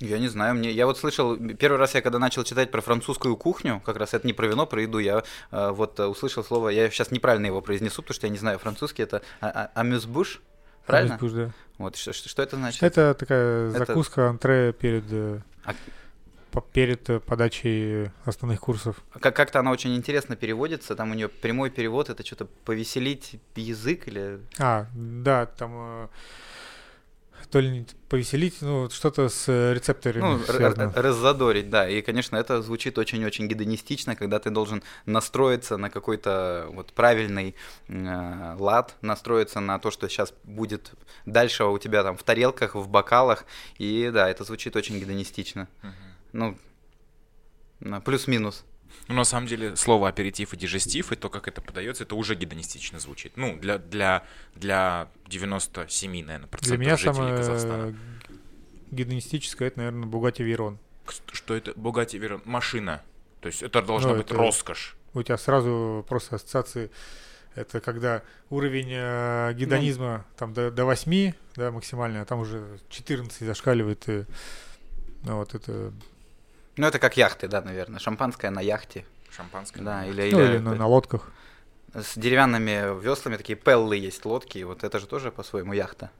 я 0.00 0.18
не 0.18 0.28
знаю, 0.28 0.54
мне 0.54 0.70
я 0.72 0.86
вот 0.86 0.96
слышал 0.98 1.36
первый 1.36 1.76
раз 1.78 1.94
я 1.94 2.00
когда 2.00 2.18
начал 2.18 2.42
читать 2.42 2.70
про 2.70 2.80
французскую 2.80 3.36
кухню, 3.36 3.82
как 3.84 3.96
раз 3.98 4.14
это 4.14 4.26
не 4.26 4.32
про 4.32 4.46
вино, 4.46 4.66
про 4.66 4.80
еду, 4.82 4.98
я 4.98 5.22
э, 5.52 5.70
вот 5.72 6.00
э, 6.00 6.06
услышал 6.06 6.42
слово, 6.42 6.70
я 6.70 6.88
сейчас 6.90 7.10
неправильно 7.10 7.46
его 7.46 7.60
произнесу, 7.60 8.00
потому 8.02 8.14
что 8.14 8.26
я 8.26 8.30
не 8.32 8.38
знаю 8.38 8.58
французский, 8.58 9.02
это 9.02 9.20
а- 9.42 9.50
а- 9.74 9.80
амюсбуш, 9.80 10.40
правильно? 10.86 11.16
Амюсбуш, 11.16 11.32
да. 11.32 11.50
Вот 11.78 11.96
что, 11.96 12.12
что, 12.14 12.28
что 12.30 12.42
это 12.42 12.56
значит? 12.56 12.82
Это 12.82 13.12
такая 13.14 13.68
Это- 13.70 13.78
закуска, 13.84 14.28
антре 14.30 14.72
перед, 14.72 15.04
э, 15.10 15.40
А- 15.64 15.74
перед 16.72 17.08
э, 17.10 17.20
подачей 17.20 18.10
основных 18.24 18.60
курсов. 18.60 18.96
Как- 19.20 19.36
как-то 19.36 19.60
она 19.60 19.70
очень 19.70 19.94
интересно 19.94 20.36
переводится, 20.36 20.94
там 20.96 21.10
у 21.10 21.14
нее 21.14 21.28
прямой 21.28 21.70
перевод, 21.70 22.10
это 22.10 22.24
что-то 22.26 22.46
повеселить 22.64 23.36
язык 23.56 24.08
или 24.08 24.40
А, 24.58 24.86
да, 24.94 25.46
там 25.46 25.72
э, 25.74 26.08
то 27.50 27.58
ли 27.58 27.84
повеселить, 28.08 28.58
ну, 28.60 28.88
что-то 28.90 29.28
с 29.28 29.48
рецепторами 29.72 30.22
Ну, 30.22 30.38
связано. 30.40 30.92
раззадорить, 30.94 31.70
да. 31.70 31.88
И, 31.88 32.00
конечно, 32.02 32.36
это 32.36 32.62
звучит 32.62 32.96
очень-очень 32.98 33.48
гедонистично, 33.48 34.14
когда 34.14 34.38
ты 34.38 34.50
должен 34.50 34.82
настроиться 35.06 35.76
на 35.76 35.90
какой-то 35.90 36.66
вот 36.72 36.92
правильный 36.92 37.54
э, 37.88 38.56
лад, 38.58 38.94
настроиться 39.00 39.60
на 39.60 39.78
то, 39.78 39.90
что 39.90 40.08
сейчас 40.08 40.32
будет 40.44 40.92
дальше 41.26 41.64
у 41.64 41.78
тебя 41.78 42.02
там 42.04 42.16
в 42.16 42.22
тарелках, 42.22 42.74
в 42.74 42.88
бокалах. 42.88 43.44
И 43.78 44.10
да, 44.12 44.28
это 44.28 44.44
звучит 44.44 44.76
очень 44.76 45.00
гедонистично. 45.00 45.66
Ну, 46.32 46.56
на 47.80 48.00
плюс-минус. 48.00 48.64
Ну, 49.08 49.14
на 49.14 49.24
самом 49.24 49.46
деле, 49.46 49.76
слово 49.76 50.08
аперитив 50.08 50.52
и 50.52 50.56
дижестив, 50.56 51.12
и 51.12 51.16
то, 51.16 51.28
как 51.30 51.48
это 51.48 51.60
подается, 51.60 52.04
это 52.04 52.14
уже 52.16 52.34
гедонистично 52.34 52.98
звучит. 52.98 53.32
Ну, 53.36 53.56
для, 53.58 53.78
для, 53.78 54.24
для 54.54 55.08
97, 55.28 56.10
наверное, 56.10 56.38
Для 56.38 56.46
процентов 56.48 56.80
меня 56.80 56.96
жителей 56.96 57.14
самое 57.14 57.36
Казахстана. 57.36 57.96
гедонистическое, 58.90 59.68
это, 59.68 59.78
наверное, 59.78 60.06
Бугати 60.06 60.42
Вейрон. 60.42 60.78
К- 61.04 61.12
Что 61.32 61.54
это? 61.54 61.72
Богатый 61.76 62.16
верон. 62.18 62.42
Машина. 62.44 63.02
То 63.40 63.46
есть 63.48 63.62
это 63.62 63.82
должна 63.82 64.10
Ну, 64.10 64.16
быть 64.16 64.26
это- 64.26 64.34
роскошь. 64.36 64.96
У 65.14 65.22
тебя 65.22 65.38
сразу 65.38 66.04
просто 66.08 66.36
ассоциации 66.36 66.90
это 67.56 67.80
когда 67.80 68.22
уровень 68.48 68.90
э, 68.92 69.52
гедонизма 69.54 70.24
там 70.36 70.52
до, 70.54 70.70
до 70.70 70.84
8, 70.84 71.32
да, 71.56 71.72
максимально, 71.72 72.22
а 72.22 72.24
там 72.24 72.40
уже 72.40 72.78
14 72.90 73.44
зашкаливает. 73.44 74.08
И, 74.08 74.24
ну, 75.24 75.36
вот 75.36 75.54
это, 75.54 75.92
Ну, 76.76 76.86
это 76.86 76.98
как 76.98 77.16
яхты, 77.16 77.48
да, 77.48 77.60
наверное. 77.62 77.98
Шампанское 77.98 78.50
на 78.50 78.60
яхте. 78.60 79.04
Шампанское. 79.34 79.82
Да, 79.82 80.06
или, 80.06 80.30
ну, 80.30 80.40
или 80.40 80.48
или 80.52 80.58
на, 80.58 80.74
на 80.74 80.86
лодках. 80.86 81.30
с 81.94 82.16
деревянными 82.16 83.00
веслами, 83.02 83.36
такие 83.36 83.56
пеллы 83.56 83.96
есть 83.96 84.24
лодки. 84.24 84.62
Вот 84.62 84.84
это 84.84 84.98
же 84.98 85.06
тоже 85.06 85.30
по-своему 85.30 85.72
яхта. 85.72 86.10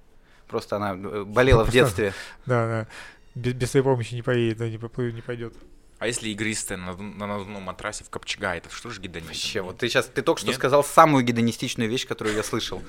Просто 0.48 0.76
она 0.76 0.94
э, 0.94 1.24
болела 1.24 1.64
в 1.64 1.70
детстве. 1.70 2.12
Да, 2.46 2.66
да. 2.66 2.86
Без, 3.34 3.54
без 3.54 3.70
своей 3.70 3.84
помощи 3.84 4.14
не 4.14 4.22
поедет, 4.22 4.58
да, 4.58 4.68
не 4.68 4.78
поплывет, 4.78 5.14
не 5.14 5.22
пойдет. 5.22 5.54
А 6.00 6.06
если 6.06 6.30
игристая 6.30 6.78
на, 6.78 6.96
на 6.96 7.26
надувном 7.26 7.62
матрасе 7.62 8.04
в 8.04 8.10
Копчега, 8.10 8.54
это 8.54 8.70
что 8.70 8.88
же 8.88 9.02
гедонизм? 9.02 9.28
Вообще, 9.28 9.60
вот 9.60 9.78
ты 9.78 9.88
сейчас, 9.88 10.06
ты 10.06 10.22
только 10.22 10.40
что 10.40 10.48
Нет? 10.48 10.56
сказал 10.56 10.82
самую 10.82 11.24
гедонистичную 11.24 11.90
вещь, 11.90 12.06
которую 12.06 12.34
я 12.34 12.42
слышал. 12.42 12.82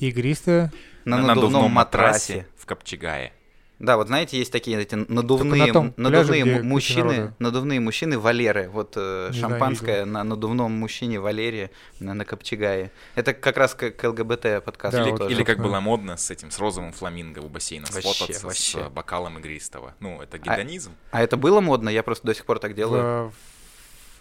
Игристая. 0.00 0.72
На, 1.04 1.18
надувном 1.18 1.70
матрасе. 1.70 2.46
в 2.56 2.64
Копчегае. 2.64 3.34
Да, 3.78 3.96
вот 3.96 4.08
знаете, 4.08 4.38
есть 4.38 4.50
такие 4.50 4.80
эти 4.80 4.96
надувные, 4.96 5.66
на 5.66 5.72
том 5.72 5.92
пляже, 5.92 6.10
надувные 6.10 6.44
куча 6.44 6.64
мужчины, 6.64 7.34
надувные 7.38 7.80
мужчины 7.80 8.18
Валеры. 8.18 8.68
Вот 8.68 8.94
э, 8.96 9.30
шампанское 9.32 10.04
на 10.04 10.24
надувном 10.24 10.72
мужчине 10.72 11.20
Валере 11.20 11.70
на, 12.00 12.14
на 12.14 12.24
Копчегае. 12.24 12.90
Это 13.14 13.34
как 13.34 13.56
раз 13.56 13.74
к, 13.74 13.90
к 13.92 14.08
ЛГБТ 14.08 14.64
подкаст. 14.64 14.96
Да, 14.96 15.02
или, 15.02 15.10
вот, 15.10 15.30
или 15.30 15.44
как 15.44 15.58
было 15.58 15.78
модно 15.78 16.16
с 16.16 16.30
этим, 16.30 16.50
с 16.50 16.58
розовым 16.58 16.92
фламинго 16.92 17.38
у 17.38 17.48
бассейна 17.48 17.86
Вообще, 17.92 18.10
сфотаться 18.10 18.46
вообще. 18.46 18.62
с 18.62 18.74
э, 18.74 18.88
бокалом 18.88 19.38
игристого. 19.38 19.94
Ну, 20.00 20.20
это 20.20 20.38
гедонизм. 20.38 20.92
А 21.12 21.22
это 21.22 21.36
было 21.36 21.60
модно? 21.60 21.88
Я 21.88 22.02
просто 22.02 22.26
до 22.26 22.34
сих 22.34 22.44
пор 22.46 22.58
так 22.58 22.74
делаю. 22.74 23.32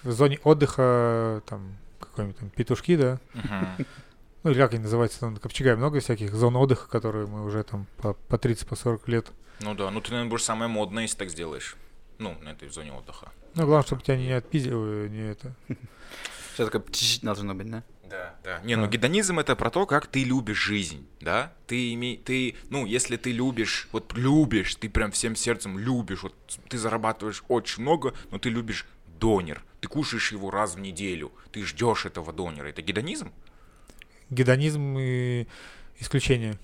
В, 0.04 0.10
в 0.10 0.12
зоне 0.12 0.40
отдыха, 0.44 1.42
там, 1.48 1.78
какой-нибудь 2.00 2.38
там 2.38 2.50
петушки, 2.50 2.96
да, 2.96 3.20
ну 4.44 4.52
или 4.52 4.60
как 4.60 4.74
они 4.74 4.84
называются, 4.84 5.20
там 5.20 5.34
на 5.34 5.40
Копчегае 5.40 5.76
много 5.76 6.00
всяких 6.00 6.34
зон 6.34 6.56
отдыха, 6.56 6.88
которые 6.88 7.28
мы 7.28 7.44
уже 7.44 7.64
там 7.64 7.86
по, 7.98 8.14
по 8.14 8.38
30, 8.38 8.68
по 8.68 8.76
40 8.76 9.08
лет. 9.10 9.28
Ну 9.60 9.74
да, 9.74 9.90
ну 9.92 10.02
ты, 10.02 10.12
наверное, 10.12 10.30
будешь 10.30 10.44
самое 10.44 10.70
модное, 10.70 11.04
если 11.04 11.18
так 11.18 11.30
сделаешь. 11.30 11.76
Ну, 12.20 12.36
на 12.42 12.50
этой 12.50 12.70
зоне 12.70 12.94
отдыха. 12.94 13.32
Ну, 13.56 13.66
главное, 13.66 13.86
чтобы 13.86 14.02
тебя 14.02 14.18
не 14.18 14.32
отпиздили, 14.32 15.08
не 15.08 15.32
это. 15.32 15.54
Все 16.54 16.66
такое 16.66 16.84
должно 17.22 17.54
быть, 17.54 17.70
да? 17.70 17.84
Да, 18.10 18.36
да. 18.44 18.60
Не, 18.64 18.76
ну 18.76 18.88
гедонизм 18.88 19.40
это 19.40 19.56
про 19.56 19.70
то, 19.70 19.86
как 19.86 20.08
ты 20.08 20.24
любишь 20.24 20.58
жизнь, 20.58 21.06
да? 21.20 21.54
Ты 21.68 21.94
имей, 21.94 22.18
ты, 22.18 22.56
ну, 22.70 22.86
если 22.86 23.18
ты 23.18 23.32
любишь, 23.32 23.90
вот 23.92 24.14
любишь, 24.14 24.76
ты 24.76 24.90
прям 24.90 25.12
всем 25.12 25.36
сердцем 25.36 25.78
любишь, 25.78 26.24
вот 26.24 26.34
ты 26.70 26.78
зарабатываешь 26.78 27.44
очень 27.48 27.84
много, 27.84 28.14
но 28.32 28.40
ты 28.40 28.50
любишь 28.50 28.86
донер, 29.20 29.64
ты 29.82 29.88
кушаешь 29.88 30.32
его 30.32 30.50
раз 30.50 30.76
в 30.76 30.80
неделю, 30.80 31.32
ты 31.52 31.64
ждешь 31.66 32.06
этого 32.06 32.32
донера, 32.32 32.68
это 32.68 32.82
гедонизм? 32.82 33.32
Гедонизм 34.30 34.98
и 34.98 35.48
исключение. 36.00 36.58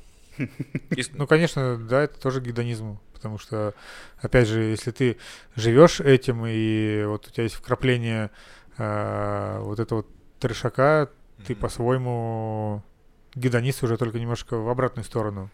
Ну, 1.13 1.27
конечно, 1.27 1.77
да, 1.77 2.03
это 2.03 2.19
тоже 2.19 2.41
гедонизм, 2.41 2.99
потому 3.13 3.37
что, 3.37 3.73
опять 4.21 4.47
же, 4.47 4.61
если 4.61 4.91
ты 4.91 5.17
живешь 5.55 5.99
этим, 5.99 6.45
и 6.45 7.03
вот 7.05 7.27
у 7.27 7.31
тебя 7.31 7.43
есть 7.43 7.55
вкрапление 7.55 8.31
а, 8.77 9.59
вот 9.61 9.79
этого 9.79 9.99
вот 9.99 10.07
трешака, 10.39 11.09
ты 11.45 11.55
по-своему 11.55 12.83
гедонист 13.35 13.83
уже 13.83 13.97
только 13.97 14.19
немножко 14.19 14.57
в 14.57 14.69
обратную 14.69 15.05
сторону. 15.05 15.49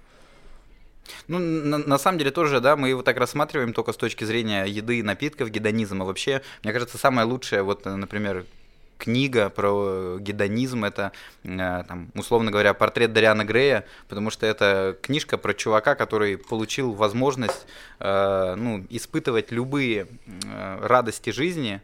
Ну, 1.27 1.39
на, 1.39 1.77
на 1.79 1.97
самом 1.97 2.19
деле 2.19 2.31
тоже, 2.31 2.59
да, 2.59 2.75
мы 2.75 2.89
его 2.89 3.01
так 3.01 3.17
рассматриваем 3.17 3.73
только 3.73 3.93
с 3.93 3.97
точки 3.97 4.23
зрения 4.23 4.65
еды 4.65 4.99
и 4.99 5.03
напитков, 5.03 5.49
гедонизма. 5.49 6.05
Вообще, 6.05 6.41
мне 6.63 6.73
кажется, 6.73 6.97
самое 6.97 7.27
лучшее, 7.27 7.63
вот, 7.63 7.85
например, 7.85 8.45
книга 8.99 9.49
про 9.49 10.17
гедонизм, 10.19 10.83
это, 10.83 11.11
э, 11.43 11.83
там, 11.87 12.11
условно 12.13 12.51
говоря, 12.51 12.75
портрет 12.75 13.13
Дариана 13.13 13.45
Грея, 13.45 13.85
потому 14.07 14.29
что 14.29 14.45
это 14.45 14.95
книжка 15.01 15.37
про 15.37 15.53
чувака, 15.55 15.95
который 15.95 16.37
получил 16.37 16.91
возможность, 16.91 17.65
э, 17.99 18.55
ну, 18.55 18.85
испытывать 18.91 19.51
любые 19.51 20.05
э, 20.27 20.79
радости 20.81 21.31
жизни, 21.31 21.81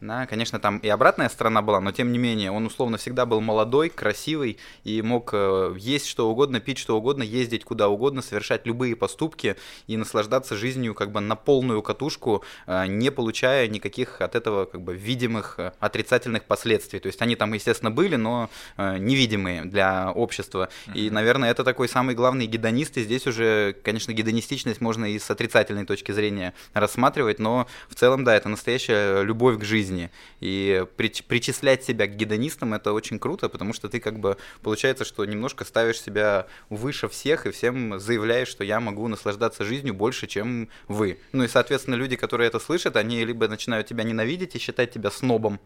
да, 0.00 0.26
конечно, 0.26 0.60
там 0.60 0.78
и 0.78 0.88
обратная 0.88 1.28
сторона 1.28 1.60
была, 1.62 1.80
но 1.80 1.90
тем 1.92 2.12
не 2.12 2.18
менее, 2.18 2.52
он 2.52 2.66
условно 2.66 2.98
всегда 2.98 3.26
был 3.26 3.40
молодой, 3.40 3.88
красивый 3.88 4.58
и 4.84 5.02
мог 5.02 5.30
э, 5.32 5.74
есть 5.76 6.06
что 6.06 6.30
угодно, 6.30 6.60
пить 6.60 6.78
что 6.78 6.96
угодно, 6.96 7.24
ездить 7.24 7.64
куда 7.64 7.88
угодно, 7.88 8.22
совершать 8.22 8.66
любые 8.66 8.94
поступки 8.94 9.56
и 9.86 9.96
наслаждаться 9.96 10.56
жизнью 10.56 10.94
как 10.94 11.10
бы 11.10 11.20
на 11.20 11.34
полную 11.34 11.82
катушку, 11.82 12.44
э, 12.66 12.86
не 12.86 13.10
получая 13.10 13.66
никаких 13.66 14.20
от 14.20 14.36
этого 14.36 14.66
как 14.66 14.82
бы 14.82 14.94
видимых 14.94 15.54
э, 15.58 15.72
отрицательных 15.80 16.44
последствий. 16.44 17.00
То 17.00 17.08
есть 17.08 17.20
они 17.20 17.34
там, 17.34 17.52
естественно, 17.52 17.90
были, 17.90 18.16
но 18.16 18.50
невидимые 18.76 19.64
для 19.64 20.12
общества. 20.12 20.68
И, 20.94 21.06
Мгм. 21.06 21.14
наверное, 21.14 21.50
это 21.50 21.64
такой 21.64 21.88
самый 21.88 22.14
главный 22.14 22.46
гедонист, 22.46 22.96
и 22.98 23.02
здесь 23.02 23.26
уже, 23.26 23.74
конечно, 23.82 24.12
гедонистичность 24.12 24.80
можно 24.80 25.06
и 25.06 25.18
с 25.18 25.30
отрицательной 25.30 25.84
точки 25.84 26.12
зрения 26.12 26.54
рассматривать, 26.74 27.38
но 27.38 27.66
в 27.88 27.94
целом, 27.94 28.24
да, 28.24 28.36
это 28.36 28.48
настоящая 28.48 29.22
любовь 29.22 29.58
к 29.58 29.64
жизни. 29.64 29.87
Жизни. 29.88 30.10
И 30.40 30.84
прич- 30.96 31.22
причислять 31.26 31.84
себя 31.84 32.06
к 32.06 32.16
гедонистам 32.16 32.74
это 32.74 32.92
очень 32.92 33.18
круто, 33.18 33.48
потому 33.48 33.72
что 33.72 33.88
ты 33.88 34.00
как 34.00 34.18
бы 34.18 34.36
получается, 34.62 35.04
что 35.04 35.24
немножко 35.24 35.64
ставишь 35.64 36.00
себя 36.00 36.46
выше 36.70 37.08
всех 37.08 37.46
и 37.46 37.50
всем 37.50 37.98
заявляешь, 37.98 38.48
что 38.48 38.64
я 38.64 38.80
могу 38.80 39.08
наслаждаться 39.08 39.64
жизнью 39.64 39.94
больше, 39.94 40.26
чем 40.26 40.68
вы. 40.88 41.18
Ну 41.32 41.44
и, 41.44 41.48
соответственно, 41.48 41.94
люди, 41.96 42.16
которые 42.16 42.48
это 42.48 42.58
слышат, 42.58 42.96
они 42.96 43.24
либо 43.24 43.48
начинают 43.48 43.86
тебя 43.86 44.04
ненавидеть 44.04 44.54
и 44.54 44.58
считать 44.58 44.92
тебя 44.92 45.10
снобом, 45.10 45.58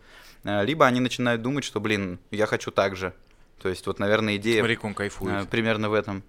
э, 0.45 0.64
либо 0.64 0.87
они 0.87 1.01
начинают 1.01 1.43
думать, 1.43 1.64
что, 1.64 1.81
блин, 1.81 2.18
я 2.31 2.47
хочу 2.47 2.70
так 2.70 2.97
же. 2.97 3.12
То 3.61 3.68
есть 3.68 3.87
вот, 3.87 3.99
наверное, 3.99 4.37
идея 4.37 4.59
Смотри, 4.61 4.77
как 4.77 4.85
он 4.85 4.95
кайфует. 4.95 5.45
э, 5.45 5.47
примерно 5.47 5.89
в 5.89 5.95
этом. 5.95 6.23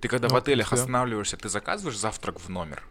Ты 0.00 0.08
когда 0.08 0.28
Ну, 0.28 0.34
в 0.34 0.36
отелях 0.36 0.70
да. 0.70 0.76
останавливаешься, 0.76 1.36
ты 1.36 1.48
заказываешь 1.48 1.96
завтрак 1.96 2.40
в 2.40 2.48
номер? 2.48 2.82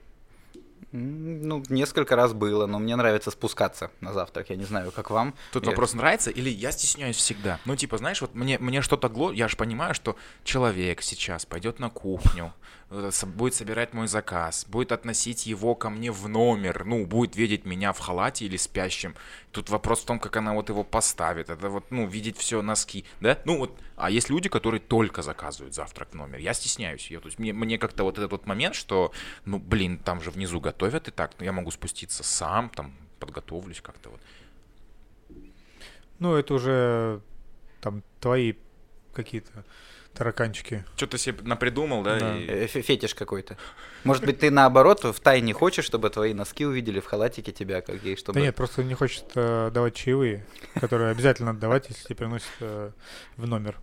Ну, 0.91 1.63
несколько 1.69 2.15
раз 2.15 2.33
было, 2.33 2.65
но 2.65 2.79
мне 2.79 2.95
нравится 2.95 3.29
спускаться 3.31 3.91
на 3.99 4.13
завтрак. 4.13 4.49
Я 4.49 4.55
не 4.55 4.63
знаю, 4.65 4.91
как 4.91 5.09
вам. 5.09 5.33
Тут 5.51 5.63
Я- 5.63 5.69
вопрос 5.71 5.93
нравится 5.93 6.29
или 6.31 6.49
я 6.49 6.71
стесняюсь 6.71 7.17
всегда? 7.17 7.59
Ну, 7.65 7.75
типа, 7.75 7.97
знаешь, 7.97 8.21
вот 8.21 8.33
мне, 8.35 8.57
мне 8.59 8.81
что-то 8.81 9.09
гло... 9.09 9.31
Я 9.31 9.47
же 9.47 9.57
понимаю, 9.57 9.93
что 9.93 10.15
человек 10.43 11.01
сейчас 11.01 11.45
пойдет 11.45 11.79
на 11.79 11.89
кухню, 11.89 12.53
будет 12.89 13.53
собирать 13.53 13.93
мой 13.93 14.07
заказ, 14.07 14.65
будет 14.65 14.91
относить 14.91 15.45
его 15.45 15.75
ко 15.75 15.89
мне 15.89 16.11
в 16.11 16.29
номер, 16.29 16.85
ну, 16.85 17.05
будет 17.05 17.35
видеть 17.35 17.65
меня 17.65 17.91
в 17.91 17.99
халате 17.99 18.45
или 18.45 18.55
спящим. 18.55 19.15
Тут 19.51 19.69
вопрос 19.69 20.01
в 20.01 20.05
том, 20.05 20.19
как 20.19 20.37
она 20.37 20.53
вот 20.53 20.69
его 20.69 20.83
поставит. 20.83 21.49
Это 21.49 21.69
вот, 21.69 21.91
ну, 21.91 22.07
видеть 22.07 22.37
все 22.37 22.61
носки, 22.61 23.03
да? 23.19 23.37
Ну, 23.43 23.57
вот, 23.57 23.77
а 23.97 24.09
есть 24.09 24.29
люди, 24.29 24.47
которые 24.47 24.79
только 24.79 25.21
заказывают 25.21 25.75
завтрак 25.75 26.11
в 26.11 26.13
номер. 26.15 26.39
Я 26.39 26.53
стесняюсь 26.53 27.11
ее. 27.11 27.19
То 27.19 27.27
есть 27.27 27.39
мне, 27.39 27.51
мне 27.51 27.77
как-то 27.77 28.03
вот 28.03 28.17
этот 28.17 28.31
вот 28.31 28.45
момент, 28.45 28.75
что, 28.75 29.11
ну, 29.43 29.59
блин, 29.59 29.97
там 29.97 30.21
же 30.21 30.31
внизу 30.31 30.61
готовят 30.61 31.09
и 31.09 31.11
так, 31.11 31.31
ну, 31.39 31.45
я 31.45 31.51
могу 31.51 31.71
спуститься 31.71 32.23
сам, 32.23 32.69
там, 32.69 32.93
подготовлюсь 33.19 33.81
как-то 33.81 34.11
вот. 34.11 34.21
Ну, 36.19 36.35
это 36.35 36.53
уже 36.53 37.21
там 37.81 38.01
твои 38.21 38.53
какие-то 39.13 39.65
тараканчики. 40.17 40.83
Что-то 40.95 41.17
себе 41.17 41.37
напридумал, 41.43 42.03
да? 42.03 42.19
Да. 42.19 42.35
и- 42.37 42.65
фе- 42.67 42.81
Фетиш 42.81 43.13
какой-то. 43.15 43.57
Может 44.03 44.25
быть, 44.25 44.39
ты 44.39 44.51
наоборот 44.51 45.03
в 45.03 45.19
тайне 45.19 45.53
хочешь, 45.53 45.85
чтобы 45.85 46.09
твои 46.09 46.33
носки 46.33 46.65
увидели 46.65 46.99
в 46.99 47.05
халатике 47.05 47.51
тебя, 47.51 47.81
как 47.81 48.03
и 48.03 48.15
чтобы... 48.15 48.39
Да 48.39 48.45
нет, 48.45 48.55
просто 48.55 48.83
не 48.83 48.93
хочет 48.93 49.25
э, 49.35 49.69
давать 49.73 49.95
чаевые, 49.95 50.45
которые 50.79 51.11
обязательно 51.11 51.47
надо 51.53 51.59
давать, 51.61 51.89
если 51.89 52.03
тебе 52.05 52.15
приносят 52.15 52.47
э, 52.61 52.91
в 53.37 53.47
номер. 53.47 53.75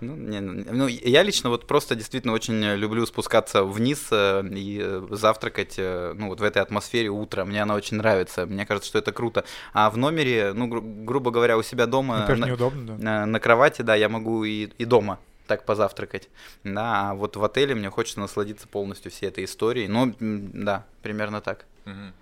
Ну, 0.00 0.16
не, 0.16 0.40
ну, 0.40 0.88
я 0.88 1.22
лично 1.22 1.48
вот 1.48 1.68
просто 1.68 1.94
действительно 1.94 2.32
очень 2.32 2.60
люблю 2.74 3.06
спускаться 3.06 3.62
вниз 3.62 4.08
э, 4.10 4.42
и 4.50 4.80
э, 4.82 5.06
завтракать, 5.10 5.74
э, 5.78 6.12
ну, 6.16 6.26
вот 6.26 6.40
в 6.40 6.42
этой 6.42 6.60
атмосфере 6.60 7.08
утра. 7.08 7.44
Мне 7.44 7.62
она 7.62 7.74
очень 7.76 7.98
нравится. 7.98 8.44
Мне 8.46 8.66
кажется, 8.66 8.88
что 8.88 8.98
это 8.98 9.12
круто. 9.12 9.44
А 9.72 9.88
в 9.90 9.96
номере, 9.96 10.54
ну, 10.54 10.66
гру- 10.66 10.82
грубо 11.04 11.30
говоря, 11.30 11.56
у 11.56 11.62
себя 11.62 11.86
дома 11.86 12.18
Ну, 12.22 12.26
конечно, 12.26 12.46
на, 12.46 12.50
неудобно, 12.50 12.86
да. 12.86 12.94
на- 13.04 13.26
на 13.26 13.38
кровати, 13.38 13.82
да, 13.82 13.94
я 13.94 14.08
могу 14.08 14.42
и, 14.42 14.70
и 14.76 14.84
дома 14.84 15.20
так 15.46 15.64
позавтракать. 15.64 16.28
Да, 16.64 17.10
а 17.10 17.14
вот 17.14 17.36
в 17.36 17.44
отеле 17.44 17.74
мне 17.74 17.90
хочется 17.90 18.20
насладиться 18.20 18.66
полностью 18.68 19.10
всей 19.10 19.26
этой 19.28 19.44
историей. 19.44 19.88
Ну, 19.88 20.14
да, 20.20 20.86
примерно 21.02 21.40
так. 21.40 21.66
Мгм. 21.84 22.12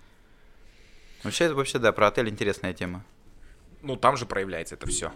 Вообще, 1.22 1.52
вообще, 1.52 1.78
да, 1.78 1.92
про 1.92 2.08
отель 2.08 2.28
интересная 2.28 2.72
тема. 2.72 3.04
Ну, 3.82 3.96
там 3.96 4.16
же 4.16 4.26
проявляется 4.26 4.74
это 4.74 4.86
все. 4.86 5.12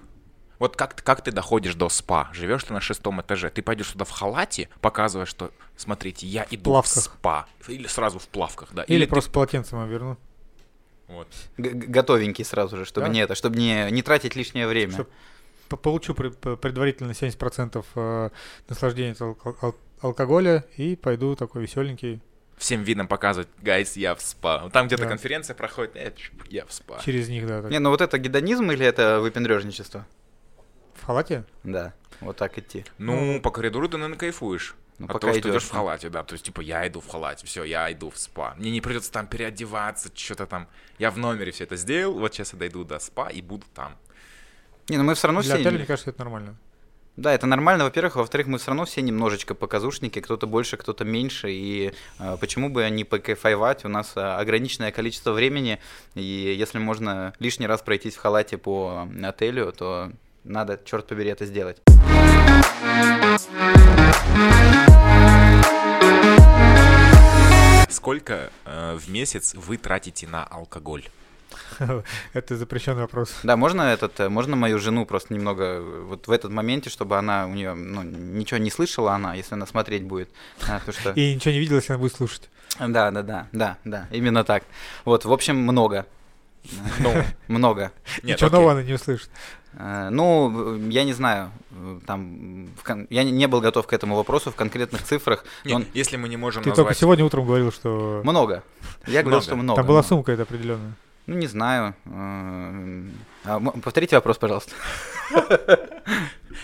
Вот 0.59 0.77
как, 0.77 0.95
ты- 0.95 1.03
как 1.03 1.23
ты 1.23 1.33
доходишь 1.33 1.75
до 1.75 1.89
спа? 1.89 2.31
Живешь 2.33 2.63
ты 2.65 2.73
на 2.73 2.81
шестом 2.81 3.21
этаже, 3.21 3.51
ты 3.51 3.63
пойдешь 3.63 3.89
туда 3.91 4.05
в 4.05 4.11
халате, 4.11 4.69
показывая, 4.81 5.27
что, 5.27 5.51
смотрите, 5.77 6.27
я 6.27 6.47
иду 6.51 6.61
в, 6.71 6.75
плавках. 6.75 7.03
спа. 7.03 7.47
Или 7.69 7.87
сразу 7.89 8.19
в 8.19 8.29
плавках, 8.29 8.69
да. 8.73 8.85
Или, 8.85 9.05
ты- 9.05 9.11
просто 9.11 9.31
полотенцем 9.31 9.81
оберну. 9.81 10.17
Вот. 11.09 11.29
Г- 11.59 11.71
готовенький 11.71 12.45
сразу 12.45 12.77
же, 12.77 12.85
чтобы 12.85 13.09
Да. 13.09 13.13
не 13.13 13.21
это, 13.21 13.35
чтобы 13.35 13.57
не, 13.59 13.91
не 13.91 14.03
тратить 14.03 14.37
лишнее 14.37 14.67
время. 14.67 14.93
Чтоб 14.93 15.09
П- 15.09 15.15
Получу 15.69 16.15
предварительно 16.15 17.13
70% 17.13 17.85
э, 17.95 18.31
наслаждения 18.69 19.13
от 19.13 19.21
алко- 19.21 19.57
ал- 19.63 19.77
алкоголя 20.01 20.65
и 20.77 20.97
пойду 20.97 21.35
такой 21.37 21.63
веселенький 21.63 22.21
Всем 22.57 22.83
видом 22.85 23.09
показывать, 23.09 23.49
гайс, 23.63 23.97
я 23.97 24.15
в 24.15 24.23
спа. 24.23 24.71
Там 24.71 24.87
где-то 24.87 25.03
Да. 25.03 25.09
конференция 25.09 25.55
проходит, 25.55 25.97
э, 25.97 26.13
я 26.49 26.65
в 26.65 26.73
спа. 26.73 27.01
через 27.05 27.29
них, 27.29 27.47
да. 27.47 27.63
так. 27.63 27.71
Не, 27.71 27.81
ну 27.81 27.91
вот 27.91 28.01
это 28.01 28.17
гедонизм 28.19 28.71
или 28.71 28.87
это 28.87 29.21
выпендрежничество? 29.21 30.07
В 30.95 31.05
халате? 31.05 31.45
Да, 31.65 31.93
вот 32.21 32.37
так 32.37 32.57
идти. 32.59 32.85
Ну, 32.99 33.41
по 33.41 33.51
коридору 33.51 33.89
ты, 33.89 33.97
наверное, 33.97 34.19
кайфуешь. 34.19 34.77
Ну, 34.99 35.09
пока 35.09 35.19
того, 35.19 35.35
что 35.35 35.51
идешь 35.51 35.65
в 35.65 35.71
халате, 35.73 36.09
да. 36.09 36.23
То 36.23 36.35
есть, 36.35 36.45
типа, 36.45 36.61
я 36.61 36.87
иду 36.87 37.01
в 37.01 37.09
халате, 37.09 37.45
все, 37.47 37.65
я 37.65 37.91
иду 37.93 38.11
в 38.11 38.17
спа. 38.17 38.55
Мне 38.57 38.71
не 38.71 38.81
придется 38.81 39.11
там 39.11 39.27
переодеваться, 39.27 40.09
что-то 40.15 40.47
там. 40.47 40.69
Я 40.99 41.11
в 41.11 41.19
номере 41.19 41.51
все 41.51 41.65
это 41.65 41.75
сделал, 41.75 42.17
вот 42.21 42.33
сейчас 42.33 42.53
я 42.53 42.59
дойду 42.61 42.85
до 42.85 43.01
спа 43.01 43.29
и 43.29 43.43
буду 43.43 43.67
там. 43.75 43.97
Не, 44.89 44.99
ну 44.99 45.05
мы 45.05 45.15
все 45.15 45.29
равно 45.29 45.41
Для 45.41 45.55
все... 45.55 45.61
отеля, 45.63 45.79
мне 45.79 45.87
кажется, 45.87 46.11
это 46.11 46.21
нормально. 46.21 46.57
Да, 47.17 47.33
это 47.33 47.47
нормально, 47.47 47.85
во-первых. 47.85 48.17
Во-вторых, 48.17 48.49
мы 48.49 48.59
все 48.59 48.69
равно 48.69 48.85
все 48.85 49.01
немножечко 49.01 49.55
показушники, 49.55 50.21
кто-то 50.21 50.47
больше, 50.47 50.77
кто-то 50.77 51.05
меньше. 51.05 51.53
И 51.53 51.93
э, 52.19 52.37
почему 52.41 52.69
бы 52.69 52.91
не 52.91 53.05
покайфовать? 53.05 53.85
У 53.85 53.89
нас 53.89 54.13
э, 54.17 54.21
ограниченное 54.21 54.91
количество 54.91 55.33
времени, 55.33 55.79
и 56.15 56.23
если 56.23 56.79
можно 56.79 57.33
лишний 57.39 57.67
раз 57.67 57.83
пройтись 57.83 58.17
в 58.17 58.19
халате 58.19 58.59
по 58.59 59.09
отелю, 59.23 59.73
то 59.73 60.11
надо, 60.43 60.79
черт 60.85 61.07
побери, 61.07 61.31
это 61.31 61.47
сделать. 61.47 61.79
Сколько 67.89 68.51
э, 68.67 68.97
в 68.97 69.09
месяц 69.09 69.55
вы 69.55 69.79
тратите 69.79 70.27
на 70.27 70.45
алкоголь? 70.45 71.05
Это 72.33 72.57
запрещенный 72.57 73.03
вопрос. 73.03 73.35
Да, 73.43 73.57
можно 73.57 73.83
этот, 73.83 74.19
э, 74.21 74.29
можно 74.29 74.57
мою 74.57 74.79
жену 74.79 75.07
просто 75.07 75.35
немного 75.35 75.65
э, 75.65 76.01
вот 76.09 76.27
в 76.27 76.31
этот 76.31 76.51
моменте, 76.51 76.91
чтобы 76.91 77.17
она 77.19 77.47
у 77.47 77.55
нее 77.55 77.75
ну, 77.75 78.03
ничего 78.03 78.59
не 78.59 78.71
слышала 78.71 79.13
она, 79.13 79.35
если 79.35 79.55
она 79.55 79.67
смотреть 79.67 80.05
будет, 80.05 80.29
А, 80.69 80.81
что 80.91 81.11
И 81.13 81.35
ничего 81.35 81.53
не 81.53 81.59
видел, 81.61 81.77
если 81.77 81.93
она 81.93 82.01
будет 82.01 82.15
слушать. 82.15 82.49
да, 82.79 83.11
да, 83.11 83.23
да, 83.23 83.49
да, 83.53 83.79
да, 83.85 84.09
именно 84.11 84.45
так. 84.45 84.65
Вот, 85.05 85.25
в 85.25 85.33
общем, 85.33 85.57
много. 85.57 86.07
Много. 87.49 87.93
Ничего 88.23 88.49
нового 88.51 88.73
она 88.73 88.83
не 88.83 88.95
услышит. 88.95 89.29
Э, 89.75 90.09
Ну, 90.11 90.77
я 90.89 91.05
не 91.05 91.13
знаю, 91.13 91.51
там, 92.07 92.69
кон- 92.83 93.07
я 93.11 93.23
не- 93.25 93.47
был 93.49 93.61
готов 93.61 93.87
к 93.87 93.93
этому 93.93 94.17
вопросу 94.17 94.51
в 94.51 94.55
конкретных 94.55 95.03
цифрах. 95.03 95.45
Нет, 95.65 95.75
он- 95.75 95.87
если 95.95 96.17
мы 96.17 96.29
не 96.29 96.37
можем 96.37 96.63
Ты 96.63 96.73
только 96.73 96.95
сегодня 96.95 97.25
утром 97.25 97.45
говорил, 97.47 97.71
что 97.73 98.21
Много. 98.25 98.63
Я 99.07 99.23
говорил, 99.23 99.31
Много. 99.31 99.43
что 99.45 99.57
много. 99.57 99.77
там 99.77 99.87
была 99.87 100.03
сумка 100.03 100.33
это 100.33 100.43
определенная. 100.43 100.93
Ну, 101.27 101.37
не 101.37 101.47
знаю. 101.47 101.95
э, 102.05 103.03
а 103.45 103.61
Повторите 103.61 104.17
вопрос, 104.17 104.39
пожалуйста. 104.39 104.73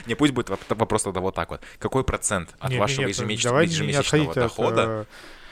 Не, 0.07 0.15
пусть 0.15 0.33
будет 0.33 0.51
воп- 0.51 0.75
вопрос 0.77 1.03
тогда 1.03 1.21
вот 1.21 1.35
так 1.35 1.51
вот. 1.51 1.61
Какой 1.79 2.05
процент 2.05 2.55
от 2.59 2.73
вашего 2.75 3.07
ежемесячного 3.07 4.35
дохода? 4.35 5.07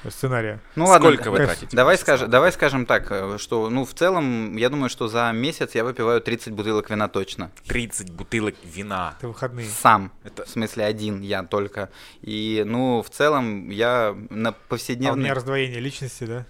э, 0.04 0.10
сценария. 0.10 0.60
Ну 0.76 0.84
ладно, 0.86 1.08
Сколько 1.10 1.30
вы 1.30 1.38
д- 1.38 1.46
тратите? 1.46 1.76
Давай, 1.76 1.98
скажем, 1.98 2.30
давай 2.30 2.52
скажем 2.52 2.86
так, 2.86 3.06
э, 3.10 3.38
что, 3.38 3.68
ну, 3.70 3.84
в 3.84 3.92
целом, 3.94 4.56
я 4.56 4.68
думаю, 4.68 4.88
что 4.90 5.08
за 5.08 5.32
месяц 5.32 5.74
я 5.74 5.84
выпиваю 5.84 6.20
30 6.20 6.52
бутылок 6.52 6.88
вина 6.90 7.08
точно. 7.08 7.50
30 7.66 8.10
бутылок 8.12 8.54
вина. 8.62 9.14
Это 9.18 9.28
выходные. 9.28 9.66
Сам. 9.66 10.12
Это- 10.24 10.44
В 10.44 10.48
смысле, 10.48 10.84
один 10.84 11.20
я 11.22 11.42
только. 11.42 11.88
И, 12.22 12.62
ну, 12.66 13.02
в 13.02 13.10
целом, 13.10 13.70
я 13.70 14.14
на 14.30 14.50
А 14.50 15.12
у 15.12 15.16
меня 15.16 15.34
раздвоение 15.34 15.80
личности, 15.80 16.24
да? 16.24 16.46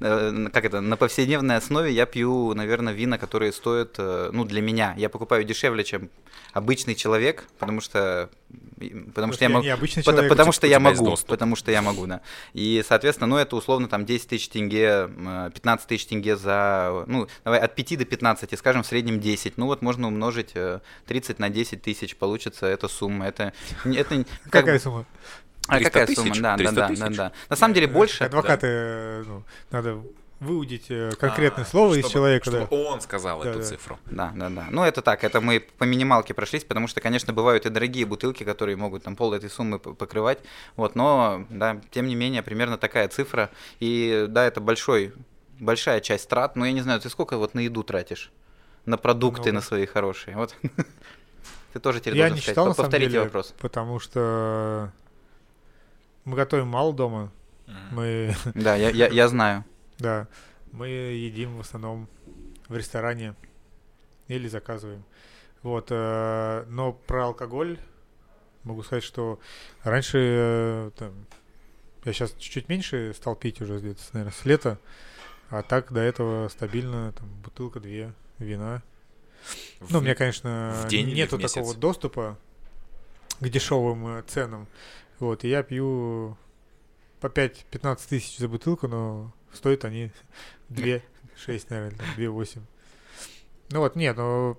Э, 0.00 0.46
как 0.52 0.64
это, 0.64 0.80
на 0.80 0.96
повседневной 0.96 1.56
основе 1.56 1.92
я 1.92 2.06
пью, 2.06 2.54
наверное, 2.54 2.92
вина, 2.92 3.18
которые 3.18 3.52
стоят, 3.52 3.96
э, 3.98 4.30
ну, 4.32 4.44
для 4.44 4.60
меня. 4.60 4.94
Я 4.96 5.08
покупаю 5.08 5.44
дешевле, 5.44 5.84
чем 5.84 6.10
обычный 6.52 6.94
человек, 6.94 7.44
потому 7.58 7.80
что, 7.80 8.30
потому 9.14 9.32
что 9.32 9.44
я 9.44 9.48
могу... 9.48 9.64
человек. 9.64 10.28
потому 10.28 10.52
что 10.52 10.66
я 10.66 10.80
могу, 10.80 11.16
потому 11.26 11.56
что 11.56 11.70
я 11.72 11.82
могу, 11.82 12.06
да. 12.06 12.20
И, 12.52 12.84
соответственно, 12.86 13.26
ну, 13.26 13.36
это 13.36 13.56
условно 13.56 13.88
там 13.88 14.04
10 14.04 14.28
тысяч 14.28 14.48
тенге, 14.48 15.10
э, 15.16 15.50
15 15.52 15.88
тысяч 15.88 16.06
тенге 16.06 16.36
за, 16.36 17.04
ну, 17.06 17.26
давай 17.44 17.60
от 17.60 17.74
5 17.74 17.98
до 17.98 18.04
15, 18.04 18.58
скажем, 18.58 18.82
в 18.82 18.86
среднем 18.86 19.20
10. 19.20 19.58
Ну, 19.58 19.66
вот 19.66 19.82
можно 19.82 20.06
умножить 20.06 20.52
э, 20.54 20.80
30 21.06 21.38
на 21.38 21.50
10 21.50 21.82
тысяч, 21.82 22.16
получится 22.16 22.66
эта 22.66 22.88
сумма. 22.88 23.26
Это, 23.26 23.52
это 23.84 24.24
как 24.50 24.64
Какая 24.64 24.78
сумма? 24.78 25.04
А 25.68 25.76
300 25.78 25.90
какая 25.90 26.06
тысяч? 26.06 26.18
сумма? 26.18 26.34
Да, 26.34 26.40
да, 26.52 26.56
300 26.56 26.74
да, 26.74 26.80
да, 26.88 26.88
тысяч? 27.06 27.16
да. 27.16 27.32
На 27.48 27.56
самом 27.56 27.74
деле 27.74 27.86
больше. 27.86 28.24
Адвокаты, 28.24 28.66
э, 28.68 29.24
ну, 29.26 29.42
надо 29.70 30.00
выудить 30.40 30.86
э, 30.90 31.10
конкретное 31.18 31.64
А, 31.64 31.66
слово 31.66 31.94
из 31.94 32.00
чтобы- 32.00 32.12
человека, 32.12 32.44
чтобы 32.50 32.66
да. 32.70 32.76
он 32.76 33.00
сказал 33.00 33.42
Да, 33.42 33.50
эту 33.50 33.58
да. 33.60 33.64
цифру. 33.64 33.98
Да, 34.06 34.32
да, 34.34 34.50
да. 34.50 34.66
Ну, 34.70 34.82
это 34.82 35.00
так, 35.00 35.24
это 35.24 35.40
мы 35.40 35.60
по 35.78 35.84
минималке 35.84 36.34
прошлись, 36.34 36.64
потому 36.64 36.86
что, 36.86 37.00
конечно, 37.00 37.32
бывают 37.32 37.64
и 37.64 37.70
дорогие 37.70 38.04
бутылки, 38.04 38.44
которые 38.44 38.76
могут 38.76 39.04
там 39.04 39.16
пол 39.16 39.32
этой 39.32 39.48
суммы 39.48 39.78
покрывать. 39.78 40.40
Вот, 40.76 40.96
но, 40.96 41.46
да, 41.48 41.80
тем 41.90 42.06
не 42.08 42.14
менее, 42.14 42.42
примерно 42.42 42.76
такая 42.76 43.08
цифра. 43.08 43.48
И, 43.80 44.26
да, 44.28 44.44
это 44.44 44.60
большой, 44.60 45.14
большая 45.60 46.00
часть 46.00 46.28
трат. 46.28 46.56
Но 46.56 46.66
я 46.66 46.72
не 46.72 46.82
знаю, 46.82 47.00
ты 47.00 47.08
сколько 47.08 47.38
вот 47.38 47.54
на 47.54 47.60
еду 47.60 47.82
тратишь? 47.82 48.30
На 48.84 48.98
продукты, 48.98 49.44
Много. 49.50 49.54
на 49.54 49.60
свои 49.62 49.86
хорошие. 49.86 50.36
Вот. 50.36 50.54
Ты 51.72 51.80
тоже 51.80 52.00
теперь 52.00 52.16
Я 52.16 52.24
должен 52.24 52.34
не 52.36 52.40
сказать. 52.42 52.54
читал, 52.54 52.74
Повторите 52.74 53.10
деле, 53.12 53.24
вопрос. 53.24 53.54
потому 53.58 53.98
что 53.98 54.92
мы 56.24 56.36
готовим 56.36 56.68
мало 56.68 56.92
дома. 56.92 57.32
Мы, 57.90 58.34
Да, 58.54 58.76
я, 58.76 58.90
я, 58.90 59.08
я 59.08 59.28
знаю. 59.28 59.64
да, 59.98 60.28
мы 60.72 60.88
едим 60.88 61.56
в 61.56 61.60
основном 61.60 62.08
в 62.68 62.76
ресторане 62.76 63.34
или 64.28 64.48
заказываем. 64.48 65.04
Вот, 65.62 65.86
э, 65.90 66.64
но 66.68 66.92
про 66.92 67.26
алкоголь 67.26 67.78
могу 68.64 68.82
сказать, 68.82 69.04
что 69.04 69.38
раньше 69.82 70.18
э, 70.20 70.90
там, 70.98 71.12
я 72.04 72.12
сейчас 72.12 72.32
чуть-чуть 72.32 72.68
меньше 72.68 73.14
стал 73.16 73.36
пить 73.36 73.60
уже 73.60 73.78
где-то, 73.78 74.00
наверное, 74.12 74.34
с 74.34 74.44
лета, 74.44 74.78
а 75.50 75.62
так 75.62 75.92
до 75.92 76.00
этого 76.00 76.48
стабильно 76.48 77.12
там 77.12 77.28
бутылка-две 77.42 78.12
вина. 78.38 78.82
В, 79.80 79.92
ну, 79.92 79.98
у 79.98 80.02
меня, 80.02 80.14
конечно, 80.14 80.82
в 80.84 80.88
день 80.88 81.12
нету 81.12 81.38
такого 81.38 81.74
доступа 81.74 82.38
к 83.40 83.48
дешевым 83.48 84.18
э, 84.18 84.22
ценам. 84.26 84.66
Вот, 85.18 85.44
и 85.44 85.48
я 85.48 85.62
пью 85.62 86.36
по 87.20 87.26
5-15 87.28 88.08
тысяч 88.08 88.38
за 88.38 88.48
бутылку, 88.48 88.88
но 88.88 89.32
стоят 89.52 89.84
они 89.84 90.10
2 90.68 91.00
6, 91.36 91.70
наверное, 91.70 92.06
2 92.16 92.30
8. 92.30 92.60
Ну 93.70 93.78
вот, 93.80 93.96
нет, 93.96 94.16
но 94.16 94.58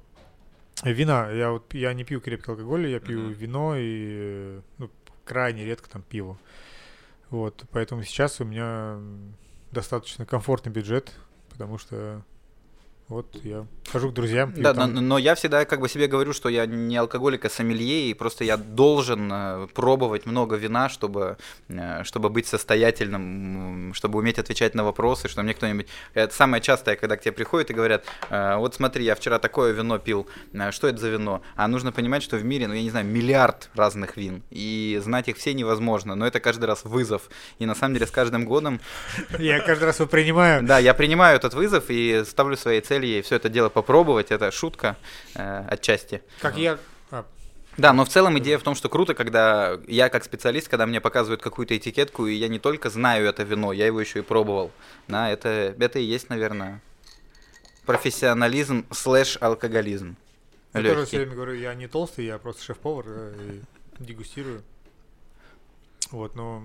вина, 0.83 1.29
я 1.31 1.51
вот 1.51 1.73
я 1.73 1.93
не 1.93 2.03
пью 2.03 2.21
крепкий 2.21 2.51
алкоголь, 2.51 2.87
я 2.87 2.99
пью 2.99 3.29
mm-hmm. 3.29 3.33
вино 3.33 3.75
и 3.77 4.61
ну, 4.77 4.89
крайне 5.23 5.65
редко 5.65 5.89
там 5.89 6.01
пиво. 6.01 6.37
Вот, 7.29 7.65
поэтому 7.71 8.03
сейчас 8.03 8.39
у 8.39 8.45
меня 8.45 8.99
достаточно 9.71 10.25
комфортный 10.25 10.71
бюджет, 10.71 11.11
потому 11.49 11.77
что 11.77 12.23
вот 13.07 13.27
я 13.43 13.67
хожу 13.91 14.09
к 14.09 14.13
друзьям. 14.13 14.51
Да, 14.57 14.73
но, 14.73 14.87
но 14.87 15.17
я 15.19 15.35
всегда 15.35 15.63
как 15.65 15.79
бы 15.79 15.87
себе 15.87 16.07
говорю, 16.07 16.33
что 16.33 16.49
я 16.49 16.65
не 16.65 16.97
алкоголик, 16.97 17.45
а 17.45 17.49
сомелье, 17.49 18.09
и 18.09 18.13
просто 18.15 18.43
я 18.43 18.57
должен 18.57 19.29
э, 19.31 19.67
пробовать 19.75 20.25
много 20.25 20.55
вина, 20.55 20.89
чтобы, 20.89 21.37
э, 21.69 22.03
чтобы 22.03 22.29
быть 22.29 22.47
состоятельным, 22.47 23.93
чтобы 23.93 24.17
уметь 24.17 24.39
отвечать 24.39 24.73
на 24.73 24.83
вопросы, 24.83 25.27
что 25.27 25.43
мне 25.43 25.53
кто-нибудь... 25.53 25.87
Это 26.15 26.33
самое 26.33 26.63
частое, 26.63 26.95
когда 26.95 27.15
к 27.15 27.21
тебе 27.21 27.31
приходят 27.31 27.69
и 27.69 27.73
говорят, 27.73 28.05
«Э, 28.31 28.55
вот 28.57 28.73
смотри, 28.73 29.05
я 29.05 29.13
вчера 29.13 29.37
такое 29.37 29.71
вино 29.71 29.99
пил, 29.99 30.27
что 30.71 30.87
это 30.87 30.97
за 30.97 31.09
вино? 31.09 31.43
А 31.55 31.67
нужно 31.67 31.91
понимать, 31.91 32.23
что 32.23 32.37
в 32.37 32.43
мире, 32.43 32.67
ну 32.67 32.73
я 32.73 32.81
не 32.81 32.89
знаю, 32.89 33.05
миллиард 33.05 33.69
разных 33.75 34.17
вин, 34.17 34.41
и 34.49 34.99
знать 35.03 35.27
их 35.27 35.37
все 35.37 35.53
невозможно, 35.53 36.15
но 36.15 36.25
это 36.25 36.39
каждый 36.39 36.65
раз 36.65 36.83
вызов. 36.85 37.29
И 37.59 37.67
на 37.67 37.75
самом 37.75 37.93
деле 37.93 38.07
с 38.07 38.11
каждым 38.11 38.45
годом... 38.45 38.81
Я 39.37 39.59
каждый 39.59 39.85
раз 39.85 39.99
его 39.99 40.09
принимаю. 40.09 40.63
Да, 40.63 40.79
я 40.79 40.95
принимаю 40.95 41.35
этот 41.35 41.53
вызов 41.53 41.85
и 41.89 42.23
ставлю 42.25 42.57
свои 42.57 42.81
цели 42.95 43.05
цели 43.05 43.21
все 43.21 43.35
это 43.35 43.49
дело 43.49 43.69
попробовать, 43.69 44.31
это 44.31 44.51
шутка 44.51 44.95
э, 45.35 45.65
отчасти. 45.69 46.21
Как 46.41 46.57
я... 46.57 46.77
А. 47.11 47.25
Да, 47.77 47.93
но 47.93 48.05
в 48.05 48.09
целом 48.09 48.37
идея 48.39 48.57
в 48.57 48.63
том, 48.63 48.75
что 48.75 48.89
круто, 48.89 49.13
когда 49.13 49.77
я 49.87 50.09
как 50.09 50.23
специалист, 50.23 50.69
когда 50.69 50.85
мне 50.85 51.01
показывают 51.01 51.41
какую-то 51.41 51.75
этикетку, 51.75 52.27
и 52.27 52.33
я 52.33 52.47
не 52.47 52.59
только 52.59 52.89
знаю 52.89 53.27
это 53.27 53.43
вино, 53.43 53.73
я 53.73 53.85
его 53.85 53.99
еще 53.99 54.19
и 54.19 54.21
пробовал. 54.21 54.71
Да, 55.07 55.29
это, 55.29 55.75
это 55.77 55.99
и 55.99 56.03
есть, 56.03 56.29
наверное, 56.29 56.81
профессионализм 57.85 58.85
слэш 58.91 59.37
алкоголизм. 59.41 60.15
Я 60.73 60.81
Легкий. 60.81 60.95
тоже 60.95 61.07
все 61.07 61.17
время 61.17 61.35
говорю, 61.35 61.53
я 61.53 61.73
не 61.73 61.87
толстый, 61.87 62.25
я 62.25 62.37
просто 62.37 62.63
шеф-повар 62.63 63.05
и 63.07 63.61
дегустирую. 63.99 64.61
Вот, 66.11 66.35
но 66.35 66.63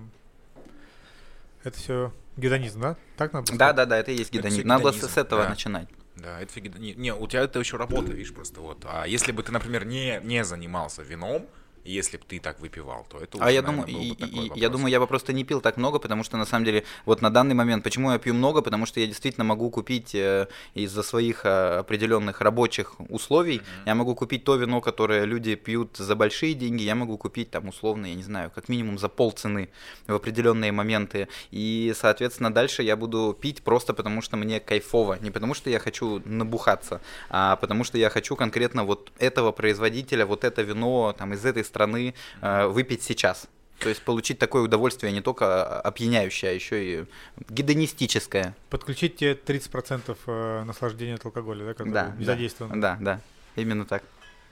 это 1.65 1.79
все 1.79 2.13
гедонизм, 2.37 2.81
да? 2.81 2.97
Так 3.17 3.33
надо 3.33 3.53
Да, 3.57 3.73
да, 3.73 3.87
да, 3.87 3.99
это 3.99 4.13
и 4.13 4.17
есть 4.17 4.33
гедонизм. 4.33 4.67
Надо 4.67 4.85
гедонизм. 4.85 5.09
с 5.09 5.17
этого 5.17 5.45
да. 5.45 5.51
начинать. 5.51 5.89
Да, 6.23 6.41
это 6.41 6.53
фигня. 6.53 6.79
Не, 6.79 6.95
не, 6.95 7.15
у 7.15 7.27
тебя 7.27 7.43
это 7.43 7.59
еще 7.59 7.77
работа, 7.77 8.13
видишь, 8.13 8.35
просто 8.35 8.61
вот. 8.61 8.85
А 8.85 9.07
если 9.07 9.33
бы 9.33 9.43
ты, 9.43 9.53
например, 9.53 9.85
не, 9.85 10.21
не 10.23 10.45
занимался 10.45 11.03
вином, 11.03 11.47
если 11.85 12.17
бы 12.17 12.25
ты 12.27 12.41
так 12.41 12.61
выпивал, 12.61 13.07
то 13.09 13.19
это 13.19 13.39
уже, 13.39 13.47
А 13.47 13.51
я 13.51 13.63
наверное, 13.63 13.87
думаю, 13.87 14.05
и, 14.05 14.57
и, 14.57 14.61
я 14.61 14.69
думаю, 14.69 14.91
я 14.91 15.01
бы 15.01 15.07
просто 15.07 15.33
не 15.33 15.45
пил 15.45 15.61
так 15.61 15.77
много, 15.77 15.99
потому 15.99 16.25
что 16.25 16.37
на 16.37 16.45
самом 16.45 16.65
деле 16.65 16.85
вот 17.07 17.23
на 17.23 17.31
данный 17.31 17.55
момент, 17.55 17.85
почему 17.85 18.13
я 18.13 18.19
пью 18.19 18.35
много, 18.35 18.63
потому 18.63 18.87
что 18.87 19.01
я 19.01 19.07
действительно 19.07 19.45
могу 19.45 19.71
купить 19.71 20.15
э, 20.15 20.49
из-за 20.75 21.03
своих 21.03 21.45
э, 21.45 21.79
определенных 21.79 22.41
рабочих 22.41 22.95
условий, 23.09 23.59
mm-hmm. 23.59 23.87
я 23.87 23.95
могу 23.95 24.15
купить 24.15 24.45
то 24.45 24.57
вино, 24.57 24.81
которое 24.81 25.25
люди 25.25 25.55
пьют 25.55 25.97
за 25.97 26.15
большие 26.17 26.55
деньги, 26.55 26.83
я 26.83 26.95
могу 26.95 27.17
купить 27.17 27.51
там 27.51 27.69
условно, 27.69 28.07
я 28.07 28.15
не 28.15 28.23
знаю, 28.23 28.51
как 28.55 28.69
минимум 28.69 28.99
за 28.99 29.09
полцены 29.09 29.71
в 30.07 30.15
определенные 30.15 30.73
моменты, 30.73 31.29
и 31.51 31.93
соответственно 31.97 32.53
дальше 32.53 32.83
я 32.83 32.97
буду 32.97 33.37
пить 33.41 33.63
просто 33.63 33.95
потому 33.95 34.23
что 34.23 34.37
мне 34.37 34.61
кайфово, 34.61 35.19
не 35.21 35.31
потому 35.31 35.55
что 35.55 35.71
я 35.71 35.79
хочу 35.79 36.23
набухаться, 36.25 37.01
а 37.29 37.57
потому 37.57 37.85
что 37.85 37.99
я 37.99 38.11
хочу 38.11 38.37
конкретно 38.37 38.85
вот 38.85 39.13
этого 39.19 39.53
производителя, 39.53 40.27
вот 40.27 40.45
это 40.45 40.63
вино 40.63 41.15
там 41.17 41.35
из 41.35 41.45
этой 41.45 41.65
страны 41.71 42.15
э, 42.43 42.67
выпить 42.67 43.03
сейчас. 43.03 43.49
То 43.81 43.89
есть 43.89 44.03
получить 44.03 44.39
такое 44.39 44.63
удовольствие 44.63 45.11
не 45.11 45.23
только 45.23 45.81
опьяняющее, 45.81 46.51
а 46.51 46.55
еще 46.55 46.85
и 46.85 47.05
гедонистическое. 47.49 48.55
Подключить 48.69 49.17
тебе 49.17 49.33
30% 49.33 50.17
э, 50.27 50.65
наслаждения 50.65 51.15
от 51.15 51.25
алкоголя, 51.25 51.65
да, 51.65 51.73
который 51.73 51.93
да, 51.93 52.15
задействован. 52.21 52.81
Да, 52.81 52.99
да, 53.01 53.21
именно 53.57 53.87
так. 53.87 54.03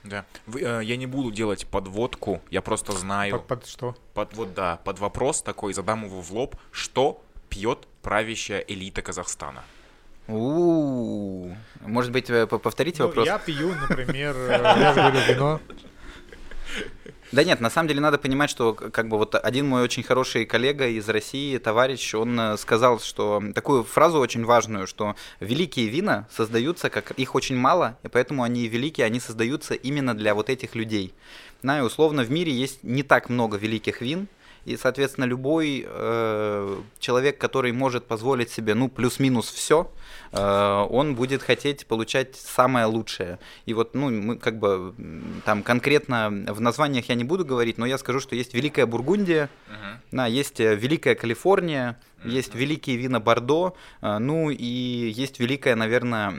Да. 0.03 0.25
Вы, 0.47 0.61
э, 0.61 0.81
я 0.83 0.97
не 0.97 1.05
буду 1.05 1.31
делать 1.31 1.67
подводку, 1.67 2.41
я 2.49 2.61
просто 2.61 2.93
знаю. 2.93 3.33
Под, 3.39 3.47
под 3.47 3.67
что? 3.67 3.95
Под 4.15 4.33
вот 4.33 4.53
да, 4.55 4.79
под 4.83 4.97
вопрос 4.99 5.43
такой 5.43 5.73
задам 5.73 6.05
его 6.05 6.21
в 6.21 6.31
лоб, 6.31 6.55
что 6.71 7.21
пьет 7.49 7.87
правящая 8.01 8.61
элита 8.61 9.03
Казахстана. 9.03 9.63
У-у-у. 10.27 11.55
Может 11.81 12.11
быть, 12.11 12.27
повторите 12.49 13.01
ну, 13.01 13.07
вопрос? 13.07 13.25
Я 13.25 13.39
пью, 13.39 13.73
например, 13.75 14.35
э, 14.37 14.61
я 14.61 14.93
же 14.93 15.01
говорю 15.01 15.19
вино. 15.27 15.59
Да 17.31 17.43
нет, 17.43 17.61
на 17.61 17.69
самом 17.69 17.87
деле 17.87 18.01
надо 18.01 18.17
понимать, 18.17 18.49
что 18.49 18.73
как 18.73 19.07
бы 19.07 19.17
вот 19.17 19.35
один 19.35 19.67
мой 19.67 19.83
очень 19.83 20.01
хороший 20.01 20.45
коллега 20.45 20.87
из 20.87 21.07
России, 21.07 21.59
товарищ, 21.59 22.15
он 22.15 22.39
э, 22.39 22.57
сказал, 22.57 22.99
что 22.99 23.43
такую 23.53 23.83
фразу 23.83 24.17
очень 24.19 24.43
важную, 24.45 24.87
что 24.87 25.15
великие 25.39 25.89
вина 25.89 26.27
создаются, 26.31 26.89
как 26.89 27.11
их 27.11 27.35
очень 27.35 27.55
мало, 27.55 27.99
и 28.01 28.07
поэтому 28.07 28.41
они 28.41 28.67
великие, 28.67 29.05
они 29.05 29.19
создаются 29.19 29.75
именно 29.75 30.15
для 30.15 30.33
вот 30.33 30.49
этих 30.49 30.73
людей. 30.73 31.13
На, 31.61 31.79
и 31.79 31.81
условно 31.81 32.23
в 32.23 32.31
мире 32.31 32.51
есть 32.51 32.83
не 32.83 33.03
так 33.03 33.29
много 33.29 33.57
великих 33.57 34.01
вин, 34.01 34.27
и, 34.65 34.77
соответственно, 34.77 35.25
любой 35.25 35.85
э, 35.87 36.77
человек, 36.99 37.37
который 37.37 37.71
может 37.71 38.05
позволить 38.05 38.51
себе, 38.51 38.75
ну, 38.75 38.89
плюс-минус 38.89 39.49
все, 39.51 39.91
э, 40.31 40.85
он 40.89 41.15
будет 41.15 41.41
хотеть 41.41 41.85
получать 41.85 42.35
самое 42.35 42.85
лучшее. 42.85 43.39
И 43.65 43.73
вот, 43.73 43.95
ну, 43.95 44.09
мы 44.09 44.37
как 44.37 44.59
бы 44.59 44.93
там 45.45 45.63
конкретно 45.63 46.29
в 46.47 46.61
названиях 46.61 47.09
я 47.09 47.15
не 47.15 47.23
буду 47.23 47.45
говорить, 47.45 47.77
но 47.77 47.85
я 47.85 47.97
скажу, 47.97 48.19
что 48.19 48.35
есть 48.35 48.53
Великая 48.53 48.85
Бургундия, 48.85 49.49
uh-huh. 49.67 49.95
да, 50.11 50.25
есть 50.27 50.59
э, 50.59 50.75
Великая 50.75 51.15
Калифорния, 51.15 51.97
есть 52.23 52.55
великие 52.55 52.97
вина 52.97 53.19
Бордо, 53.19 53.75
э, 54.01 54.17
ну 54.17 54.49
и 54.49 54.63
есть 54.65 55.39
великая, 55.39 55.75
наверное, 55.75 56.31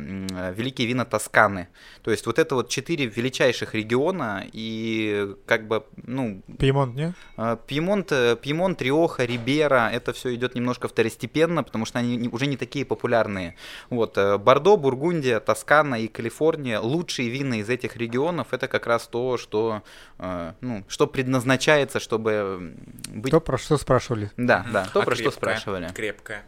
великие 0.53 0.87
вина 0.87 1.05
Тосканы. 1.05 1.69
То 2.03 2.11
есть 2.11 2.27
вот 2.27 2.39
это 2.39 2.55
вот 2.55 2.69
четыре 2.69 3.07
величайших 3.07 3.75
региона 3.75 4.45
и 4.53 5.35
как 5.47 5.67
бы, 5.67 5.85
ну... 5.97 6.43
Пьемонт, 6.59 6.95
не? 6.95 7.15
Э, 7.37 7.57
Пьемонт, 7.67 8.13
э, 8.13 8.37
Пьемонт, 8.41 8.83
Риоха, 8.83 9.25
Рибера, 9.25 9.91
это 9.93 10.13
все 10.13 10.35
идет 10.35 10.55
немножко 10.55 10.89
второстепенно, 10.89 11.63
потому 11.63 11.85
что 11.87 11.99
они 11.99 12.29
уже 12.29 12.47
не 12.47 12.57
такие 12.57 12.85
популярные. 12.85 13.57
Вот, 13.89 14.17
Бордо, 14.17 14.77
Бургундия, 14.77 15.41
Тоскана 15.41 15.97
и 15.97 16.09
Калифорния, 16.09 16.81
лучшие 16.81 17.29
вина 17.31 17.61
из 17.61 17.69
этих 17.69 17.97
регионов, 17.97 18.49
это 18.53 18.69
как 18.69 18.87
раз 18.87 19.07
то, 19.07 19.39
что, 19.39 19.83
ну, 20.19 20.85
что 20.89 21.07
предназначается, 21.07 22.01
чтобы 22.01 22.75
быть... 23.09 23.31
То, 23.31 23.41
про 23.41 23.59
что 23.59 23.77
спрашивали. 23.79 24.31
Да, 24.37 24.67
да, 24.73 24.87
то, 24.93 25.01
а 25.01 25.05
про 25.05 25.15
что 25.15 25.31
спрашивали. 25.31 25.70
Крепкая. 25.93 26.45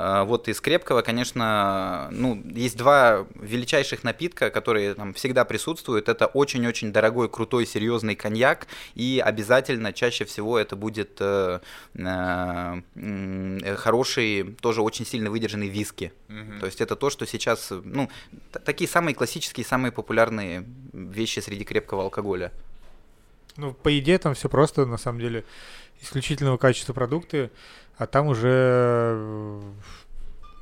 А, 0.00 0.24
вот 0.24 0.46
из 0.46 0.60
крепкого, 0.60 1.02
конечно, 1.02 2.08
ну, 2.12 2.40
есть 2.44 2.76
два 2.76 3.26
величайших 3.34 4.04
напитка, 4.04 4.50
которые 4.50 4.94
там 4.94 5.12
всегда 5.12 5.44
присутствуют. 5.44 6.08
Это 6.08 6.26
очень-очень 6.26 6.92
дорогой, 6.92 7.28
крутой, 7.28 7.66
серьезный 7.66 8.14
коньяк. 8.14 8.68
И 8.94 9.20
обязательно, 9.24 9.92
чаще 9.92 10.24
всего, 10.24 10.56
это 10.56 10.76
будет 10.76 11.16
э, 11.18 11.58
э, 11.94 13.76
хороший, 13.76 14.56
тоже 14.60 14.82
очень 14.82 15.04
сильно 15.04 15.30
выдержанный 15.30 15.68
виски. 15.68 16.12
Угу. 16.28 16.60
То 16.60 16.66
есть 16.66 16.80
это 16.80 16.94
то, 16.94 17.10
что 17.10 17.26
сейчас, 17.26 17.72
ну, 17.82 18.08
такие 18.64 18.88
самые 18.88 19.16
классические, 19.16 19.66
самые 19.66 19.90
популярные 19.90 20.64
вещи 20.92 21.40
среди 21.40 21.64
крепкого 21.64 22.02
алкоголя. 22.02 22.52
Ну, 23.56 23.74
по 23.74 23.98
идее, 23.98 24.18
там 24.18 24.34
все 24.34 24.48
просто, 24.48 24.86
на 24.86 24.98
самом 24.98 25.18
деле, 25.18 25.44
исключительного 26.00 26.56
качества 26.56 26.92
продукты. 26.92 27.50
А 27.96 28.06
там 28.06 28.28
уже 28.28 28.48
э, 28.48 29.60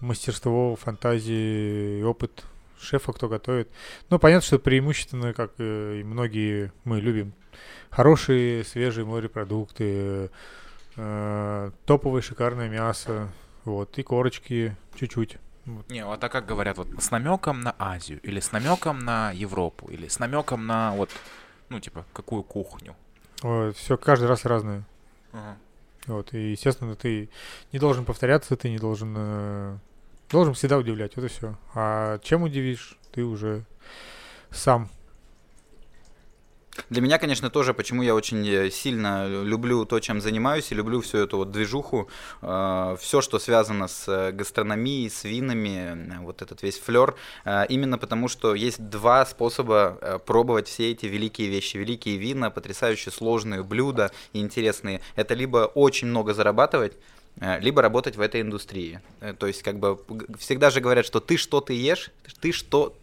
мастерство, 0.00 0.76
фантазии, 0.76 2.02
опыт 2.02 2.44
шефа, 2.80 3.12
кто 3.12 3.28
готовит. 3.28 3.68
Ну, 4.10 4.18
понятно, 4.18 4.46
что 4.46 4.58
преимущественно, 4.58 5.32
как 5.32 5.52
и 5.58 6.02
многие 6.04 6.72
мы 6.84 7.00
любим, 7.00 7.32
хорошие 7.90 8.64
свежие 8.64 9.04
морепродукты, 9.04 10.30
э, 10.96 11.70
топовое 11.84 12.22
шикарное 12.22 12.68
мясо, 12.68 13.28
вот, 13.64 13.98
и 13.98 14.02
корочки 14.02 14.76
чуть-чуть. 14.94 15.38
Вот. 15.64 15.90
Не, 15.90 16.04
вот 16.04 16.22
а 16.22 16.28
как 16.28 16.46
говорят, 16.46 16.78
вот 16.78 16.88
с 16.98 17.10
намеком 17.10 17.60
на 17.60 17.74
Азию, 17.78 18.20
или 18.22 18.40
с 18.40 18.52
намеком 18.52 19.00
на 19.00 19.32
Европу, 19.32 19.88
или 19.88 20.06
с 20.06 20.18
намеком 20.18 20.66
на 20.66 20.92
вот, 20.92 21.10
ну, 21.68 21.80
типа, 21.80 22.06
какую 22.12 22.42
кухню? 22.42 22.94
все 23.74 23.98
каждый 23.98 24.28
раз 24.28 24.46
разное. 24.46 24.84
Ага. 25.36 25.56
Вот, 26.06 26.32
и, 26.34 26.52
естественно, 26.52 26.94
ты 26.94 27.28
не 27.72 27.78
должен 27.78 28.04
повторяться, 28.04 28.56
ты 28.56 28.70
не 28.70 28.78
должен 28.78 29.14
э, 29.16 29.78
должен 30.30 30.54
всегда 30.54 30.78
удивлять, 30.78 31.16
и 31.16 31.28
все. 31.28 31.56
А 31.74 32.18
чем 32.20 32.42
удивишь, 32.42 32.98
ты 33.12 33.24
уже 33.24 33.64
сам 34.50 34.88
для 36.90 37.02
меня, 37.02 37.18
конечно, 37.18 37.50
тоже, 37.50 37.74
почему 37.74 38.02
я 38.02 38.14
очень 38.14 38.46
э, 38.48 38.70
сильно 38.70 39.26
люблю 39.28 39.84
то, 39.84 40.00
чем 40.00 40.20
занимаюсь, 40.20 40.70
и 40.72 40.74
люблю 40.74 41.00
всю 41.00 41.18
эту 41.18 41.38
вот 41.38 41.50
движуху, 41.50 42.08
э, 42.42 42.96
все, 43.00 43.20
что 43.20 43.38
связано 43.38 43.88
с 43.88 44.08
э, 44.08 44.32
гастрономией, 44.32 45.10
с 45.10 45.24
винами, 45.24 46.18
вот 46.20 46.42
этот 46.42 46.62
весь 46.62 46.78
флер, 46.78 47.14
э, 47.44 47.66
именно 47.68 47.98
потому, 47.98 48.28
что 48.28 48.54
есть 48.54 48.88
два 48.88 49.26
способа 49.26 49.98
э, 50.00 50.18
пробовать 50.24 50.68
все 50.68 50.90
эти 50.92 51.06
великие 51.06 51.48
вещи. 51.48 51.76
Великие 51.76 52.16
вина, 52.16 52.50
потрясающе 52.50 53.10
сложные 53.10 53.62
блюда 53.62 54.10
и 54.32 54.40
интересные. 54.40 55.00
Это 55.14 55.34
либо 55.34 55.70
очень 55.74 56.08
много 56.08 56.34
зарабатывать, 56.34 56.92
э, 57.40 57.60
либо 57.60 57.82
работать 57.82 58.16
в 58.16 58.20
этой 58.20 58.40
индустрии. 58.40 59.00
То 59.38 59.46
есть, 59.46 59.62
как 59.62 59.78
бы, 59.78 59.98
всегда 60.38 60.70
же 60.70 60.80
говорят, 60.80 61.06
что 61.06 61.20
ты 61.20 61.36
что 61.36 61.60
ты 61.60 61.74
ешь, 61.74 62.10
ты 62.40 62.52
что 62.52 62.94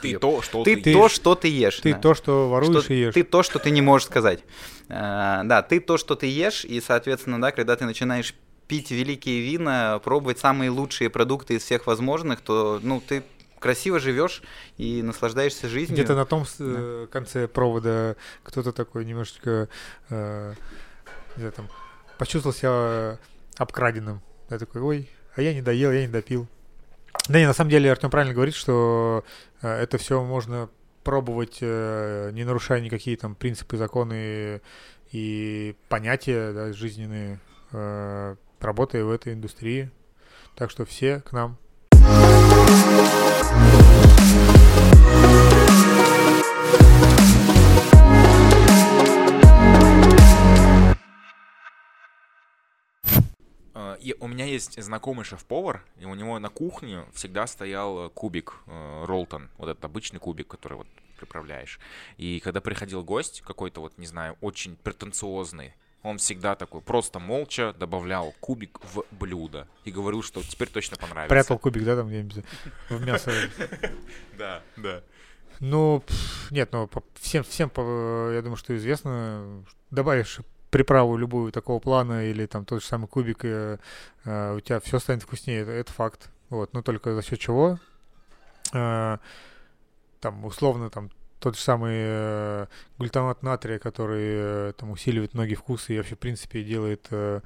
ты 0.00 0.18
то, 0.18 0.42
что 0.42 0.64
ты, 0.64 0.76
ты 0.76 0.92
то, 0.92 1.08
что 1.08 1.34
ты 1.34 1.48
ешь. 1.48 1.80
Ты 1.80 1.92
да. 1.92 1.98
то, 1.98 2.14
что 2.14 2.48
воруешь 2.48 2.84
что, 2.84 2.92
и 2.92 2.98
ешь. 2.98 3.14
Ты 3.14 3.22
то, 3.22 3.42
что 3.42 3.58
ты 3.58 3.70
не 3.70 3.80
можешь 3.80 4.06
сказать. 4.06 4.40
А, 4.88 5.42
да, 5.44 5.62
ты 5.62 5.80
то, 5.80 5.96
что 5.96 6.14
ты 6.14 6.26
ешь, 6.26 6.64
и, 6.64 6.80
соответственно, 6.80 7.40
да, 7.40 7.52
когда 7.52 7.76
ты 7.76 7.84
начинаешь 7.84 8.34
пить 8.66 8.90
великие 8.90 9.40
вина, 9.40 10.00
пробовать 10.00 10.38
самые 10.38 10.70
лучшие 10.70 11.10
продукты 11.10 11.54
из 11.54 11.62
всех 11.62 11.86
возможных, 11.86 12.40
то, 12.40 12.80
ну, 12.82 13.00
ты 13.06 13.22
красиво 13.58 14.00
живешь 14.00 14.42
и 14.76 15.02
наслаждаешься 15.02 15.68
жизнью. 15.68 15.96
Где-то 15.96 16.16
на 16.16 16.26
том 16.26 16.44
да. 16.58 17.06
конце 17.10 17.46
провода 17.46 18.16
кто-то 18.42 18.72
такой 18.72 19.04
немножечко, 19.04 19.68
э, 20.10 20.54
не 21.36 21.40
знаю, 21.40 21.52
там, 21.52 21.68
почувствовал 22.18 22.54
себя 22.54 23.18
обкраденным. 23.56 24.20
Я 24.50 24.58
такой, 24.58 24.82
ой, 24.82 25.10
а 25.36 25.42
я 25.42 25.54
не 25.54 25.62
доел, 25.62 25.92
я 25.92 26.02
не 26.02 26.12
допил. 26.12 26.48
Да 27.28 27.38
не, 27.38 27.46
на 27.46 27.52
самом 27.52 27.70
деле 27.70 27.90
Артем 27.90 28.10
правильно 28.10 28.34
говорит, 28.34 28.54
что 28.54 29.24
э, 29.62 29.68
это 29.68 29.98
все 29.98 30.22
можно 30.22 30.68
пробовать, 31.04 31.58
э, 31.60 32.30
не 32.32 32.44
нарушая 32.44 32.80
никакие 32.80 33.16
там 33.16 33.34
принципы, 33.34 33.76
законы 33.76 34.60
и 35.12 35.76
понятия 35.88 36.52
да, 36.52 36.72
жизненные, 36.72 37.38
э, 37.72 38.36
работая 38.60 39.04
в 39.04 39.10
этой 39.10 39.34
индустрии. 39.34 39.90
Так 40.56 40.70
что 40.70 40.84
все 40.84 41.20
к 41.20 41.32
нам. 41.32 41.58
И 54.02 54.14
у 54.18 54.28
меня 54.28 54.44
есть 54.44 54.82
знакомый 54.82 55.24
шеф-повар, 55.24 55.84
и 55.98 56.04
у 56.04 56.14
него 56.14 56.38
на 56.38 56.48
кухне 56.48 57.04
всегда 57.12 57.46
стоял 57.46 58.06
э, 58.06 58.10
кубик 58.10 58.54
э, 58.66 59.04
Ролтон, 59.06 59.48
вот 59.58 59.68
этот 59.68 59.84
обычный 59.84 60.18
кубик, 60.18 60.48
который 60.48 60.78
вот 60.78 60.86
приправляешь. 61.16 61.78
И 62.16 62.40
когда 62.40 62.60
приходил 62.60 63.04
гость 63.04 63.42
какой-то 63.42 63.80
вот, 63.80 63.96
не 63.98 64.06
знаю, 64.06 64.36
очень 64.40 64.76
претенциозный, 64.76 65.74
он 66.02 66.18
всегда 66.18 66.56
такой 66.56 66.80
просто 66.80 67.20
молча 67.20 67.72
добавлял 67.78 68.34
кубик 68.40 68.80
в 68.92 69.04
блюдо 69.12 69.68
и 69.84 69.92
говорил, 69.92 70.22
что 70.22 70.42
теперь 70.42 70.68
точно 70.68 70.96
понравится. 70.96 71.32
Прятал 71.32 71.58
кубик, 71.58 71.84
да, 71.84 71.94
там 71.94 72.08
где-нибудь 72.08 72.44
в 72.88 73.04
мясо. 73.04 73.32
Да, 74.36 74.62
да. 74.76 75.02
Ну, 75.60 76.02
нет, 76.50 76.72
ну, 76.72 76.90
всем, 77.14 77.44
всем, 77.44 77.70
я 77.76 78.40
думаю, 78.42 78.56
что 78.56 78.76
известно, 78.76 79.64
добавишь 79.90 80.40
приправу 80.72 81.18
любую 81.18 81.52
такого 81.52 81.78
плана 81.78 82.24
или 82.24 82.46
там 82.46 82.64
тот 82.64 82.82
же 82.82 82.88
самый 82.88 83.06
кубик, 83.06 83.44
э, 83.44 83.78
э, 84.24 84.54
у 84.56 84.60
тебя 84.60 84.80
все 84.80 84.98
станет 84.98 85.22
вкуснее, 85.22 85.60
это, 85.60 85.70
это 85.70 85.92
факт. 85.92 86.30
Вот, 86.48 86.72
но 86.72 86.82
только 86.82 87.14
за 87.14 87.22
счет 87.22 87.38
чего? 87.38 87.78
Э, 88.72 89.18
там, 90.20 90.44
условно, 90.46 90.88
там, 90.88 91.10
тот 91.40 91.56
же 91.56 91.60
самый 91.60 91.94
э, 91.94 92.66
глютамат 92.98 93.42
натрия, 93.42 93.78
который 93.78 94.70
э, 94.70 94.72
там 94.76 94.90
усиливает 94.92 95.34
многие 95.34 95.56
вкусы 95.56 95.94
и 95.94 95.98
вообще, 95.98 96.14
в 96.14 96.18
принципе, 96.18 96.64
делает 96.64 97.06
э, 97.10 97.42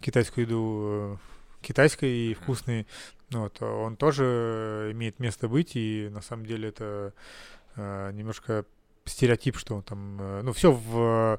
китайскую 0.00 0.44
еду 0.44 0.80
э, 0.82 1.16
китайской 1.62 2.10
и 2.10 2.34
вкусной. 2.34 2.88
Вот, 3.30 3.62
он 3.62 3.96
тоже 3.96 4.90
имеет 4.92 5.20
место 5.20 5.46
быть, 5.46 5.76
и 5.76 6.08
на 6.10 6.22
самом 6.22 6.44
деле 6.44 6.70
это 6.70 7.12
э, 7.76 8.10
немножко 8.12 8.64
стереотип, 9.04 9.58
что 9.58 9.76
он 9.76 9.82
там, 9.82 10.18
э, 10.20 10.42
ну, 10.42 10.52
все 10.52 10.72
в 10.72 11.38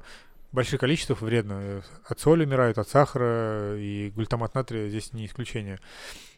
больших 0.56 0.80
количествах 0.80 1.20
вредно. 1.20 1.82
От 2.04 2.18
соли 2.18 2.44
умирают, 2.44 2.78
от 2.78 2.88
сахара, 2.88 3.76
и 3.78 4.10
глютамат 4.10 4.54
натрия 4.54 4.88
здесь 4.88 5.12
не 5.12 5.26
исключение. 5.26 5.78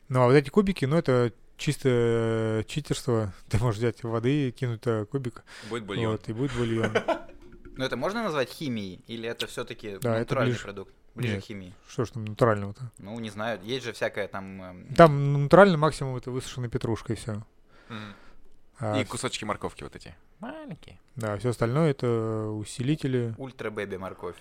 Ну, 0.08 0.22
а 0.22 0.26
вот 0.26 0.34
эти 0.34 0.50
кубики, 0.50 0.84
ну, 0.84 0.96
это 0.96 1.32
чисто 1.56 2.64
читерство. 2.66 3.32
Ты 3.48 3.58
можешь 3.58 3.78
взять 3.78 4.02
воды, 4.02 4.50
кинуть 4.50 4.82
туда 4.82 5.04
кубик. 5.06 5.44
Будет 5.70 5.84
бульон. 5.84 6.12
Вот, 6.12 6.28
и 6.28 6.32
будет 6.34 6.52
бульон. 6.52 6.92
Ну, 7.78 7.84
это 7.84 7.96
можно 7.96 8.24
назвать 8.24 8.50
химией? 8.50 9.04
Или 9.06 9.28
это 9.28 9.46
все-таки 9.46 9.98
да, 10.00 10.18
натуральный 10.18 10.22
это 10.22 10.58
ближе... 10.58 10.64
продукт? 10.64 10.94
Ближе 11.14 11.34
Нет. 11.34 11.44
к 11.44 11.46
химии. 11.46 11.74
Что 11.88 12.04
ж 12.04 12.10
там 12.10 12.24
натурального-то? 12.24 12.90
Ну, 12.98 13.16
не 13.20 13.30
знаю. 13.30 13.60
Есть 13.62 13.84
же 13.84 13.92
всякое 13.92 14.26
там... 14.26 14.60
Эм, 14.60 14.94
там 14.96 15.44
натурально 15.44 15.78
максимум 15.78 16.16
это 16.16 16.32
высушенная 16.32 16.68
петрушка 16.68 17.12
и 17.12 17.16
все. 17.16 17.46
Mm. 17.88 18.14
А, 18.80 19.00
и 19.00 19.04
кусочки 19.04 19.44
морковки 19.44 19.82
вот 19.82 19.96
эти. 19.96 20.14
Маленькие. 20.40 20.98
Да, 21.16 21.36
все 21.36 21.50
остальное 21.50 21.90
это 21.90 22.48
усилители. 22.50 23.34
Ультра 23.38 23.70
baby 23.70 23.96
морковь. 23.96 24.36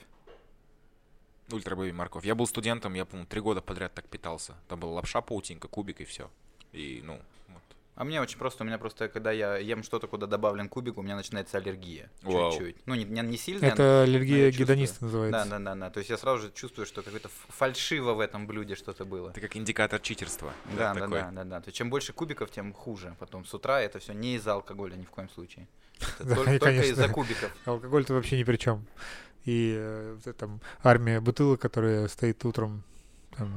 Ультра 1.51 1.75
baby 1.75 1.91
морковь. 1.91 2.25
Я 2.25 2.35
был 2.35 2.45
студентом, 2.45 2.93
я, 2.93 3.05
по-моему, 3.05 3.27
три 3.27 3.41
года 3.41 3.61
подряд 3.61 3.93
так 3.93 4.05
питался. 4.05 4.55
Там 4.67 4.79
была 4.79 4.93
лапша, 4.93 5.21
паутинка, 5.21 5.67
кубик 5.67 6.01
и 6.01 6.05
все. 6.05 6.29
И, 6.71 7.01
ну, 7.03 7.19
а 7.97 8.03
мне 8.03 8.21
очень 8.21 8.37
просто, 8.37 8.63
у 8.63 8.67
меня 8.67 8.77
просто, 8.77 9.09
когда 9.09 9.31
я 9.31 9.57
ем 9.57 9.81
что-то, 9.81 10.05
куда 10.05 10.27
добавлен 10.27 10.69
кубик, 10.69 10.99
у 10.99 11.01
меня 11.01 11.15
начинается 11.15 11.57
аллергия. 11.57 12.11
Чуть-чуть. 12.21 12.77
Ну, 12.85 12.93
не, 12.93 13.05
не, 13.05 13.37
сильно. 13.37 13.65
Это 13.65 14.03
аллергия 14.03 14.51
гедониста 14.51 15.05
называется. 15.05 15.45
Да, 15.45 15.57
да, 15.57 15.65
да, 15.65 15.75
да. 15.75 15.89
То 15.89 15.97
есть 15.97 16.11
я 16.11 16.17
сразу 16.19 16.43
же 16.43 16.51
чувствую, 16.51 16.85
что 16.85 17.01
какое-то 17.01 17.29
фальшиво 17.49 18.13
в 18.13 18.19
этом 18.19 18.45
блюде 18.45 18.75
что-то 18.75 19.03
было. 19.03 19.31
Это 19.31 19.41
как 19.41 19.57
индикатор 19.57 19.99
читерства. 19.99 20.53
Да, 20.77 20.93
да, 20.93 21.07
да, 21.07 21.31
да, 21.31 21.43
да. 21.43 21.59
То 21.59 21.69
есть 21.69 21.77
чем 21.77 21.89
больше 21.89 22.13
кубиков, 22.13 22.51
тем 22.51 22.71
хуже. 22.71 23.15
Потом 23.17 23.45
с 23.45 23.53
утра 23.55 23.81
это 23.81 23.97
все 23.97 24.13
не 24.13 24.35
из-за 24.35 24.53
алкоголя 24.53 24.95
ни 24.95 25.03
в 25.03 25.09
коем 25.09 25.29
случае. 25.29 25.67
Только, 26.19 26.59
только 26.59 26.83
из-за 26.83 27.09
кубиков. 27.09 27.51
Алкоголь-то 27.65 28.13
вообще 28.13 28.37
ни 28.37 28.43
при 28.43 28.57
чем. 28.57 28.85
И 29.45 29.75
э, 29.75 30.33
там 30.37 30.61
армия 30.83 31.19
бутылок, 31.19 31.59
которая 31.59 32.07
стоит 32.09 32.45
утром, 32.45 32.83
там, 33.35 33.49